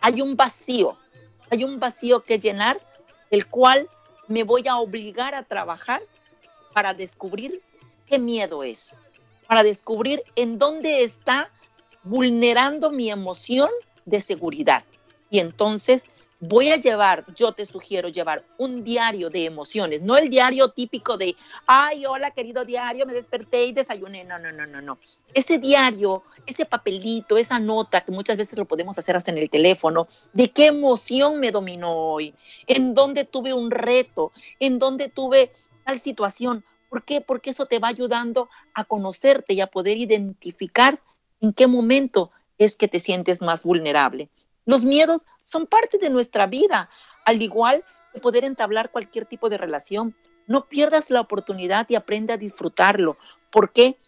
hay 0.00 0.20
un 0.20 0.36
vacío, 0.36 0.96
hay 1.50 1.64
un 1.64 1.80
vacío 1.80 2.22
que 2.22 2.38
llenar, 2.38 2.80
el 3.30 3.46
cual 3.46 3.88
me 4.28 4.44
voy 4.44 4.68
a 4.68 4.76
obligar 4.76 5.34
a 5.34 5.42
trabajar 5.42 6.02
para 6.74 6.94
descubrir 6.94 7.62
qué 8.06 8.18
miedo 8.18 8.62
es, 8.62 8.94
para 9.48 9.62
descubrir 9.62 10.22
en 10.36 10.58
dónde 10.58 11.02
está 11.02 11.50
vulnerando 12.04 12.90
mi 12.90 13.10
emoción 13.10 13.70
de 14.04 14.20
seguridad. 14.20 14.84
Y 15.30 15.38
entonces 15.38 16.04
voy 16.42 16.70
a 16.70 16.76
llevar, 16.76 17.24
yo 17.36 17.52
te 17.52 17.64
sugiero 17.64 18.08
llevar 18.08 18.44
un 18.58 18.82
diario 18.82 19.30
de 19.30 19.44
emociones, 19.44 20.02
no 20.02 20.16
el 20.16 20.28
diario 20.28 20.70
típico 20.70 21.16
de, 21.16 21.36
ay, 21.66 22.04
hola 22.04 22.32
querido 22.32 22.64
diario, 22.64 23.06
me 23.06 23.12
desperté 23.12 23.64
y 23.66 23.72
desayuné. 23.72 24.24
No, 24.24 24.40
no, 24.40 24.50
no, 24.50 24.66
no, 24.66 24.82
no. 24.82 24.98
Ese 25.32 25.58
diario, 25.58 26.24
ese 26.44 26.64
papelito, 26.64 27.38
esa 27.38 27.60
nota 27.60 28.00
que 28.00 28.10
muchas 28.10 28.36
veces 28.36 28.58
lo 28.58 28.64
podemos 28.64 28.98
hacer 28.98 29.14
hasta 29.14 29.30
en 29.30 29.38
el 29.38 29.50
teléfono, 29.50 30.08
de 30.32 30.50
qué 30.50 30.66
emoción 30.66 31.38
me 31.38 31.52
dominó 31.52 31.92
hoy, 31.92 32.34
en 32.66 32.92
dónde 32.92 33.24
tuve 33.24 33.54
un 33.54 33.70
reto, 33.70 34.32
en 34.58 34.80
dónde 34.80 35.08
tuve 35.08 35.52
tal 35.84 36.00
situación. 36.00 36.64
¿Por 36.88 37.04
qué? 37.04 37.20
Porque 37.20 37.50
eso 37.50 37.66
te 37.66 37.78
va 37.78 37.86
ayudando 37.86 38.48
a 38.74 38.84
conocerte 38.84 39.54
y 39.54 39.60
a 39.60 39.68
poder 39.68 39.96
identificar 39.96 41.00
en 41.40 41.52
qué 41.52 41.68
momento 41.68 42.32
es 42.58 42.74
que 42.74 42.88
te 42.88 42.98
sientes 42.98 43.40
más 43.40 43.62
vulnerable. 43.62 44.28
Los 44.64 44.84
miedos 44.84 45.24
son 45.52 45.66
parte 45.66 45.98
de 45.98 46.08
nuestra 46.08 46.46
vida, 46.46 46.88
al 47.26 47.42
igual 47.42 47.84
que 48.12 48.20
poder 48.20 48.44
entablar 48.44 48.90
cualquier 48.90 49.26
tipo 49.26 49.50
de 49.50 49.58
relación. 49.58 50.16
No 50.46 50.66
pierdas 50.66 51.10
la 51.10 51.20
oportunidad 51.20 51.86
y 51.90 51.94
aprende 51.94 52.32
a 52.32 52.38
disfrutarlo. 52.38 53.18
¿Por 53.50 53.70
qué? 53.72 53.98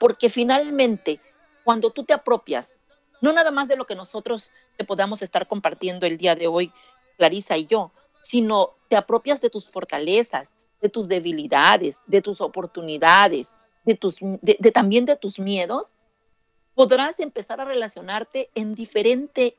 Porque 0.00 0.30
finalmente, 0.30 1.20
cuando 1.62 1.90
tú 1.90 2.04
te 2.04 2.14
apropias, 2.14 2.78
no 3.20 3.32
nada 3.32 3.50
más 3.50 3.68
de 3.68 3.76
lo 3.76 3.84
que 3.84 3.94
nosotros 3.94 4.50
te 4.78 4.84
podamos 4.84 5.20
estar 5.20 5.46
compartiendo 5.46 6.06
el 6.06 6.16
día 6.16 6.34
de 6.34 6.46
hoy, 6.46 6.72
Clarisa 7.18 7.58
y 7.58 7.66
yo, 7.66 7.92
sino 8.22 8.76
te 8.88 8.96
apropias 8.96 9.42
de 9.42 9.50
tus 9.50 9.70
fortalezas, 9.70 10.48
de 10.80 10.88
tus 10.88 11.06
debilidades, 11.06 12.00
de 12.06 12.22
tus 12.22 12.40
oportunidades, 12.40 13.54
de 13.84 13.94
tus, 13.94 14.20
también 14.72 15.04
de 15.04 15.16
tus 15.16 15.38
miedos, 15.38 15.94
podrás 16.74 17.20
empezar 17.20 17.60
a 17.60 17.66
relacionarte 17.66 18.50
en 18.54 18.74
diferente 18.74 19.56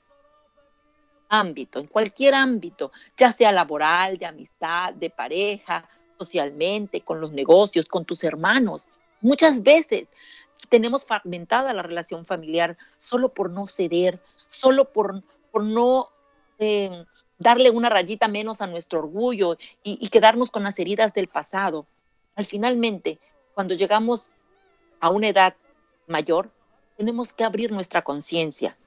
ámbito, 1.33 1.79
en 1.79 1.87
cualquier 1.87 2.35
ámbito, 2.35 2.91
ya 3.17 3.31
sea 3.31 3.51
laboral, 3.51 4.17
de 4.19 4.27
amistad, 4.27 4.93
de 4.93 5.09
pareja, 5.09 5.89
socialmente, 6.17 7.01
con 7.01 7.19
los 7.19 7.31
negocios, 7.31 7.87
con 7.87 8.05
tus 8.05 8.23
hermanos. 8.23 8.81
Muchas 9.19 9.63
veces 9.63 10.07
tenemos 10.69 11.05
fragmentada 11.05 11.73
la 11.73 11.81
relación 11.81 12.25
familiar 12.25 12.77
solo 12.99 13.33
por 13.33 13.49
no 13.49 13.65
ceder, 13.65 14.21
solo 14.51 14.85
por, 14.85 15.23
por 15.51 15.63
no 15.63 16.09
eh, 16.59 17.03
darle 17.39 17.71
una 17.71 17.89
rayita 17.89 18.27
menos 18.27 18.61
a 18.61 18.67
nuestro 18.67 18.99
orgullo 18.99 19.57
y, 19.81 19.97
y 19.99 20.09
quedarnos 20.09 20.51
con 20.51 20.61
las 20.61 20.77
heridas 20.77 21.13
del 21.13 21.27
pasado. 21.27 21.87
Al 22.35 22.45
finalmente, 22.45 23.19
cuando 23.55 23.73
llegamos 23.73 24.35
a 24.99 25.09
una 25.09 25.29
edad 25.29 25.55
mayor, 26.05 26.51
tenemos 26.95 27.33
que 27.33 27.43
abrir 27.43 27.71
nuestra 27.71 28.03
conciencia 28.03 28.77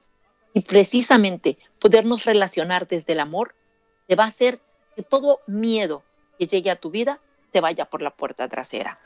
y 0.57 0.61
precisamente 0.61 1.59
podernos 1.79 2.25
relacionar 2.25 2.87
desde 2.87 3.13
el 3.13 3.19
amor 3.19 3.53
te 4.07 4.15
va 4.15 4.23
a 4.23 4.27
hacer 4.27 4.59
que 4.95 5.03
todo 5.03 5.39
miedo 5.45 6.01
que 6.39 6.47
llegue 6.47 6.71
a 6.71 6.75
tu 6.75 6.89
vida 6.89 7.19
se 7.53 7.61
vaya 7.61 7.85
por 7.85 8.01
la 8.01 8.09
puerta 8.09 8.47
trasera. 8.47 8.97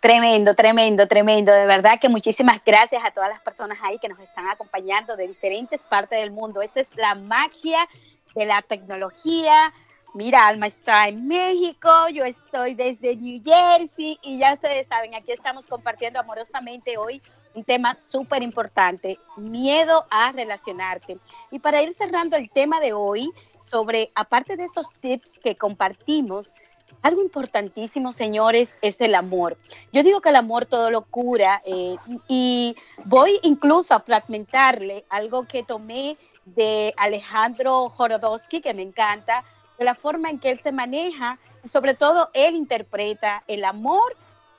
Tremendo, 0.00 0.56
tremendo, 0.56 1.06
tremendo. 1.06 1.52
De 1.52 1.66
verdad 1.66 2.00
que 2.00 2.08
muchísimas 2.08 2.60
gracias 2.66 3.04
a 3.04 3.12
todas 3.12 3.30
las 3.30 3.42
personas 3.42 3.78
ahí 3.84 4.00
que 4.00 4.08
nos 4.08 4.18
están 4.18 4.48
acompañando 4.48 5.16
de 5.16 5.28
diferentes 5.28 5.84
partes 5.84 6.18
del 6.18 6.32
mundo. 6.32 6.62
Esta 6.62 6.80
es 6.80 6.90
la 6.96 7.14
magia 7.14 7.88
de 8.34 8.46
la 8.46 8.62
tecnología. 8.62 9.72
Mira, 10.14 10.48
Alma 10.48 10.66
está 10.66 11.06
en 11.06 11.28
México, 11.28 12.08
yo 12.12 12.24
estoy 12.24 12.74
desde 12.74 13.14
New 13.14 13.40
Jersey 13.44 14.18
y 14.22 14.40
ya 14.40 14.54
ustedes 14.54 14.88
saben, 14.88 15.14
aquí 15.14 15.30
estamos 15.30 15.68
compartiendo 15.68 16.18
amorosamente 16.18 16.98
hoy 16.98 17.22
un 17.54 17.64
tema 17.64 17.96
súper 18.00 18.42
importante, 18.42 19.18
miedo 19.36 20.06
a 20.10 20.32
relacionarte. 20.32 21.18
Y 21.50 21.58
para 21.58 21.82
ir 21.82 21.92
cerrando 21.94 22.36
el 22.36 22.50
tema 22.50 22.80
de 22.80 22.92
hoy, 22.92 23.30
sobre, 23.62 24.10
aparte 24.14 24.56
de 24.56 24.64
esos 24.64 24.90
tips 25.00 25.38
que 25.38 25.56
compartimos, 25.56 26.54
algo 27.02 27.22
importantísimo, 27.22 28.12
señores, 28.12 28.76
es 28.82 29.00
el 29.00 29.14
amor. 29.14 29.56
Yo 29.92 30.02
digo 30.02 30.20
que 30.20 30.28
el 30.28 30.36
amor 30.36 30.66
todo 30.66 30.90
lo 30.90 31.02
cura 31.02 31.62
eh, 31.64 31.96
y 32.28 32.76
voy 33.04 33.38
incluso 33.42 33.94
a 33.94 34.00
fragmentarle 34.00 35.04
algo 35.08 35.46
que 35.46 35.62
tomé 35.62 36.18
de 36.44 36.92
Alejandro 36.96 37.88
Jorodowski, 37.90 38.60
que 38.60 38.74
me 38.74 38.82
encanta, 38.82 39.44
de 39.78 39.84
la 39.84 39.94
forma 39.94 40.30
en 40.30 40.38
que 40.38 40.50
él 40.50 40.58
se 40.58 40.72
maneja 40.72 41.38
y 41.64 41.68
sobre 41.68 41.94
todo 41.94 42.28
él 42.34 42.54
interpreta 42.54 43.44
el 43.46 43.64
amor 43.64 44.16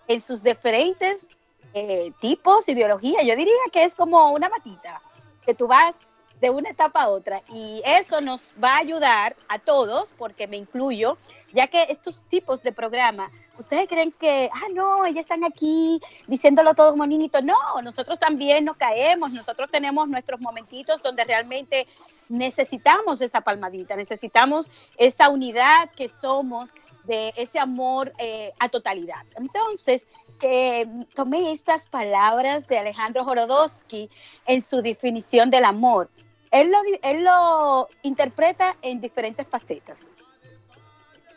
en 0.08 0.20
sus 0.20 0.42
diferentes 0.42 1.30
eh, 1.74 2.12
tipos, 2.20 2.68
ideología. 2.68 3.22
Yo 3.24 3.36
diría 3.36 3.54
que 3.72 3.84
es 3.84 3.96
como 3.96 4.32
una 4.32 4.50
matita, 4.50 5.02
que 5.46 5.54
tú 5.54 5.68
vas 5.68 5.96
de 6.40 6.50
una 6.50 6.70
etapa 6.70 7.04
a 7.04 7.10
otra. 7.10 7.42
Y 7.50 7.82
eso 7.86 8.22
nos 8.22 8.52
va 8.62 8.76
a 8.76 8.80
ayudar 8.80 9.36
a 9.48 9.60
todos, 9.60 10.14
porque 10.18 10.48
me 10.48 10.58
incluyo, 10.58 11.18
ya 11.54 11.68
que 11.68 11.88
estos 11.90 12.24
tipos 12.24 12.64
de 12.64 12.72
programa 12.72 13.32
ustedes 13.62 13.88
creen 13.88 14.12
que, 14.12 14.50
ah, 14.52 14.68
no, 14.74 15.06
ellas 15.06 15.22
están 15.22 15.44
aquí 15.44 16.02
diciéndolo 16.28 16.74
todo 16.74 16.96
bonito. 16.96 17.42
No, 17.42 17.82
nosotros 17.82 18.20
también 18.20 18.66
nos 18.66 18.76
caemos, 18.78 19.32
nosotros 19.32 19.70
tenemos 19.72 20.08
nuestros 20.10 20.42
momentitos 20.42 21.02
donde 21.02 21.24
realmente 21.24 21.88
necesitamos 22.28 23.22
esa 23.22 23.42
palmadita, 23.42 23.96
necesitamos 23.96 24.72
esa 24.98 25.30
unidad 25.30 25.90
que 25.92 26.10
somos 26.10 26.72
de 27.04 27.34
ese 27.36 27.60
amor 27.60 28.14
eh, 28.18 28.54
a 28.60 28.70
totalidad. 28.70 29.26
Entonces, 29.36 30.08
que 30.42 30.88
tomé 31.14 31.52
estas 31.52 31.86
palabras 31.86 32.68
de 32.68 32.80
Alejandro 32.80 33.24
Jorodowski 33.24 34.10
en 34.48 34.64
su 34.64 34.82
definición 34.82 35.52
del 35.52 35.66
amor. 35.66 36.10
Él 36.50 36.72
lo, 36.72 36.78
él 37.04 37.24
lo 37.24 37.88
interpreta 38.02 38.76
en 38.82 39.00
diferentes 39.00 39.48
facetas. 39.48 40.10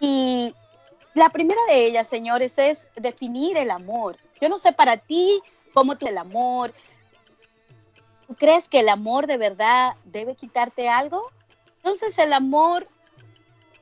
Y 0.00 0.54
la 1.12 1.28
primera 1.28 1.60
de 1.68 1.84
ellas, 1.84 2.08
señores, 2.08 2.56
es 2.56 2.88
definir 2.96 3.58
el 3.58 3.70
amor. 3.70 4.16
Yo 4.40 4.48
no 4.48 4.56
sé 4.56 4.72
para 4.72 4.96
ti 4.96 5.42
cómo 5.74 5.96
te 5.98 6.08
el 6.08 6.16
amor. 6.16 6.72
¿Tú 8.26 8.34
crees 8.34 8.70
que 8.70 8.80
el 8.80 8.88
amor 8.88 9.26
de 9.26 9.36
verdad 9.36 9.96
debe 10.04 10.34
quitarte 10.34 10.88
algo? 10.88 11.30
Entonces 11.76 12.16
el 12.18 12.32
amor 12.32 12.88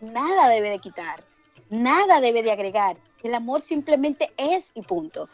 nada 0.00 0.48
debe 0.48 0.70
de 0.70 0.80
quitar, 0.80 1.22
nada 1.70 2.20
debe 2.20 2.42
de 2.42 2.50
agregar. 2.50 2.96
El 3.22 3.34
amor 3.34 3.62
simplemente 3.62 4.32
es 4.36 4.72
y 4.74 4.82
punto. 4.82 5.28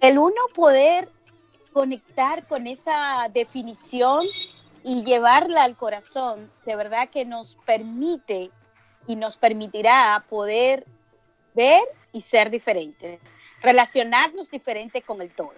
El 0.00 0.18
uno 0.18 0.40
poder 0.54 1.08
conectar 1.72 2.46
con 2.46 2.66
esa 2.66 3.28
definición 3.32 4.26
y 4.82 5.04
llevarla 5.04 5.64
al 5.64 5.76
corazón, 5.76 6.50
de 6.64 6.76
verdad 6.76 7.10
que 7.10 7.24
nos 7.24 7.56
permite 7.66 8.50
y 9.06 9.16
nos 9.16 9.36
permitirá 9.36 10.24
poder 10.28 10.86
ver 11.54 11.82
y 12.12 12.22
ser 12.22 12.50
diferentes, 12.50 13.20
relacionarnos 13.60 14.50
diferente 14.50 15.02
con 15.02 15.20
el 15.20 15.32
todo. 15.34 15.52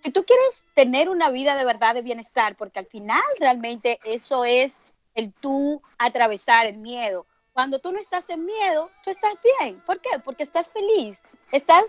Si 0.00 0.10
tú 0.10 0.24
quieres 0.24 0.66
tener 0.74 1.08
una 1.08 1.30
vida 1.30 1.56
de 1.56 1.64
verdad 1.64 1.94
de 1.94 2.02
bienestar, 2.02 2.54
porque 2.56 2.78
al 2.78 2.86
final 2.86 3.22
realmente 3.40 3.98
eso 4.04 4.44
es 4.44 4.78
el 5.14 5.32
tú 5.32 5.82
atravesar 5.98 6.66
el 6.66 6.76
miedo. 6.76 7.26
Cuando 7.58 7.80
tú 7.80 7.90
no 7.90 7.98
estás 7.98 8.24
en 8.30 8.44
miedo, 8.44 8.88
tú 9.02 9.10
estás 9.10 9.34
bien. 9.58 9.80
¿Por 9.80 10.00
qué? 10.00 10.10
Porque 10.24 10.44
estás 10.44 10.70
feliz, 10.70 11.20
estás, 11.50 11.86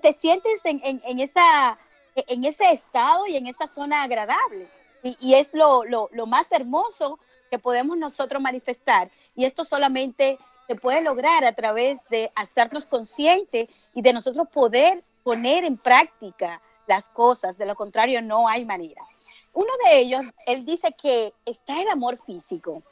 te 0.00 0.12
sientes 0.14 0.62
en, 0.64 1.20
esa, 1.20 1.78
en 2.14 2.46
ese 2.46 2.72
estado 2.72 3.26
y 3.26 3.36
en 3.36 3.46
esa 3.46 3.68
zona 3.68 4.04
agradable. 4.04 4.70
Y, 5.02 5.34
es 5.34 5.52
lo, 5.52 5.84
lo, 5.84 6.08
lo 6.12 6.24
más 6.24 6.50
hermoso 6.50 7.18
que 7.50 7.58
podemos 7.58 7.98
nosotros 7.98 8.40
manifestar. 8.40 9.10
Y 9.36 9.44
esto 9.44 9.66
solamente 9.66 10.38
se 10.66 10.76
puede 10.76 11.02
lograr 11.02 11.44
a 11.44 11.54
través 11.54 12.00
de 12.08 12.32
hacernos 12.34 12.86
conscientes 12.86 13.68
y 13.92 14.00
de 14.00 14.14
nosotros 14.14 14.48
poder 14.48 15.04
poner 15.24 15.64
en 15.64 15.76
práctica 15.76 16.62
las 16.86 17.10
cosas. 17.10 17.58
De 17.58 17.66
lo 17.66 17.74
contrario, 17.74 18.22
no 18.22 18.48
hay 18.48 18.64
manera. 18.64 19.02
Uno 19.52 19.72
de 19.84 19.98
ellos, 19.98 20.24
él 20.46 20.64
dice 20.64 20.94
que 20.98 21.34
está 21.44 21.82
el 21.82 21.88
amor 21.88 22.18
físico. 22.24 22.82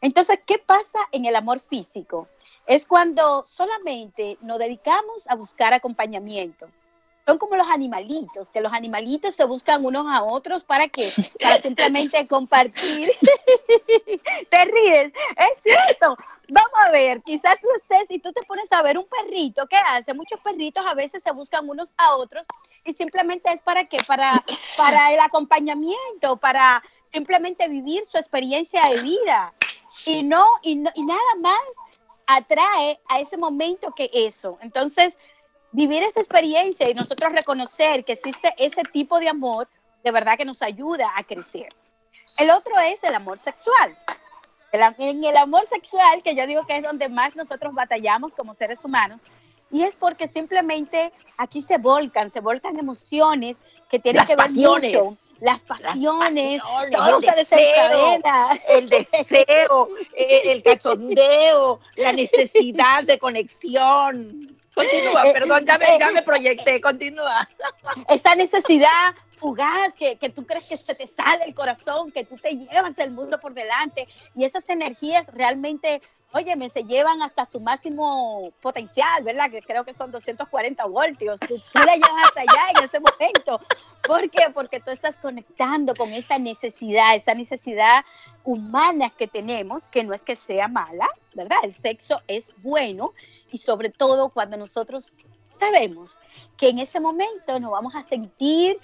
Entonces, 0.00 0.38
¿qué 0.46 0.58
pasa 0.58 0.98
en 1.12 1.24
el 1.24 1.36
amor 1.36 1.60
físico? 1.60 2.28
Es 2.66 2.86
cuando 2.86 3.44
solamente 3.44 4.38
nos 4.42 4.58
dedicamos 4.58 5.28
a 5.28 5.34
buscar 5.34 5.72
acompañamiento 5.72 6.68
son 7.28 7.36
como 7.36 7.56
los 7.56 7.68
animalitos, 7.68 8.48
que 8.48 8.62
los 8.62 8.72
animalitos 8.72 9.34
se 9.34 9.44
buscan 9.44 9.84
unos 9.84 10.06
a 10.08 10.22
otros 10.22 10.64
para 10.64 10.88
que, 10.88 11.10
para 11.38 11.60
simplemente 11.62 12.26
compartir. 12.26 13.12
te 14.50 14.64
ríes, 14.64 15.12
es 15.36 15.62
cierto. 15.62 16.16
Vamos 16.48 16.70
a 16.86 16.90
ver, 16.90 17.20
quizás 17.20 17.56
tú 17.60 17.68
estés 17.76 18.06
y 18.08 18.18
tú 18.20 18.32
te 18.32 18.42
pones 18.44 18.72
a 18.72 18.80
ver 18.80 18.96
un 18.96 19.06
perrito, 19.06 19.66
¿qué 19.66 19.76
hace? 19.76 20.14
Muchos 20.14 20.40
perritos 20.40 20.86
a 20.86 20.94
veces 20.94 21.22
se 21.22 21.30
buscan 21.32 21.68
unos 21.68 21.92
a 21.98 22.16
otros 22.16 22.46
y 22.86 22.94
simplemente 22.94 23.52
es 23.52 23.60
para 23.60 23.84
qué, 23.84 23.98
para, 24.06 24.42
para 24.78 25.12
el 25.12 25.20
acompañamiento, 25.20 26.38
para 26.38 26.82
simplemente 27.08 27.68
vivir 27.68 28.04
su 28.10 28.16
experiencia 28.16 28.88
de 28.88 29.02
vida. 29.02 29.52
Y 30.08 30.22
no, 30.22 30.46
y 30.62 30.76
no, 30.76 30.90
y 30.94 31.04
nada 31.04 31.34
más 31.40 31.60
atrae 32.26 32.98
a 33.08 33.20
ese 33.20 33.36
momento 33.36 33.94
que 33.94 34.10
eso. 34.12 34.58
Entonces, 34.62 35.18
vivir 35.72 36.02
esa 36.02 36.20
experiencia 36.20 36.90
y 36.90 36.94
nosotros 36.94 37.32
reconocer 37.32 38.04
que 38.04 38.12
existe 38.12 38.54
ese 38.56 38.82
tipo 38.84 39.20
de 39.20 39.28
amor, 39.28 39.68
de 40.02 40.10
verdad 40.10 40.38
que 40.38 40.46
nos 40.46 40.62
ayuda 40.62 41.10
a 41.14 41.24
crecer. 41.24 41.68
El 42.38 42.50
otro 42.50 42.78
es 42.78 43.02
el 43.04 43.14
amor 43.14 43.38
sexual. 43.40 43.98
en 44.72 45.24
el 45.24 45.36
amor 45.36 45.66
sexual, 45.66 46.22
que 46.22 46.34
yo 46.34 46.46
digo 46.46 46.66
que 46.66 46.76
es 46.76 46.82
donde 46.82 47.08
más 47.08 47.36
nosotros 47.36 47.74
batallamos 47.74 48.32
como 48.32 48.54
seres 48.54 48.84
humanos, 48.84 49.20
y 49.70 49.82
es 49.82 49.96
porque 49.96 50.28
simplemente 50.28 51.12
aquí 51.36 51.62
se 51.62 51.78
volcan, 51.78 52.30
se 52.30 52.40
volcan 52.40 52.78
emociones 52.78 53.58
que 53.90 53.98
tienen 53.98 54.24
que 54.26 54.36
ver 54.36 54.50
mucho. 54.50 55.16
Las 55.40 55.62
pasiones, 55.62 56.60
el, 56.90 57.36
deseo, 57.36 58.18
el 58.68 58.88
deseo, 58.88 59.88
el 60.16 60.62
cachondeo, 60.64 61.78
la 61.94 62.12
necesidad 62.12 63.04
de 63.04 63.20
conexión, 63.20 64.58
Continúa, 64.78 65.26
eh, 65.26 65.32
perdón, 65.32 65.66
ya 65.66 65.76
me, 65.76 65.86
ya 65.98 66.10
me 66.12 66.22
proyecté, 66.22 66.80
continúa. 66.80 67.48
Esa 68.08 68.36
necesidad 68.36 69.12
fugaz, 69.38 69.92
que, 69.94 70.16
que, 70.16 70.28
tú 70.28 70.46
crees 70.46 70.66
que 70.66 70.76
se 70.76 70.94
te 70.94 71.06
sale 71.08 71.44
el 71.44 71.54
corazón, 71.54 72.12
que 72.12 72.24
tú 72.24 72.36
te 72.36 72.50
llevas 72.50 72.96
el 72.98 73.10
mundo 73.10 73.40
por 73.40 73.54
delante 73.54 74.06
y 74.36 74.44
esas 74.44 74.68
energías 74.68 75.26
realmente, 75.32 76.00
óyeme, 76.32 76.68
se 76.68 76.84
llevan 76.84 77.22
hasta 77.22 77.46
su 77.46 77.60
máximo 77.60 78.52
potencial, 78.60 79.22
¿verdad? 79.22 79.50
Que 79.50 79.62
creo 79.62 79.84
que 79.84 79.94
son 79.94 80.10
240 80.10 80.84
voltios. 80.86 81.40
Tú, 81.40 81.60
la 81.74 81.94
llevas 81.94 82.24
hasta 82.24 82.40
allá 82.42 82.70
en 82.76 82.84
ese 82.84 83.00
momento. 83.00 83.60
¿Por 84.06 84.28
qué? 84.30 84.50
Porque 84.52 84.80
tú 84.80 84.90
estás 84.90 85.16
conectando 85.16 85.94
con 85.94 86.12
esa 86.12 86.38
necesidad, 86.38 87.16
esa 87.16 87.34
necesidad 87.34 88.04
humana 88.44 89.10
que 89.10 89.26
tenemos, 89.26 89.88
que 89.88 90.04
no 90.04 90.14
es 90.14 90.22
que 90.22 90.36
sea 90.36 90.68
mala, 90.68 91.08
¿verdad? 91.34 91.58
El 91.62 91.74
sexo 91.74 92.16
es 92.26 92.52
bueno 92.58 93.14
y 93.50 93.58
sobre 93.58 93.90
todo 93.90 94.28
cuando 94.28 94.56
nosotros 94.56 95.14
sabemos 95.46 96.18
que 96.56 96.68
en 96.68 96.78
ese 96.78 97.00
momento 97.00 97.58
nos 97.58 97.70
vamos 97.70 97.94
a 97.94 98.04
sentir 98.04 98.78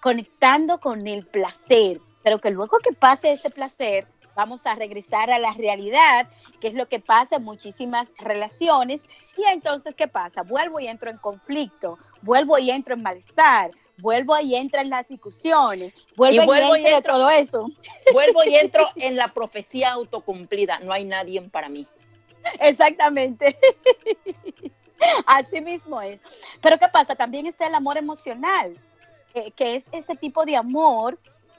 conectando 0.00 0.78
con 0.80 1.06
el 1.06 1.26
placer, 1.26 2.00
pero 2.22 2.40
que 2.40 2.50
luego 2.50 2.78
que 2.78 2.92
pase 2.92 3.32
ese 3.32 3.50
placer 3.50 4.06
vamos 4.38 4.64
a 4.66 4.76
regresar 4.76 5.32
a 5.32 5.38
la 5.40 5.52
realidad, 5.54 6.28
que 6.60 6.68
es 6.68 6.74
lo 6.74 6.86
que 6.86 7.00
pasa 7.00 7.36
en 7.36 7.42
muchísimas 7.42 8.12
relaciones. 8.20 9.02
Y 9.36 9.42
entonces, 9.52 9.96
¿qué 9.96 10.06
pasa? 10.06 10.42
Vuelvo 10.44 10.78
y 10.78 10.86
entro 10.86 11.10
en 11.10 11.18
conflicto, 11.18 11.98
vuelvo 12.22 12.56
y 12.56 12.70
entro 12.70 12.94
en 12.94 13.02
malestar, 13.02 13.72
vuelvo 13.96 14.38
y 14.38 14.54
entro 14.54 14.80
en 14.80 14.90
las 14.90 15.08
discusiones, 15.08 15.92
vuelvo 16.14 16.42
y, 16.44 16.46
vuelvo 16.46 16.76
y, 16.76 16.86
entro, 16.86 17.14
todo 17.14 17.28
eso. 17.30 17.66
Vuelvo 18.12 18.44
y 18.44 18.54
entro 18.54 18.86
en 18.94 19.16
la 19.16 19.34
profecía 19.34 19.90
autocumplida, 19.90 20.78
no 20.84 20.92
hay 20.92 21.04
nadie 21.04 21.42
para 21.42 21.68
mí. 21.68 21.88
Exactamente. 22.60 23.58
Así 25.26 25.60
mismo 25.60 26.00
es. 26.00 26.20
Pero 26.60 26.78
¿qué 26.78 26.86
pasa? 26.86 27.16
También 27.16 27.46
está 27.46 27.66
el 27.66 27.74
amor 27.74 27.98
emocional, 27.98 28.78
eh, 29.34 29.50
que 29.50 29.74
es 29.74 29.88
ese 29.90 30.14
tipo 30.14 30.44
de 30.44 30.54
amor 30.54 31.18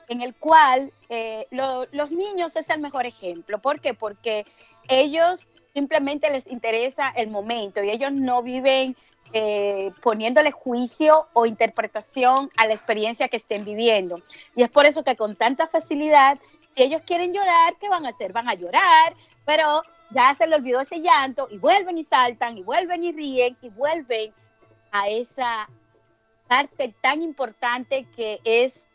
en 0.09 0.21
el 0.21 0.35
cual 0.35 0.91
eh, 1.07 1.47
los 1.51 2.11
niños 2.11 2.55
es 2.55 2.69
el 2.69 2.81
mejor 2.81 3.05
ejemplo. 3.05 3.59
¿Por 3.59 3.79
qué? 3.79 3.93
Porque 3.93 4.45
ellos 4.87 5.47
simplemente 5.73 6.29
les 6.29 6.47
interesa 6.47 7.09
el 7.15 7.29
momento 7.29 7.81
y 7.83 7.91
ellos 7.91 8.11
no 8.11 8.41
viven 8.41 8.97
eh, 9.31 9.91
poniéndole 10.01 10.51
juicio 10.51 11.27
o 11.33 11.45
interpretación 11.45 12.49
a 12.57 12.65
la 12.65 12.73
experiencia 12.73 13.27
que 13.27 13.37
estén 13.37 13.63
viviendo. 13.63 14.21
Y 14.55 14.63
es 14.63 14.69
por 14.69 14.87
eso 14.87 15.03
que 15.03 15.15
con 15.15 15.35
tanta 15.35 15.67
facilidad, 15.67 16.39
si 16.69 16.81
ellos 16.81 17.03
quieren 17.05 17.31
llorar, 17.31 17.75
¿qué 17.79 17.87
van 17.87 18.07
a 18.07 18.09
hacer? 18.09 18.33
Van 18.33 18.49
a 18.49 18.55
llorar, 18.55 19.15
pero 19.45 19.83
ya 20.09 20.33
se 20.33 20.47
le 20.47 20.55
olvidó 20.55 20.79
ese 20.79 20.99
llanto 20.99 21.47
y 21.51 21.59
vuelven 21.59 21.99
y 21.99 22.03
saltan 22.03 22.57
y 22.57 22.63
vuelven 22.63 23.03
y 23.03 23.11
ríen 23.11 23.55
y 23.61 23.69
vuelven 23.69 24.33
a 24.91 25.07
esa 25.07 25.69
parte 26.47 26.95
tan 26.99 27.21
importante 27.21 28.07
que 28.15 28.39
es 28.43 28.88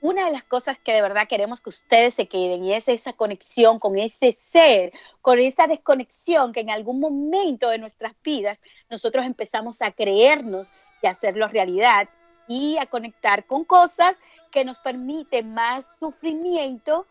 una 0.00 0.26
de 0.26 0.32
las 0.32 0.44
cosas 0.44 0.78
que 0.78 0.92
de 0.92 1.02
verdad 1.02 1.26
queremos 1.28 1.60
que 1.60 1.70
ustedes 1.70 2.14
se 2.14 2.26
queden 2.26 2.64
y 2.64 2.74
es 2.74 2.88
esa 2.88 3.12
conexión 3.12 3.78
con 3.78 3.98
ese 3.98 4.32
ser, 4.32 4.92
con 5.22 5.38
esa 5.38 5.66
desconexión 5.66 6.52
que 6.52 6.60
en 6.60 6.70
algún 6.70 7.00
momento 7.00 7.68
de 7.68 7.78
nuestras 7.78 8.14
vidas 8.22 8.60
nosotros 8.88 9.26
empezamos 9.26 9.82
a 9.82 9.90
creernos 9.90 10.72
y 11.02 11.06
a 11.06 11.10
hacerlo 11.10 11.48
realidad 11.48 12.08
y 12.46 12.78
a 12.78 12.86
conectar 12.86 13.44
con 13.46 13.64
cosas 13.64 14.16
que 14.50 14.64
nos 14.64 14.78
permiten 14.78 15.52
más 15.52 15.98
sufrimiento 15.98 17.06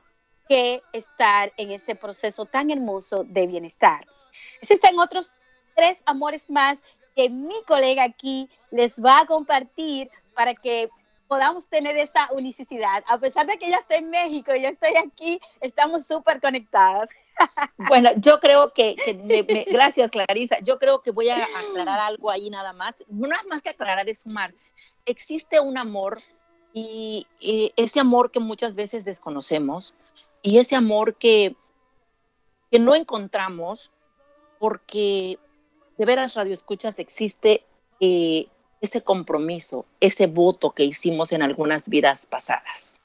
que 0.48 0.82
estar 0.94 1.52
en 1.58 1.72
ese 1.72 1.96
proceso 1.96 2.46
tan 2.46 2.72
hermoso 2.72 3.24
de 3.26 3.48
bienestar. 3.48 4.08
Existen 4.62 4.98
otros 5.00 5.34
tres 5.76 6.02
amores 6.06 6.50
más 6.50 6.82
que 7.16 7.30
mi 7.30 7.62
colega 7.68 8.04
aquí 8.04 8.50
les 8.72 9.04
va 9.04 9.22
a 9.22 9.26
compartir 9.26 10.10
para 10.34 10.54
que 10.54 10.90
podamos 11.28 11.68
tener 11.68 11.98
esa 11.98 12.30
unicidad. 12.32 13.04
A 13.08 13.18
pesar 13.18 13.46
de 13.46 13.58
que 13.58 13.68
ella 13.68 13.80
está 13.80 13.96
en 13.96 14.10
México 14.10 14.56
y 14.56 14.62
yo 14.62 14.70
estoy 14.70 14.96
aquí, 14.96 15.40
estamos 15.62 16.06
súper 16.06 16.42
conectadas. 16.42 17.10
Bueno, 17.88 18.10
yo 18.16 18.40
creo 18.40 18.74
que, 18.74 18.96
gracias 19.72 20.10
Clarisa, 20.10 20.58
yo 20.64 20.80
creo 20.80 21.04
que 21.04 21.12
voy 21.12 21.30
a 21.30 21.44
aclarar 21.44 22.00
algo 22.00 22.32
ahí 22.32 22.50
nada 22.50 22.74
más. 22.74 22.96
No 23.08 23.28
es 23.28 23.46
más 23.46 23.62
que 23.62 23.70
aclarar, 23.70 24.10
es 24.10 24.22
sumar. 24.22 24.56
Existe 25.06 25.60
un 25.60 25.78
amor 25.78 26.20
y, 26.74 27.28
ese 27.76 28.00
amor 28.00 28.32
que 28.32 28.40
muchas 28.40 28.74
veces 28.74 29.06
desconocemos 29.06 29.94
y 30.42 30.58
ese 30.58 30.76
amor 30.76 31.16
que, 31.16 31.56
que 32.72 32.80
no 32.80 32.96
encontramos 32.96 33.92
porque 34.58 35.38
de 35.98 36.06
veras 36.06 36.34
radio 36.34 36.56
escuchas 36.56 36.98
existe 36.98 37.64
eh, 38.00 38.48
ese 38.82 39.02
compromiso, 39.02 39.86
ese 40.00 40.28
voto 40.28 40.72
que 40.72 40.84
hicimos 40.84 41.32
en 41.32 41.42
algunas 41.42 41.90
vidas 41.90 42.26
pasadas. 42.26 43.00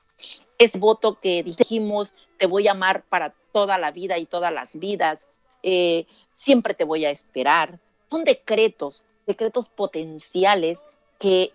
Ese 0.59 0.79
voto 0.79 1.19
que 1.19 1.43
dijimos, 1.43 2.15
te 2.39 2.47
voy 2.47 2.69
a 2.69 2.73
amar 2.73 3.05
para 3.05 3.35
toda 3.53 3.79
la 3.79 3.91
vida 3.91 4.19
y 4.19 4.27
todas 4.27 4.53
las 4.53 4.79
vidas, 4.79 5.19
eh, 5.63 6.07
siempre 6.33 6.75
te 6.75 6.85
voy 6.85 7.05
a 7.05 7.11
esperar. 7.11 7.79
Son 8.11 8.25
decretos, 8.25 9.05
decretos 9.27 9.69
potenciales 9.69 10.83
que 11.19 11.53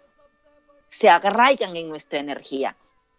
se 0.89 1.09
arraigan 1.09 1.75
en 1.75 1.89
nuestra 1.89 2.19
energía. 2.19 2.75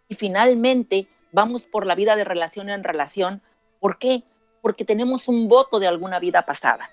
Y 0.07 0.15
finalmente 0.15 1.07
vamos 1.31 1.63
por 1.63 1.85
la 1.85 1.95
vida 1.95 2.15
de 2.15 2.23
relación 2.23 2.69
en 2.69 2.83
relación. 2.83 3.41
¿Por 3.79 3.97
qué? 3.99 4.23
Porque 4.61 4.85
tenemos 4.85 5.27
un 5.27 5.47
voto 5.47 5.79
de 5.79 5.87
alguna 5.87 6.19
vida 6.19 6.45
pasada. 6.45 6.89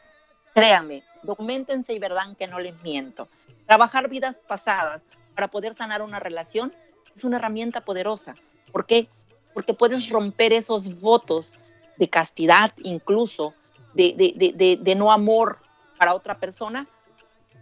Créame, 0.55 1.03
documentense 1.27 1.93
y 1.93 1.99
verán 1.99 2.35
que 2.35 2.47
no 2.47 2.59
les 2.59 2.81
miento. 2.83 3.29
Trabajar 3.67 4.09
vidas 4.09 4.39
pasadas 4.47 5.03
para 5.35 5.49
poder 5.49 5.75
sanar 5.75 6.03
una 6.03 6.21
relación 6.21 6.75
es 7.15 7.25
una 7.25 7.37
herramienta 7.37 7.83
poderosa. 7.83 8.35
¿Por 8.73 8.87
qué? 8.87 9.09
Porque 9.55 9.75
puedes 9.75 10.09
romper 10.09 10.53
esos 10.53 11.01
votos 11.01 11.59
de 11.99 12.09
castidad, 12.09 12.73
incluso 12.83 13.55
de, 13.95 14.95
no 14.97 15.13
amor 15.13 15.59
para 15.99 16.15
otra 16.15 16.39
persona 16.39 16.87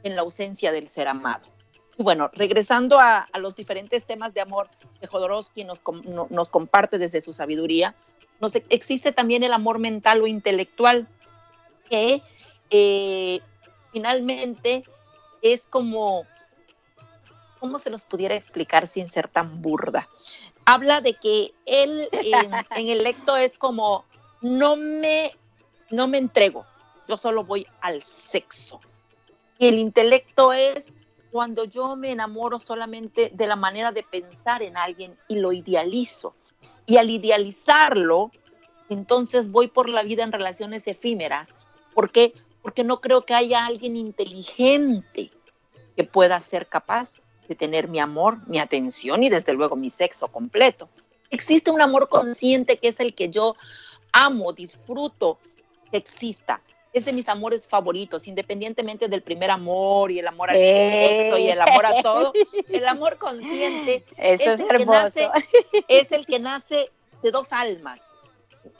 en 0.03 0.17
la 0.17 0.23
ausencia 0.23 0.73
del 0.73 0.89
ser 0.89 1.09
amado. 1.09 1.47
Y 1.97 2.03
bueno, 2.03 2.31
regresando 2.33 2.99
a, 2.99 3.29
los 3.39 3.55
diferentes 3.55 4.05
temas 4.05 4.35
de 4.35 4.41
amor 4.41 4.69
que 5.01 5.07
Jodorowsky 5.07 5.65
nos, 5.65 5.81
nos 6.31 6.51
comparte 6.51 6.99
desde 6.99 7.21
su 7.21 7.33
sabiduría, 7.33 7.95
nos, 8.41 8.55
existe 8.57 9.12
también 9.12 9.45
el 9.45 9.53
amor 9.53 9.79
mental 9.79 10.21
o 10.21 10.27
intelectual, 10.27 11.07
que 11.89 12.23
eh, 12.71 13.41
finalmente 13.95 14.83
es 15.41 15.67
como, 15.67 16.27
¿cómo 17.61 17.79
se 17.79 17.91
los 17.91 18.05
pudiera 18.05 18.35
explicar 18.35 18.89
sin 18.89 19.09
ser 19.09 19.29
tan 19.29 19.63
burda? 19.63 20.09
Habla 20.65 21.01
de 21.01 21.15
que 21.15 21.55
él 21.65 22.09
en, 22.13 22.89
el 22.89 23.05
lecto 23.05 23.37
es 23.37 23.57
como, 23.57 24.05
no 24.41 24.75
me, 24.75 25.31
no 25.91 26.09
me 26.09 26.19
entrego, 26.19 26.67
yo 27.07 27.17
solo 27.17 27.45
voy 27.45 27.69
al 27.81 28.03
sexo. 28.03 28.81
Y 29.59 29.69
el 29.69 29.79
intelecto 29.79 30.53
es 30.53 30.93
cuando 31.31 31.65
yo 31.65 31.95
me 31.95 32.11
enamoro 32.11 32.59
solamente 32.59 33.31
de 33.33 33.47
la 33.47 33.55
manera 33.55 33.93
de 33.93 34.03
pensar 34.03 34.61
en 34.63 34.77
alguien 34.77 35.17
y 35.29 35.37
lo 35.37 35.53
idealizo. 35.53 36.35
Y 36.85 36.97
al 36.97 37.11
idealizarlo, 37.11 38.33
entonces 38.89 39.53
voy 39.53 39.69
por 39.69 39.89
la 39.89 40.03
vida 40.03 40.25
en 40.25 40.33
relaciones 40.33 40.89
efímeras. 40.89 41.49
¿Por 41.95 42.11
qué? 42.11 42.35
Porque 42.65 42.83
no 42.83 43.03
creo 43.03 43.27
que 43.27 43.35
haya 43.35 43.67
alguien 43.67 43.95
inteligente 43.95 45.31
que 45.95 46.05
pueda 46.05 46.41
ser 46.41 46.67
capaz 46.67 47.11
de 47.47 47.55
tener 47.55 47.89
mi 47.89 48.01
amor, 48.01 48.39
mi 48.49 48.59
atención 48.59 49.23
y 49.23 49.29
desde 49.29 49.53
luego 49.53 49.77
mi 49.77 49.91
sexo 49.91 50.29
completo. 50.29 50.89
Existe 51.29 51.71
un 51.71 51.83
amor 51.83 52.09
consciente 52.09 52.79
que 52.79 52.89
es 52.89 53.01
el 53.01 53.15
que 53.15 53.29
yo 53.29 53.55
amo, 54.12 54.55
disfruto 54.55 55.39
que 55.91 55.99
exista. 55.99 56.62
Es 56.95 57.05
de 57.05 57.12
mis 57.12 57.29
amores 57.29 57.69
favoritos, 57.69 58.27
independientemente 58.27 59.09
del 59.09 59.21
primer 59.21 59.51
amor 59.51 60.11
y 60.11 60.21
el 60.21 60.27
amor 60.27 60.49
al 60.49 60.57
sexo 60.57 61.37
y 61.37 61.51
el 61.51 61.61
amor 61.61 61.85
a 61.85 62.03
todo. 62.03 62.33
El 62.71 62.89
amor 62.89 63.19
consciente 63.19 64.07
es, 64.17 64.41
el 64.41 64.67
que 64.67 64.87
nace, 64.87 65.29
es 65.89 66.12
el 66.12 66.25
que 66.25 66.39
nace 66.39 66.91
de 67.23 67.31
dos 67.31 67.53
almas. 67.53 68.01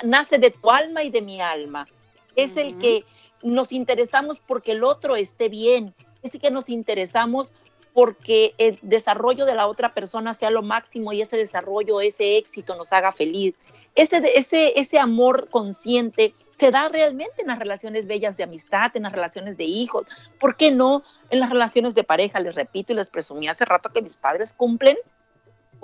Nace 0.03 0.39
de 0.39 0.51
tu 0.51 0.71
alma 0.71 1.03
y 1.03 1.11
de 1.11 1.21
mi 1.21 1.43
alma. 1.43 1.87
Es 2.35 2.57
el 2.57 2.79
que 2.79 3.05
nos 3.45 3.71
interesamos 3.73 4.41
porque 4.41 4.73
el 4.73 4.83
otro 4.83 5.15
esté 5.15 5.49
bien, 5.49 5.95
es 6.23 6.33
que 6.33 6.51
nos 6.51 6.69
interesamos 6.69 7.53
porque 7.93 8.55
el 8.59 8.79
desarrollo 8.83 9.47
de 9.47 9.55
la 9.55 9.69
otra 9.69 9.95
persona 9.95 10.35
sea 10.35 10.51
lo 10.51 10.63
máximo 10.63 11.13
y 11.13 11.23
ese 11.23 11.37
desarrollo, 11.37 12.01
ese 12.01 12.39
éxito 12.39 12.75
nos 12.75 12.93
haga 12.93 13.13
feliz. 13.13 13.55
Ese, 13.95 14.21
ese, 14.37 14.81
ese 14.81 14.99
amor 14.99 15.49
consciente 15.51 16.35
se 16.59 16.73
da 16.73 16.89
realmente 16.89 17.43
en 17.43 17.47
las 17.47 17.59
relaciones 17.61 18.07
bellas 18.07 18.37
de 18.37 18.43
amistad, 18.43 18.91
en 18.97 19.05
las 19.05 19.13
relaciones 19.13 19.57
de 19.57 19.65
hijos. 19.65 20.07
¿Por 20.41 20.57
qué 20.57 20.73
no 20.73 21.05
en 21.31 21.39
las 21.39 21.51
relaciones 21.51 21.95
de 21.95 22.03
pareja? 22.03 22.41
Les 22.41 22.55
repito 22.57 22.93
y 22.93 22.97
les 22.97 23.09
presumí 23.09 23.47
hace 23.47 23.65
rato 23.65 23.91
que 23.91 24.03
mis 24.03 24.17
padres 24.17 24.53
cumplen 24.53 24.97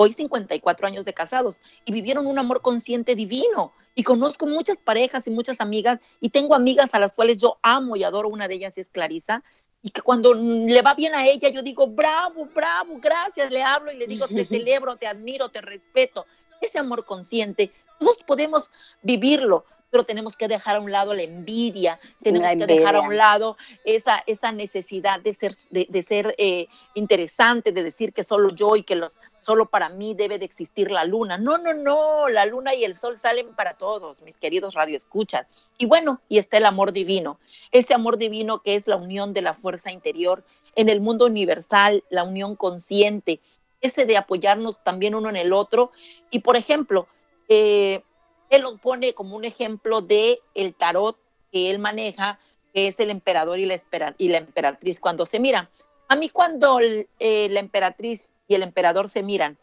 hoy 0.02 0.14
54 0.14 0.86
años 0.86 1.04
de 1.04 1.12
casados 1.12 1.60
y 1.84 1.92
vivieron 1.92 2.26
un 2.26 2.38
amor 2.38 2.62
consciente 2.62 3.14
divino. 3.14 3.74
Y 3.94 4.02
conozco 4.02 4.46
muchas 4.46 4.78
parejas 4.78 5.26
y 5.26 5.30
muchas 5.30 5.60
amigas 5.60 5.98
y 6.22 6.30
tengo 6.30 6.54
amigas 6.54 6.94
a 6.94 6.98
las 6.98 7.12
cuales 7.12 7.36
yo 7.36 7.58
amo 7.60 7.96
y 7.96 8.04
adoro. 8.04 8.30
Una 8.30 8.48
de 8.48 8.54
ellas 8.54 8.78
es 8.78 8.88
Clarisa. 8.88 9.42
Y 9.82 9.90
que 9.90 10.00
cuando 10.00 10.32
le 10.32 10.80
va 10.80 10.94
bien 10.94 11.14
a 11.14 11.26
ella, 11.26 11.50
yo 11.50 11.62
digo, 11.62 11.86
bravo, 11.86 12.46
bravo, 12.46 12.98
gracias, 12.98 13.50
le 13.50 13.62
hablo 13.62 13.92
y 13.92 13.96
le 13.96 14.06
digo, 14.06 14.26
te 14.26 14.44
celebro, 14.46 14.96
te 14.96 15.06
admiro, 15.06 15.50
te 15.50 15.60
respeto. 15.60 16.24
Ese 16.62 16.78
amor 16.78 17.04
consciente, 17.04 17.70
todos 17.98 18.18
podemos 18.26 18.70
vivirlo, 19.02 19.66
pero 19.90 20.04
tenemos 20.04 20.36
que 20.36 20.48
dejar 20.48 20.76
a 20.76 20.80
un 20.80 20.92
lado 20.92 21.14
la 21.14 21.22
envidia, 21.22 21.98
tenemos 22.22 22.50
que 22.50 22.66
dejar 22.66 22.96
a 22.96 23.00
un 23.00 23.16
lado 23.16 23.56
esa, 23.84 24.22
esa 24.26 24.52
necesidad 24.52 25.20
de 25.20 25.34
ser, 25.34 25.52
de, 25.70 26.02
ser 26.02 26.34
eh, 26.38 26.68
interesante, 26.94 27.72
de 27.72 27.82
decir 27.82 28.12
que 28.12 28.24
solo 28.24 28.50
yo 28.50 28.76
y 28.76 28.84
que 28.84 28.94
los, 28.94 29.18
solo 29.40 29.66
para 29.66 29.88
mí 29.88 30.14
debe 30.14 30.38
de 30.38 30.44
existir 30.44 30.90
la 30.90 31.04
luna. 31.04 31.38
No, 31.38 31.58
no, 31.58 31.74
no, 31.74 32.28
la 32.28 32.46
luna 32.46 32.74
y 32.74 32.84
el 32.84 32.94
sol 32.94 33.16
salen 33.16 33.54
para 33.54 33.74
todos, 33.74 34.22
mis 34.22 34.36
queridos 34.36 34.74
radioescuchas. 34.74 35.46
Y 35.76 35.86
bueno, 35.86 36.20
y 36.28 36.38
está 36.38 36.58
el 36.58 36.66
amor 36.66 36.92
divino, 36.92 37.40
ese 37.72 37.94
amor 37.94 38.16
divino 38.16 38.62
que 38.62 38.76
es 38.76 38.86
la 38.86 38.96
unión 38.96 39.32
de 39.34 39.42
la 39.42 39.54
fuerza 39.54 39.90
interior 39.90 40.44
en 40.76 40.88
el 40.88 41.00
mundo 41.00 41.26
universal, 41.26 42.04
la 42.10 42.22
unión 42.22 42.54
consciente, 42.54 43.40
ese 43.80 44.04
de 44.04 44.16
apoyarnos 44.16 44.82
también 44.84 45.14
uno 45.14 45.28
en 45.28 45.36
el 45.36 45.52
otro. 45.52 45.90
Y 46.30 46.40
por 46.40 46.56
ejemplo, 46.56 47.08
eh, 47.48 48.02
él 48.50 48.62
lo 48.62 48.76
pone 48.76 49.14
como 49.14 49.36
un 49.36 49.44
ejemplo 49.44 50.00
de 50.02 50.40
el 50.54 50.74
tarot 50.74 51.16
que 51.50 51.70
él 51.70 51.78
maneja, 51.78 52.38
que 52.74 52.88
es 52.88 52.98
el 53.00 53.10
emperador 53.10 53.58
y 53.58 53.66
la, 53.66 54.36
emperatriz 54.38 55.00
cuando 55.00 55.24
se 55.24 55.40
miran. 55.40 55.68
A 56.08 56.16
mí 56.16 56.28
cuando 56.28 56.80
eh, 56.80 57.48
la 57.50 57.60
emperatriz 57.60 58.32
y 58.48 58.56
el 58.56 58.62
emperador 58.62 59.08
se 59.08 59.22
miran 59.22 59.56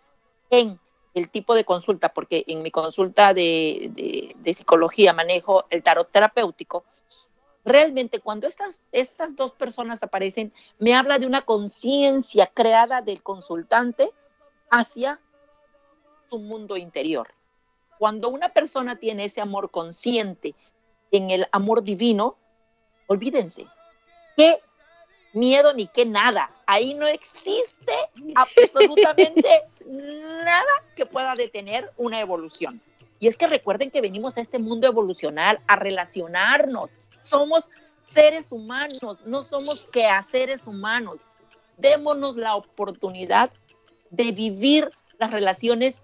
en 0.49 0.79
el 1.13 1.29
tipo 1.29 1.55
de 1.55 1.65
consulta, 1.65 2.09
porque 2.09 2.43
en 2.47 2.61
mi 2.61 2.71
consulta 2.71 3.33
de, 3.33 4.35
psicología 4.53 5.13
manejo 5.13 5.65
el 5.69 5.83
tarot 5.83 6.09
terapéutico, 6.09 6.85
realmente 7.65 8.19
cuando 8.19 8.47
estas, 8.47 8.81
estas 8.93 9.35
dos 9.35 9.51
personas 9.51 10.03
aparecen, 10.03 10.53
me 10.79 10.95
habla 10.95 11.19
de 11.19 11.25
una 11.25 11.41
conciencia 11.41 12.47
creada 12.47 13.01
del 13.01 13.21
consultante 13.21 14.11
hacia 14.69 15.19
su 16.29 16.39
mundo 16.39 16.77
interior. 16.77 17.36
Cuando 17.97 18.29
una 18.29 18.49
persona 18.49 18.97
tiene 18.97 19.25
ese 19.25 19.41
amor 19.41 19.71
consciente 19.71 20.55
en 21.11 21.31
el 21.31 21.47
amor 21.51 21.83
divino, 21.83 22.37
olvídense 23.07 23.65
que 24.35 24.61
miedo 25.33 25.73
ni 25.73 25.87
que 25.87 26.05
nada. 26.05 26.51
Ahí 26.65 26.93
no 26.93 27.07
existe 27.07 27.93
absolutamente 28.35 29.63
nada 29.85 30.83
que 30.95 31.05
pueda 31.05 31.35
detener 31.35 31.91
una 31.97 32.19
evolución. 32.19 32.81
Y 33.19 33.27
es 33.27 33.37
que 33.37 33.47
recuerden 33.47 33.89
que 33.89 34.01
venimos 34.01 34.37
a 34.37 34.41
este 34.41 34.59
mundo 34.59 34.87
evolucional 34.87 35.59
a 35.67 35.75
relacionarnos. 35.75 36.89
Somos 37.23 37.69
seres 38.07 38.51
humanos, 38.51 39.17
no 39.25 39.43
somos 39.43 39.85
quehaceres 39.85 40.67
humanos. 40.67 41.17
Démonos 41.77 42.37
la 42.37 42.55
oportunidad 42.55 43.51
de 44.09 44.31
vivir 44.31 44.89
las 45.17 45.31
relaciones 45.31 46.01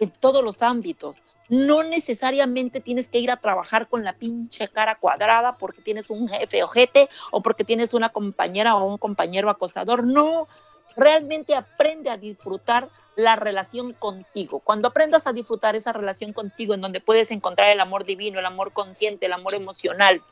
en 0.00 0.10
todos 0.10 0.42
los 0.42 0.62
ámbitos. 0.62 1.16
No 1.48 1.82
necesariamente 1.82 2.80
tienes 2.80 3.08
que 3.08 3.18
ir 3.18 3.30
a 3.30 3.36
trabajar 3.36 3.88
con 3.88 4.02
la 4.02 4.14
pinche 4.14 4.68
cara 4.68 4.96
cuadrada 4.96 5.58
porque 5.58 5.82
tienes 5.82 6.08
un 6.10 6.28
jefe 6.28 6.62
ojete 6.62 7.10
o 7.30 7.42
porque 7.42 7.64
tienes 7.64 7.92
una 7.92 8.08
compañera 8.08 8.76
o 8.76 8.84
un 8.84 8.98
compañero 8.98 9.50
acosador. 9.50 10.04
No, 10.04 10.48
realmente 10.96 11.54
aprende 11.54 12.10
a 12.10 12.16
disfrutar 12.16 12.88
la 13.16 13.36
relación 13.36 13.92
contigo. 13.92 14.60
Cuando 14.60 14.88
aprendas 14.88 15.26
a 15.26 15.32
disfrutar 15.32 15.76
esa 15.76 15.92
relación 15.92 16.32
contigo 16.32 16.74
en 16.74 16.80
donde 16.80 17.00
puedes 17.00 17.30
encontrar 17.30 17.70
el 17.70 17.80
amor 17.80 18.04
divino, 18.04 18.38
el 18.38 18.46
amor 18.46 18.72
consciente, 18.72 19.26
el 19.26 19.32
amor 19.32 19.54
emocional, 19.54 20.22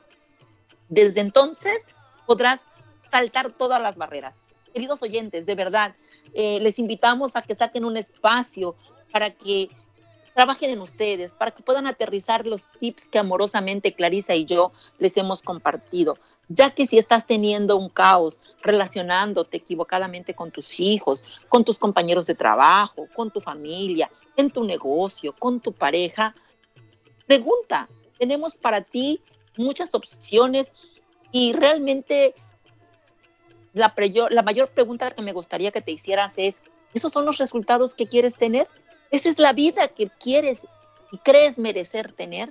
desde 0.89 1.21
entonces 1.21 1.87
podrás 2.27 2.61
saltar 3.11 3.53
todas 3.53 3.81
las 3.81 3.97
barreras. 3.97 4.35
Queridos 4.73 5.03
oyentes, 5.03 5.45
de 5.45 5.55
verdad, 5.55 5.95
eh, 6.35 6.59
les 6.61 6.79
invitamos 6.79 7.37
a 7.37 7.43
que 7.43 7.55
saquen 7.55 7.85
un 7.85 7.97
espacio 7.97 8.75
para 9.13 9.31
que 9.31 9.69
trabajen 10.35 10.71
en 10.71 10.81
ustedes 10.81 11.33
para 11.33 11.51
que 11.51 11.63
puedan 11.63 11.87
aterrizar 11.87 12.47
los 12.47 12.67
tips 12.81 13.07
que 13.07 13.19
amorosamente 13.19 13.95
Clarisa 13.95 14.35
y 14.35 14.45
yo 14.45 14.73
les 14.99 15.17
hemos 15.17 15.43
compartido. 15.43 16.19
Ya 16.49 16.71
que 16.71 16.87
si 16.87 16.99
estás 16.99 17.27
teniendo 17.27 17.77
un 17.77 17.89
caos 17.89 18.41
relacionándote 18.63 19.57
equivocadamente 19.57 20.35
con 20.35 20.51
tus 20.51 20.81
hijos, 20.81 21.23
con 21.49 21.65
tus 21.65 21.79
compañeros 21.79 22.27
de 22.27 22.35
trabajo, 22.35 23.07
con 23.15 23.31
tu 23.31 23.41
familia, 23.41 24.11
en 24.37 24.51
tu 24.51 24.65
negocio, 24.65 25.35
con 25.39 25.61
tu 25.61 25.73
pareja, 25.73 26.35
pregunta. 27.27 27.89
Tenemos 28.19 28.55
para 28.55 28.83
ti 28.83 29.21
muchas 29.57 29.95
opciones 29.95 30.71
y 31.31 31.53
realmente 31.53 32.35
la, 33.73 33.95
la 34.31 34.43
mayor 34.43 34.69
pregunta 34.69 35.11
que 35.11 35.23
me 35.23 35.33
gustaría 35.33 35.71
que 35.71 35.81
te 35.81 35.93
hicieras 35.93 36.35
es, 36.37 36.61
¿esos 36.93 37.13
son 37.13 37.25
los 37.25 37.39
resultados 37.39 37.95
que 37.95 38.07
quieres 38.07 38.37
tener? 38.37 38.69
¿Esa 39.13 39.29
es 39.29 39.39
la 39.39 39.53
vida 39.53 39.89
que 39.89 40.09
quieres 40.09 40.63
y 41.13 41.19
crees 41.19 41.59
merecer 41.59 42.13
tener? 42.13 42.51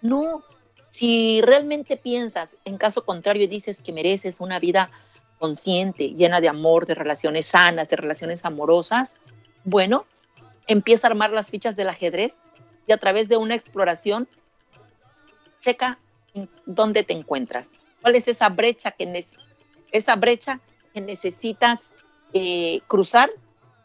No. 0.00 0.42
Si 0.90 1.40
realmente 1.42 1.96
piensas, 1.96 2.56
en 2.64 2.78
caso 2.78 3.04
contrario, 3.04 3.46
dices 3.46 3.78
que 3.78 3.92
mereces 3.92 4.40
una 4.40 4.58
vida 4.58 4.90
consciente, 5.38 6.08
llena 6.14 6.40
de 6.40 6.48
amor, 6.48 6.86
de 6.86 6.94
relaciones 6.94 7.46
sanas, 7.46 7.88
de 7.88 7.96
relaciones 7.96 8.44
amorosas, 8.44 9.16
bueno, 9.64 10.06
empieza 10.66 11.06
a 11.06 11.10
armar 11.10 11.30
las 11.30 11.50
fichas 11.50 11.76
del 11.76 11.90
ajedrez 11.90 12.38
y 12.86 12.92
a 12.92 12.98
través 12.98 13.28
de 13.28 13.36
una 13.36 13.54
exploración, 13.54 14.26
checa 15.60 15.98
dónde 16.64 17.02
te 17.04 17.12
encuentras, 17.12 17.72
cuál 18.00 18.16
es 18.16 18.26
esa 18.26 18.48
brecha 18.48 18.90
que, 18.92 19.26
esa 19.92 20.16
brecha 20.16 20.60
que 20.94 21.00
necesitas 21.02 21.92
eh, 22.32 22.80
cruzar 22.86 23.30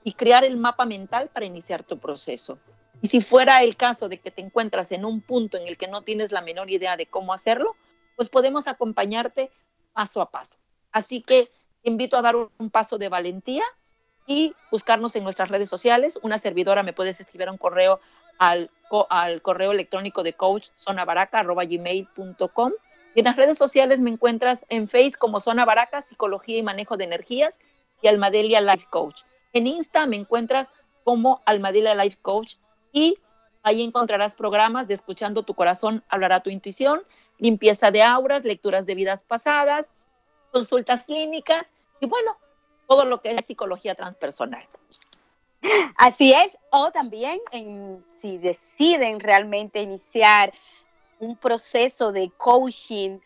y 0.06 0.14
crear 0.14 0.46
el 0.46 0.56
mapa 0.56 0.86
mental 0.86 1.30
para 1.34 1.48
iniciar 1.48 1.84
tu 1.84 1.98
proceso. 1.98 2.60
Y 3.02 3.08
si 3.08 3.22
fuera 3.22 3.64
el 3.64 3.76
caso 3.76 4.08
de 4.08 4.20
que 4.20 4.30
te 4.30 4.40
encuentras 4.42 4.92
en 4.92 5.04
un 5.04 5.20
punto 5.20 5.58
en 5.58 5.68
el 5.68 5.78
que 5.78 5.88
no 5.88 6.04
tienes 6.04 6.32
la 6.32 6.42
menor 6.42 6.70
idea 6.70 6.96
de 6.96 7.08
cómo 7.08 7.34
hacerlo, 7.34 7.76
pues 8.16 8.30
podemos 8.30 8.68
acompañarte 8.68 9.52
paso 9.94 10.22
a 10.22 10.30
paso. 10.30 10.58
Así 10.92 11.22
que 11.22 11.50
te 11.82 11.90
invito 11.90 12.18
a 12.18 12.22
dar 12.22 12.36
un 12.36 12.70
paso 12.70 13.00
de 13.00 13.10
valentía 13.10 13.64
y 14.28 14.54
buscarnos 14.70 15.16
en 15.16 15.24
nuestras 15.24 15.50
redes 15.50 15.70
sociales. 15.70 16.20
Una 16.22 16.38
servidora 16.38 16.84
me 16.84 16.94
puedes 16.94 17.20
escribir 17.20 17.50
un 17.50 17.58
correo 17.58 18.00
al, 18.38 18.70
al 19.10 19.42
correo 19.42 19.72
electrónico 19.72 20.22
de 20.22 20.34
coach 20.34 20.70
sonabaraca.gmail.com 20.76 22.72
y 23.16 23.20
en 23.22 23.26
las 23.26 23.38
redes 23.38 23.58
sociales 23.58 24.02
me 24.02 24.12
encuentras 24.12 24.66
en 24.70 24.88
Facebook 24.88 25.18
como 25.18 25.40
Zona 25.40 25.66
Baraca, 25.66 26.04
Psicología 26.04 26.60
y 26.60 26.64
Manejo 26.64 26.96
de 26.96 27.06
Energías 27.06 27.58
y 28.04 28.08
Almadelia 28.08 28.62
Life 28.62 28.86
Coach. 28.92 29.24
En 29.56 29.68
Insta 29.68 30.06
me 30.06 30.18
encuentras 30.18 30.70
como 31.06 31.42
Almadelia 31.46 31.96
Life 31.96 32.18
Coach 32.22 32.56
y 32.92 33.18
ahí 33.64 33.84
encontrarás 33.84 34.36
programas 34.36 34.90
de 34.90 34.96
Escuchando 34.96 35.44
tu 35.44 35.54
Corazón, 35.54 36.04
Hablará 36.10 36.42
tu 36.42 36.50
Intuición, 36.50 37.04
limpieza 37.38 37.90
de 37.90 38.04
auras, 38.04 38.44
lecturas 38.44 38.86
de 38.86 38.96
vidas 38.96 39.24
pasadas, 39.24 39.92
consultas 40.52 41.06
clínicas 41.06 41.72
y 42.02 42.06
bueno, 42.06 42.38
todo 42.86 43.06
lo 43.06 43.22
que 43.22 43.32
es 43.32 43.46
psicología 43.46 43.96
transpersonal. 43.96 44.68
Así 45.96 46.34
es, 46.34 46.58
o 46.70 46.92
también 46.92 47.40
si 48.16 48.38
deciden 48.38 49.22
realmente 49.22 49.82
iniciar 49.82 50.54
un 51.20 51.38
proceso 51.38 52.12
de 52.12 52.30
coaching, 52.36 53.20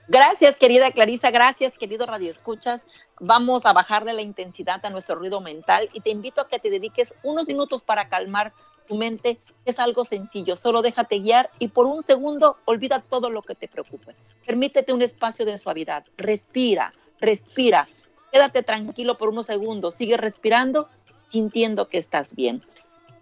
Gracias, 0.09 0.55
querida 0.55 0.89
Clarisa, 0.91 1.31
gracias, 1.31 1.77
querido 1.77 2.05
Radio 2.05 2.31
Escuchas. 2.31 2.81
Vamos 3.19 3.65
a 3.65 3.73
bajarle 3.73 4.13
la 4.13 4.21
intensidad 4.21 4.79
a 4.85 4.89
nuestro 4.89 5.15
ruido 5.15 5.41
mental 5.41 5.89
y 5.91 5.99
te 5.99 6.11
invito 6.11 6.39
a 6.39 6.47
que 6.47 6.59
te 6.59 6.69
dediques 6.69 7.13
unos 7.23 7.45
minutos 7.45 7.81
para 7.81 8.07
calmar 8.07 8.53
tu 8.87 8.95
mente. 8.95 9.37
Es 9.65 9.79
algo 9.79 10.05
sencillo, 10.05 10.55
solo 10.55 10.81
déjate 10.81 11.19
guiar 11.19 11.49
y 11.59 11.67
por 11.67 11.87
un 11.87 12.03
segundo 12.03 12.55
olvida 12.63 13.01
todo 13.01 13.29
lo 13.29 13.41
que 13.41 13.53
te 13.53 13.67
preocupe. 13.67 14.15
Permítete 14.45 14.93
un 14.93 15.01
espacio 15.01 15.45
de 15.45 15.57
suavidad. 15.57 16.05
Respira, 16.15 16.93
respira. 17.19 17.89
Quédate 18.31 18.63
tranquilo 18.63 19.17
por 19.17 19.27
unos 19.27 19.47
segundos. 19.47 19.95
Sigue 19.95 20.15
respirando, 20.15 20.87
sintiendo 21.25 21.89
que 21.89 21.97
estás 21.97 22.33
bien. 22.33 22.63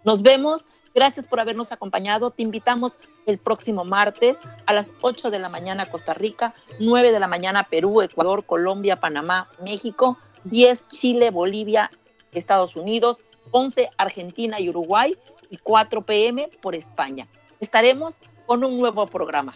Nos 0.04 0.22
vemos 0.22 0.68
Gracias 0.96 1.26
por 1.26 1.40
habernos 1.40 1.72
acompañado. 1.72 2.30
Te 2.30 2.42
invitamos 2.42 2.98
el 3.26 3.36
próximo 3.36 3.84
martes 3.84 4.38
a 4.64 4.72
las 4.72 4.90
8 5.02 5.30
de 5.30 5.38
la 5.38 5.50
mañana 5.50 5.90
Costa 5.90 6.14
Rica, 6.14 6.54
9 6.80 7.12
de 7.12 7.20
la 7.20 7.26
mañana 7.26 7.64
Perú, 7.64 8.00
Ecuador, 8.00 8.46
Colombia, 8.46 8.98
Panamá, 8.98 9.50
México, 9.62 10.16
10 10.44 10.88
Chile, 10.88 11.30
Bolivia, 11.30 11.90
Estados 12.32 12.76
Unidos, 12.76 13.18
11 13.50 13.90
Argentina 13.98 14.58
y 14.58 14.70
Uruguay 14.70 15.18
y 15.50 15.58
4 15.58 16.00
pm 16.00 16.48
por 16.62 16.74
España. 16.74 17.28
Estaremos 17.60 18.18
con 18.46 18.64
un 18.64 18.78
nuevo 18.78 19.06
programa. 19.06 19.54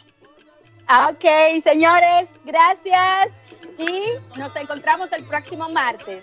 Ok, 1.09 1.24
señores, 1.62 2.28
gracias 2.45 3.32
y 3.78 4.38
nos 4.38 4.55
encontramos 4.57 5.11
el 5.12 5.24
próximo 5.24 5.70
martes. 5.70 6.22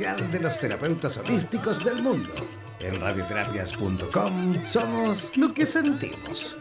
De 0.00 0.40
los 0.40 0.58
terapeutas 0.58 1.18
holísticos 1.18 1.84
del 1.84 2.02
mundo. 2.02 2.32
En 2.80 2.98
radioterapias.com 2.98 4.64
somos 4.64 5.36
lo 5.36 5.52
que 5.52 5.66
sentimos. 5.66 6.56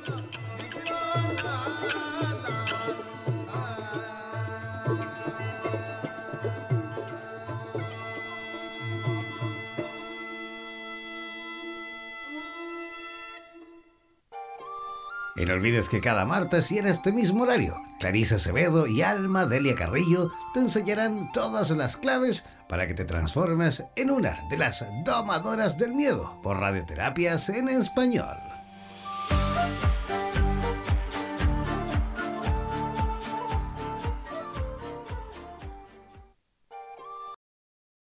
Y 15.40 15.46
no 15.46 15.54
olvides 15.54 15.88
que 15.88 16.02
cada 16.02 16.26
martes 16.26 16.70
y 16.70 16.80
en 16.80 16.88
este 16.88 17.14
mismo 17.14 17.44
horario, 17.44 17.82
Clarisa 17.98 18.36
Acevedo 18.36 18.88
y 18.88 19.04
Alma 19.04 19.46
Delia 19.46 19.74
Carrillo 19.74 20.34
te 20.54 20.60
enseñarán 20.60 21.32
todas 21.32 21.72
las 21.72 21.96
claves 21.96 22.46
para 22.68 22.88
que 22.88 22.94
te 22.94 23.06
transformes 23.06 23.86
en 23.96 24.12
una 24.12 24.42
de 24.50 24.58
las 24.58 24.86
domadoras 25.06 25.78
del 25.78 25.94
miedo 25.94 26.38
por 26.44 26.58
radioterapias 26.58 27.48
en 27.48 27.70
español. 27.70 28.49